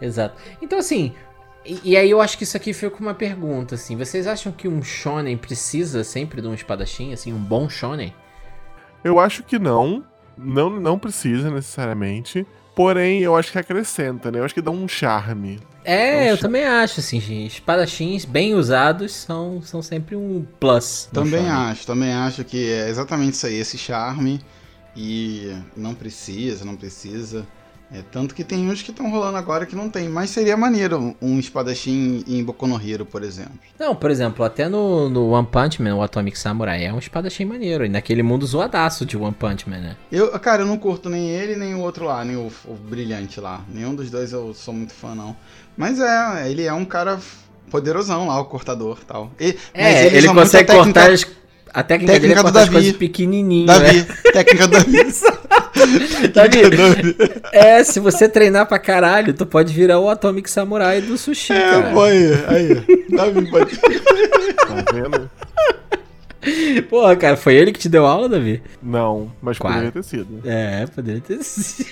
[0.00, 0.36] Exato.
[0.62, 1.12] Então, assim,
[1.70, 3.96] e, e aí eu acho que isso aqui fica uma pergunta, assim.
[3.96, 8.12] Vocês acham que um shonen precisa sempre de um espadachim, assim, um bom shonen?
[9.04, 10.04] Eu acho que não.
[10.36, 12.46] Não, não precisa necessariamente.
[12.74, 14.38] Porém, eu acho que acrescenta, né?
[14.40, 15.60] Eu acho que dá um charme.
[15.84, 17.54] É, eu também acho, assim, gente.
[17.54, 21.08] Espadachins bem usados são, são sempre um plus.
[21.12, 21.52] Também shonen.
[21.52, 24.40] acho, também acho que é exatamente isso aí, esse charme.
[24.96, 27.46] E não precisa, não precisa.
[27.92, 30.08] É, tanto que tem uns que estão rolando agora que não tem.
[30.08, 33.52] Mas seria maneiro um espadachim em Boku no Hero, por exemplo.
[33.76, 37.44] Não, por exemplo, até no, no One Punch Man, o Atomic Samurai é um espadachim
[37.44, 37.84] maneiro.
[37.84, 39.96] E naquele mundo zoadaço de One Punch Man, né?
[40.12, 43.40] Eu, cara, eu não curto nem ele, nem o outro lá, nem o, o brilhante
[43.40, 43.60] lá.
[43.68, 45.34] Nenhum dos dois eu sou muito fã, não.
[45.76, 47.18] Mas é, ele é um cara
[47.70, 49.32] poderosão lá, o cortador e tal.
[49.40, 51.26] E, mas É, ele, consegue técnica- cortar as,
[51.74, 52.72] a técnica, dele é técnica do cortar as Davi.
[52.76, 53.74] coisas pequenininho, né?
[53.78, 54.98] Davi, técnica do Davi.
[56.34, 56.60] Davi,
[57.52, 61.60] é, se você treinar pra caralho, tu pode virar o Atomic Samurai do sushi, É,
[61.70, 61.92] cara.
[61.92, 63.06] pô, aí, aí.
[63.10, 63.76] Davi pode.
[63.76, 65.30] Tá vendo?
[66.88, 68.62] Porra, cara, foi ele que te deu aula, Davi?
[68.82, 69.74] Não, mas Quase.
[69.74, 70.40] poderia ter sido.
[70.44, 71.90] É, poderia ter sido.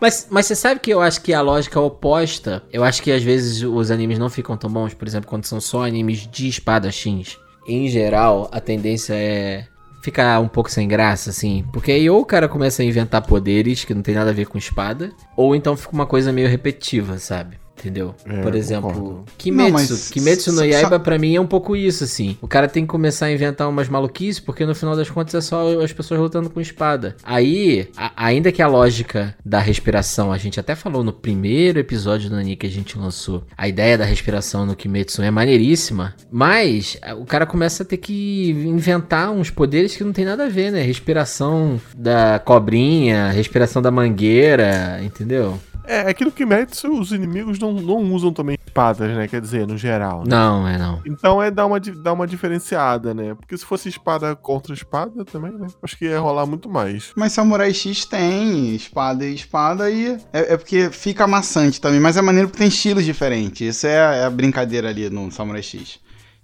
[0.00, 3.22] Mas, mas você sabe que eu acho que a lógica oposta, eu acho que às
[3.22, 7.36] vezes os animes não ficam tão bons, por exemplo, quando são só animes de espadachins.
[7.66, 9.64] Em geral, a tendência é
[10.02, 11.64] ficar um pouco sem graça, assim.
[11.72, 14.46] Porque aí ou o cara começa a inventar poderes que não tem nada a ver
[14.46, 17.58] com espada, ou então fica uma coisa meio repetitiva, sabe?
[17.78, 18.14] Entendeu?
[18.26, 19.24] É, Por exemplo, concordo.
[19.38, 19.64] Kimetsu.
[19.72, 22.36] Não, mas Kimetsu no Yaiba pra mim é um pouco isso, assim.
[22.42, 25.40] O cara tem que começar a inventar umas maluquices, porque no final das contas é
[25.40, 27.14] só as pessoas lutando com espada.
[27.22, 32.28] Aí, a- ainda que a lógica da respiração, a gente até falou no primeiro episódio
[32.28, 36.96] do Nani que a gente lançou, a ideia da respiração no Kimetsu é maneiríssima, mas
[37.00, 40.48] a- o cara começa a ter que inventar uns poderes que não tem nada a
[40.48, 40.82] ver, né?
[40.82, 45.58] Respiração da cobrinha, respiração da mangueira, entendeu?
[45.88, 49.26] É, aquilo que mete os inimigos não, não usam também espadas, né?
[49.26, 50.18] Quer dizer, no geral.
[50.18, 50.26] né?
[50.28, 51.00] Não, é não.
[51.06, 53.34] Então é dar uma, dar uma diferenciada, né?
[53.34, 55.66] Porque se fosse espada contra espada também, né?
[55.82, 57.12] Acho que ia rolar muito mais.
[57.16, 62.18] Mas Samurai X tem espada e espada e é, é porque fica amassante também, mas
[62.18, 63.76] é maneiro porque tem estilos diferentes.
[63.76, 65.98] Isso é, é a brincadeira ali no Samurai X.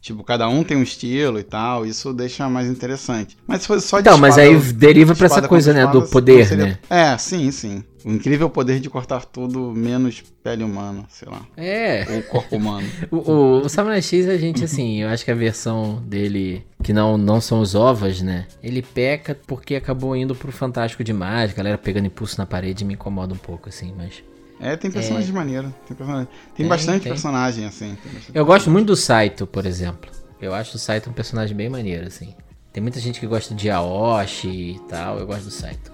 [0.05, 3.39] Tipo, cada um tem um estilo e tal, isso deixa mais interessante.
[3.47, 5.87] Mas se fosse só de Então, mas espada- aí deriva pra essa espada coisa, né,
[5.87, 6.79] do espada, poder, seria- né?
[6.91, 7.83] É, sim, sim.
[8.05, 11.41] O incrível poder de cortar tudo menos pele humana, sei lá.
[11.57, 12.05] É.
[12.17, 12.87] Ou corpo humano.
[13.11, 16.93] O, o, o Samurai X, a gente, assim, eu acho que a versão dele, que
[16.93, 18.47] não, não são os ovas, né?
[18.63, 23.33] Ele peca porque acabou indo pro Fantástico demais, galera pegando impulso na parede me incomoda
[23.33, 24.23] um pouco, assim, mas.
[24.61, 25.75] É, tem personagem maneiro.
[25.87, 27.13] Tem, personagem- tem Tem, bastante tem.
[27.13, 27.97] personagem, assim.
[28.05, 30.11] bastante Eu gosto muito do Saito, por exemplo.
[30.41, 32.35] Eu acho o Saito um personagem bem maneiro, assim.
[32.73, 35.93] Tem muita gente que gosta de Aoshi e tal, eu gosto do Saito.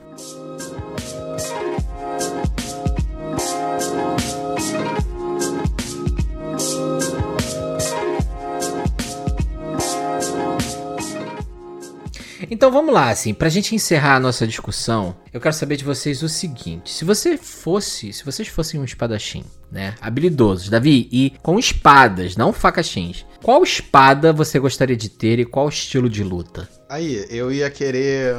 [12.50, 16.20] Então vamos lá, assim, pra gente encerrar a nossa discussão, eu quero saber de vocês
[16.22, 21.58] o seguinte: se você fosse, se vocês fossem um espadachim, né, habilidosos, Davi, e com
[21.60, 26.68] espadas, não facachins, qual espada você gostaria de ter e qual estilo de luta?
[26.88, 28.34] Aí, eu ia querer.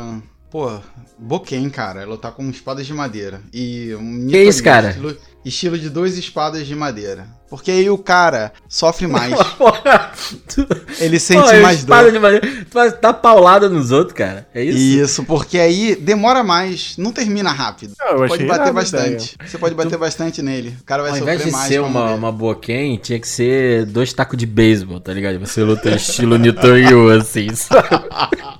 [0.49, 0.77] Pô,
[1.17, 3.41] Boken, cara, lutar com espadas de madeira.
[3.53, 4.89] E um Que isso, cara?
[4.89, 7.27] Estilo, estilo de duas espadas de madeira.
[7.49, 9.33] Porque aí o cara sofre mais.
[10.47, 10.65] Tu-
[10.99, 12.11] ele sente Pô, mais espada dor.
[12.13, 12.47] de madeira.
[12.47, 14.47] Tu vai dar paulada nos outros, cara.
[14.53, 14.77] É isso?
[14.77, 17.93] Isso, porque aí demora mais, não termina rápido.
[17.99, 19.35] Não, eu pode bater bastante.
[19.45, 20.77] Você pode bater bastante nele.
[20.79, 21.67] O cara vai Ao sofrer invés de mais.
[21.67, 25.37] ser uma, uma Boken, tinha que ser dois tacos de beisebol, tá ligado?
[25.39, 27.87] Você luta estilo Newton Yu, assim, sabe?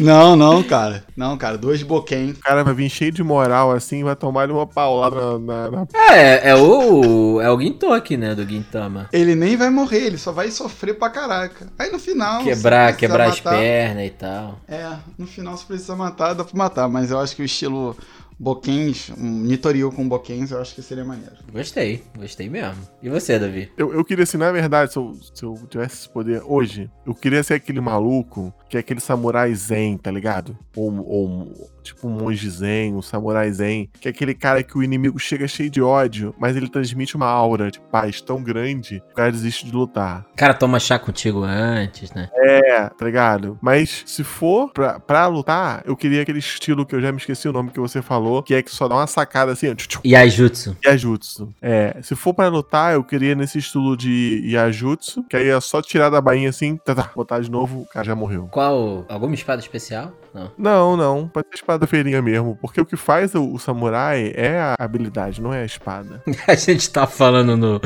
[0.00, 1.04] Não, não, cara.
[1.16, 2.30] Não, cara, dois Boken.
[2.30, 5.70] O cara vai vir cheio de moral assim e vai tomar uma paulada na.
[5.70, 7.40] na- na- É, é o.
[7.40, 8.34] É o Gintoki, né?
[8.34, 9.08] Do Gintama.
[9.12, 11.66] Ele nem vai morrer, ele só vai sofrer pra caraca.
[11.78, 12.42] Aí no final.
[12.42, 14.58] Quebrar, quebrar as matar- pernas e tal.
[14.68, 14.88] É,
[15.18, 17.96] no final se precisa matar, dá pra matar, mas eu acho que o estilo
[18.40, 21.36] Bokens, um Nitoryu com Bokens, eu acho que seria maneiro.
[21.52, 22.80] Gostei, gostei mesmo.
[23.02, 23.70] E você, Davi?
[23.76, 27.14] Eu, eu queria, assim, na verdade, se eu, se eu tivesse esse poder hoje, eu
[27.14, 30.56] queria ser aquele maluco que é aquele samurai zen, tá ligado?
[30.74, 34.82] Ou, ou tipo um monge zen, um samurai zen, que é aquele cara que o
[34.82, 39.12] inimigo chega cheio de ódio, mas ele transmite uma aura de paz tão grande que
[39.12, 40.26] o cara desiste de lutar.
[40.32, 42.28] O cara toma chá contigo antes, né?
[42.34, 43.58] É, tá ligado?
[43.60, 47.48] Mas se for pra, pra lutar, eu queria aquele estilo que eu já me esqueci
[47.48, 49.74] o nome que você falou, que é que só dá uma sacada assim, ó,
[50.04, 50.76] Yajutsu.
[50.84, 51.54] Yajutsu.
[51.60, 55.82] É, se for pra lutar, eu queria nesse estilo de Yajutsu, que aí é só
[55.82, 58.48] tirar da bainha assim, tá, tá, botar de novo, o cara já morreu.
[58.50, 59.04] Qual?
[59.08, 60.12] Alguma espada especial?
[60.34, 60.50] Não.
[60.56, 64.58] Não, não, pode ser espada feirinha mesmo, porque o que faz o, o samurai é
[64.58, 66.22] a habilidade, não é a espada.
[66.46, 67.80] A gente tá falando no.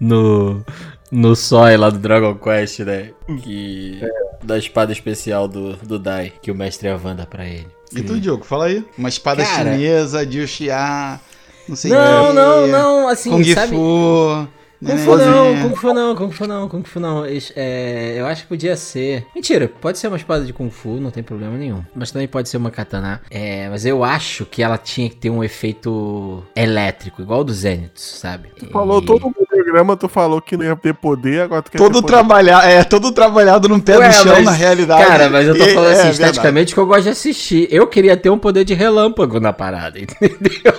[0.00, 0.64] no.
[1.10, 3.10] no Soi lá do Dragon Quest, né?
[3.42, 4.00] Que.
[4.42, 7.68] da espada especial do, do Dai, que o mestre Avanda pra ele.
[7.94, 8.84] E tu, Diogo, fala aí.
[8.96, 9.72] Uma espada Cara.
[9.72, 11.20] chinesa, de Uxia,
[11.68, 12.32] não sei o Não, quê.
[12.32, 13.76] não, não, assim, Kung sabe...
[13.76, 14.48] Fu.
[14.84, 15.62] Kung né, Fu não?
[15.62, 17.24] Kung Fu não, Kung Fu não, Kung Fu não.
[17.24, 19.24] É, eu acho que podia ser.
[19.34, 21.82] Mentira, pode ser uma espada de Kung Fu, não tem problema nenhum.
[21.94, 23.20] Mas também pode ser uma katana.
[23.30, 27.52] É, mas eu acho que ela tinha que ter um efeito elétrico, igual o do
[27.52, 28.48] Zenitsu, sabe?
[28.58, 31.70] Tu falou E- todo o programa, tu falou que não ia ter poder, agora tu
[31.70, 32.06] quer Todo ter poder.
[32.12, 35.06] trabalhado, é, todo trabalhado no pé Ué, do chão, mas, na realidade.
[35.06, 36.22] Cara, mas eu tô falando é assim, verdade.
[36.22, 37.68] esteticamente, que eu gosto de assistir.
[37.70, 40.72] Eu queria ter um poder de relâmpago na parada, entendeu?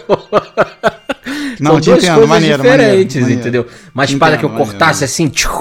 [1.60, 3.68] Não, São duas entendo, coisas maneiro, diferentes, maneiro, entendeu?
[3.94, 5.52] Uma espada que eu cortasse assim tchiu,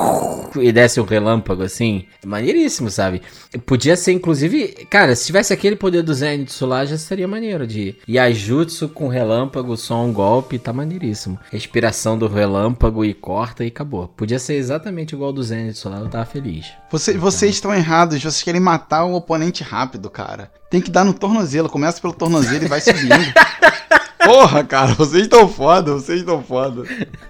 [0.61, 3.23] e desse um relâmpago assim, maneiríssimo, sabe?
[3.67, 7.95] Podia ser, inclusive, cara, se tivesse aquele poder do Zenitsu lá, já seria maneiro de
[8.09, 11.39] Yajutsu com relâmpago, só um golpe, tá maneiríssimo.
[11.51, 14.09] Respiração do relâmpago e corta e acabou.
[14.09, 16.67] Podia ser exatamente igual ao do Zenitsu lá, eu tava feliz.
[16.91, 20.51] Você- vocês estão errados, vocês querem matar o oponente rápido, cara.
[20.71, 23.09] Tem que dar no tornozelo, começa pelo tornozelo e vai subindo.
[24.25, 26.83] Porra, cara, vocês estão foda, vocês estão foda.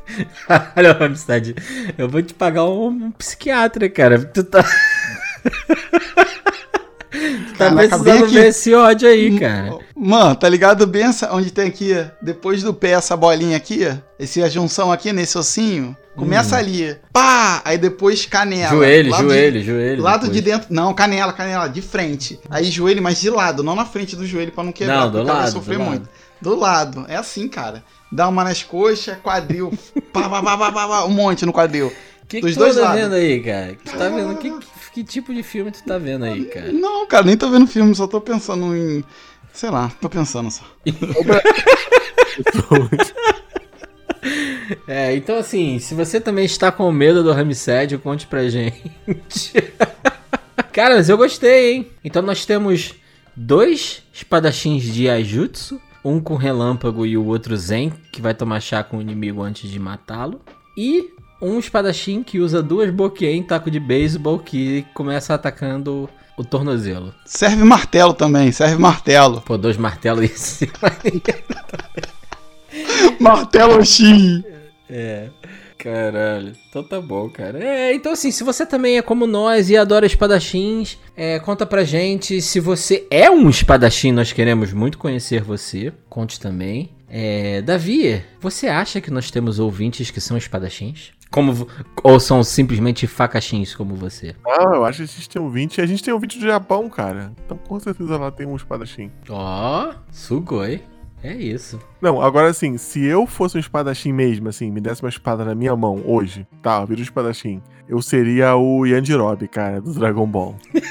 [0.77, 1.55] Olha, Ramstead,
[1.97, 4.19] eu vou te pagar um, um psiquiatra, cara.
[4.19, 4.62] Tu tá.
[5.43, 5.51] tu
[7.56, 8.35] tá Caraca, precisando aqui.
[8.35, 9.78] ver esse ódio aí, cara.
[9.97, 13.86] Mano, tá ligado bem essa, onde tem aqui, depois do pé, essa bolinha aqui,
[14.19, 15.97] esse a junção aqui nesse ossinho?
[16.14, 18.74] Começa ali, pá, aí depois canela.
[18.74, 18.78] Hum.
[18.78, 20.02] Joelho, lado joelho, de, joelho.
[20.02, 20.60] Lado de depois.
[20.60, 22.39] dentro, não, canela, canela, de frente.
[22.51, 25.12] Aí joelho, mas de lado, não na frente do joelho pra não quebrar, Não, do
[25.12, 26.09] porque o cara vai lado, sofrer do lado.
[26.43, 27.85] Do lado, é assim, cara.
[28.10, 29.73] Dá uma nas coxas, quadril,
[30.12, 31.86] pá, pá, pá, pá, pá, pá, um monte no quadril.
[31.86, 33.01] O que, que dos tu dois tá lados.
[33.01, 33.77] vendo aí, cara?
[33.85, 34.36] Tu tá vendo?
[34.36, 36.73] Que, que, que tipo de filme tu tá vendo aí, cara?
[36.73, 39.05] Não, cara, nem tô vendo filme, só tô pensando em.
[39.52, 40.64] Sei lá, tô pensando só.
[44.86, 48.82] É, então assim, se você também está com medo do Ramsed, conte pra gente.
[50.73, 51.90] Cara, mas eu gostei, hein?
[52.05, 52.94] Então nós temos
[53.36, 58.83] dois espadachins de Ajutsu, um com relâmpago e o outro Zen, que vai tomar chá
[58.83, 60.41] com o inimigo antes de matá-lo.
[60.77, 61.11] E
[61.41, 67.12] um espadachim que usa duas boquien, taco de beisebol, que começa atacando o tornozelo.
[67.24, 69.41] Serve martelo também, serve martelo.
[69.41, 70.73] Pô, dois martelos cima.
[73.20, 74.43] Martelo X.
[74.89, 75.29] É.
[75.83, 76.53] Caralho.
[76.69, 77.59] Então tá bom, cara.
[77.59, 81.83] É, então assim, se você também é como nós e adora espadachins, é, conta pra
[81.83, 82.41] gente.
[82.41, 85.93] Se você é um espadachim, nós queremos muito conhecer você.
[86.09, 86.91] Conte também.
[87.09, 91.11] É, Davi, você acha que nós temos ouvintes que são espadachins?
[91.33, 91.67] Como,
[92.05, 94.37] ou são simplesmente facachins como você?
[94.45, 95.81] Não, eu acho que a gente tem 20.
[95.81, 97.33] A gente tem um 20 do Japão, cara.
[97.45, 99.11] Então com certeza lá tem um espadachim.
[99.29, 100.81] Ó, sugoi.
[101.23, 101.78] É isso.
[102.01, 105.55] Não, agora assim, se eu fosse um espadachim mesmo, assim, me desse uma espada na
[105.55, 110.27] minha mão hoje, tá, eu viro um espadachim, eu seria o Yanjirobe, cara, do Dragon
[110.27, 110.57] Ball.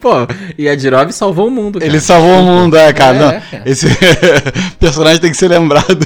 [0.00, 0.12] Pô,
[0.56, 1.90] e a Jirobe salvou o mundo, cara.
[1.90, 3.16] Ele salvou o mundo, é, cara.
[3.16, 3.62] É, Não, cara.
[3.66, 3.86] esse
[4.80, 5.98] personagem tem que ser lembrado.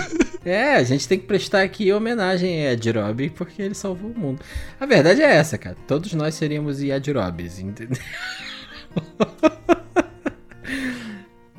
[0.44, 4.40] É, a gente tem que prestar aqui homenagem a Yajirobe porque ele salvou o mundo.
[4.80, 5.76] A verdade é essa, cara.
[5.86, 7.98] Todos nós seríamos Yajirobes, entendeu?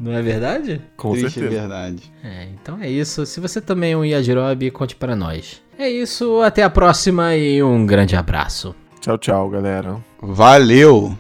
[0.04, 0.82] Não é verdade?
[0.98, 1.62] Com Triste certeza.
[1.62, 2.12] verdade.
[2.22, 3.26] É, então é isso.
[3.26, 5.62] Se você também é um Yajirobe, conte para nós.
[5.80, 8.76] É isso, até a próxima e um grande abraço.
[9.00, 9.96] Tchau, tchau, galera.
[10.22, 11.18] Valeu.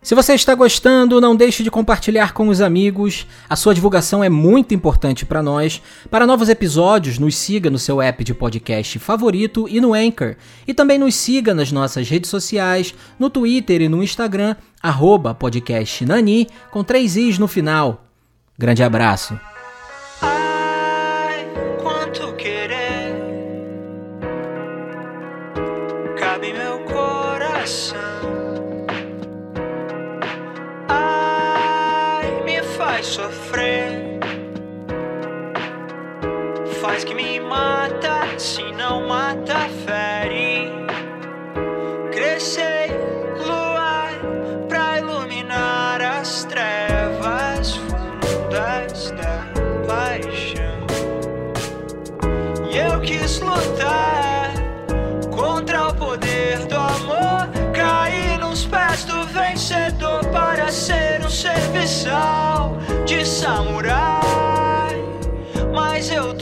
[0.00, 3.26] Se você está gostando, não deixe de compartilhar com os amigos.
[3.50, 5.82] A sua divulgação é muito importante para nós.
[6.08, 10.36] Para novos episódios, nos siga no seu app de podcast favorito e no Anchor.
[10.66, 16.04] E também nos siga nas nossas redes sociais, no Twitter e no Instagram, arroba podcast
[16.06, 18.04] Nani, com três Is no final.
[18.56, 19.38] Grande abraço.
[33.48, 34.20] Sofrer,
[36.80, 38.67] faz que me mata, se
[63.38, 65.00] samurai.
[65.72, 66.34] Mas eu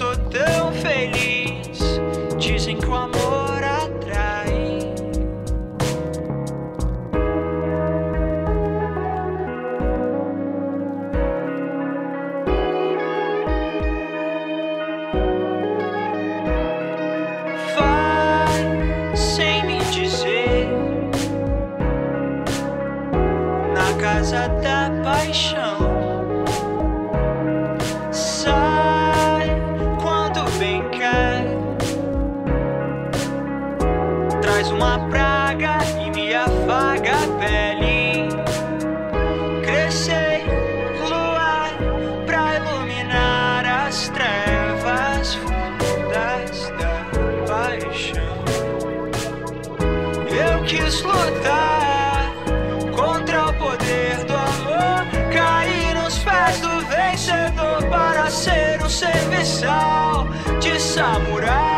[60.96, 61.75] samurai.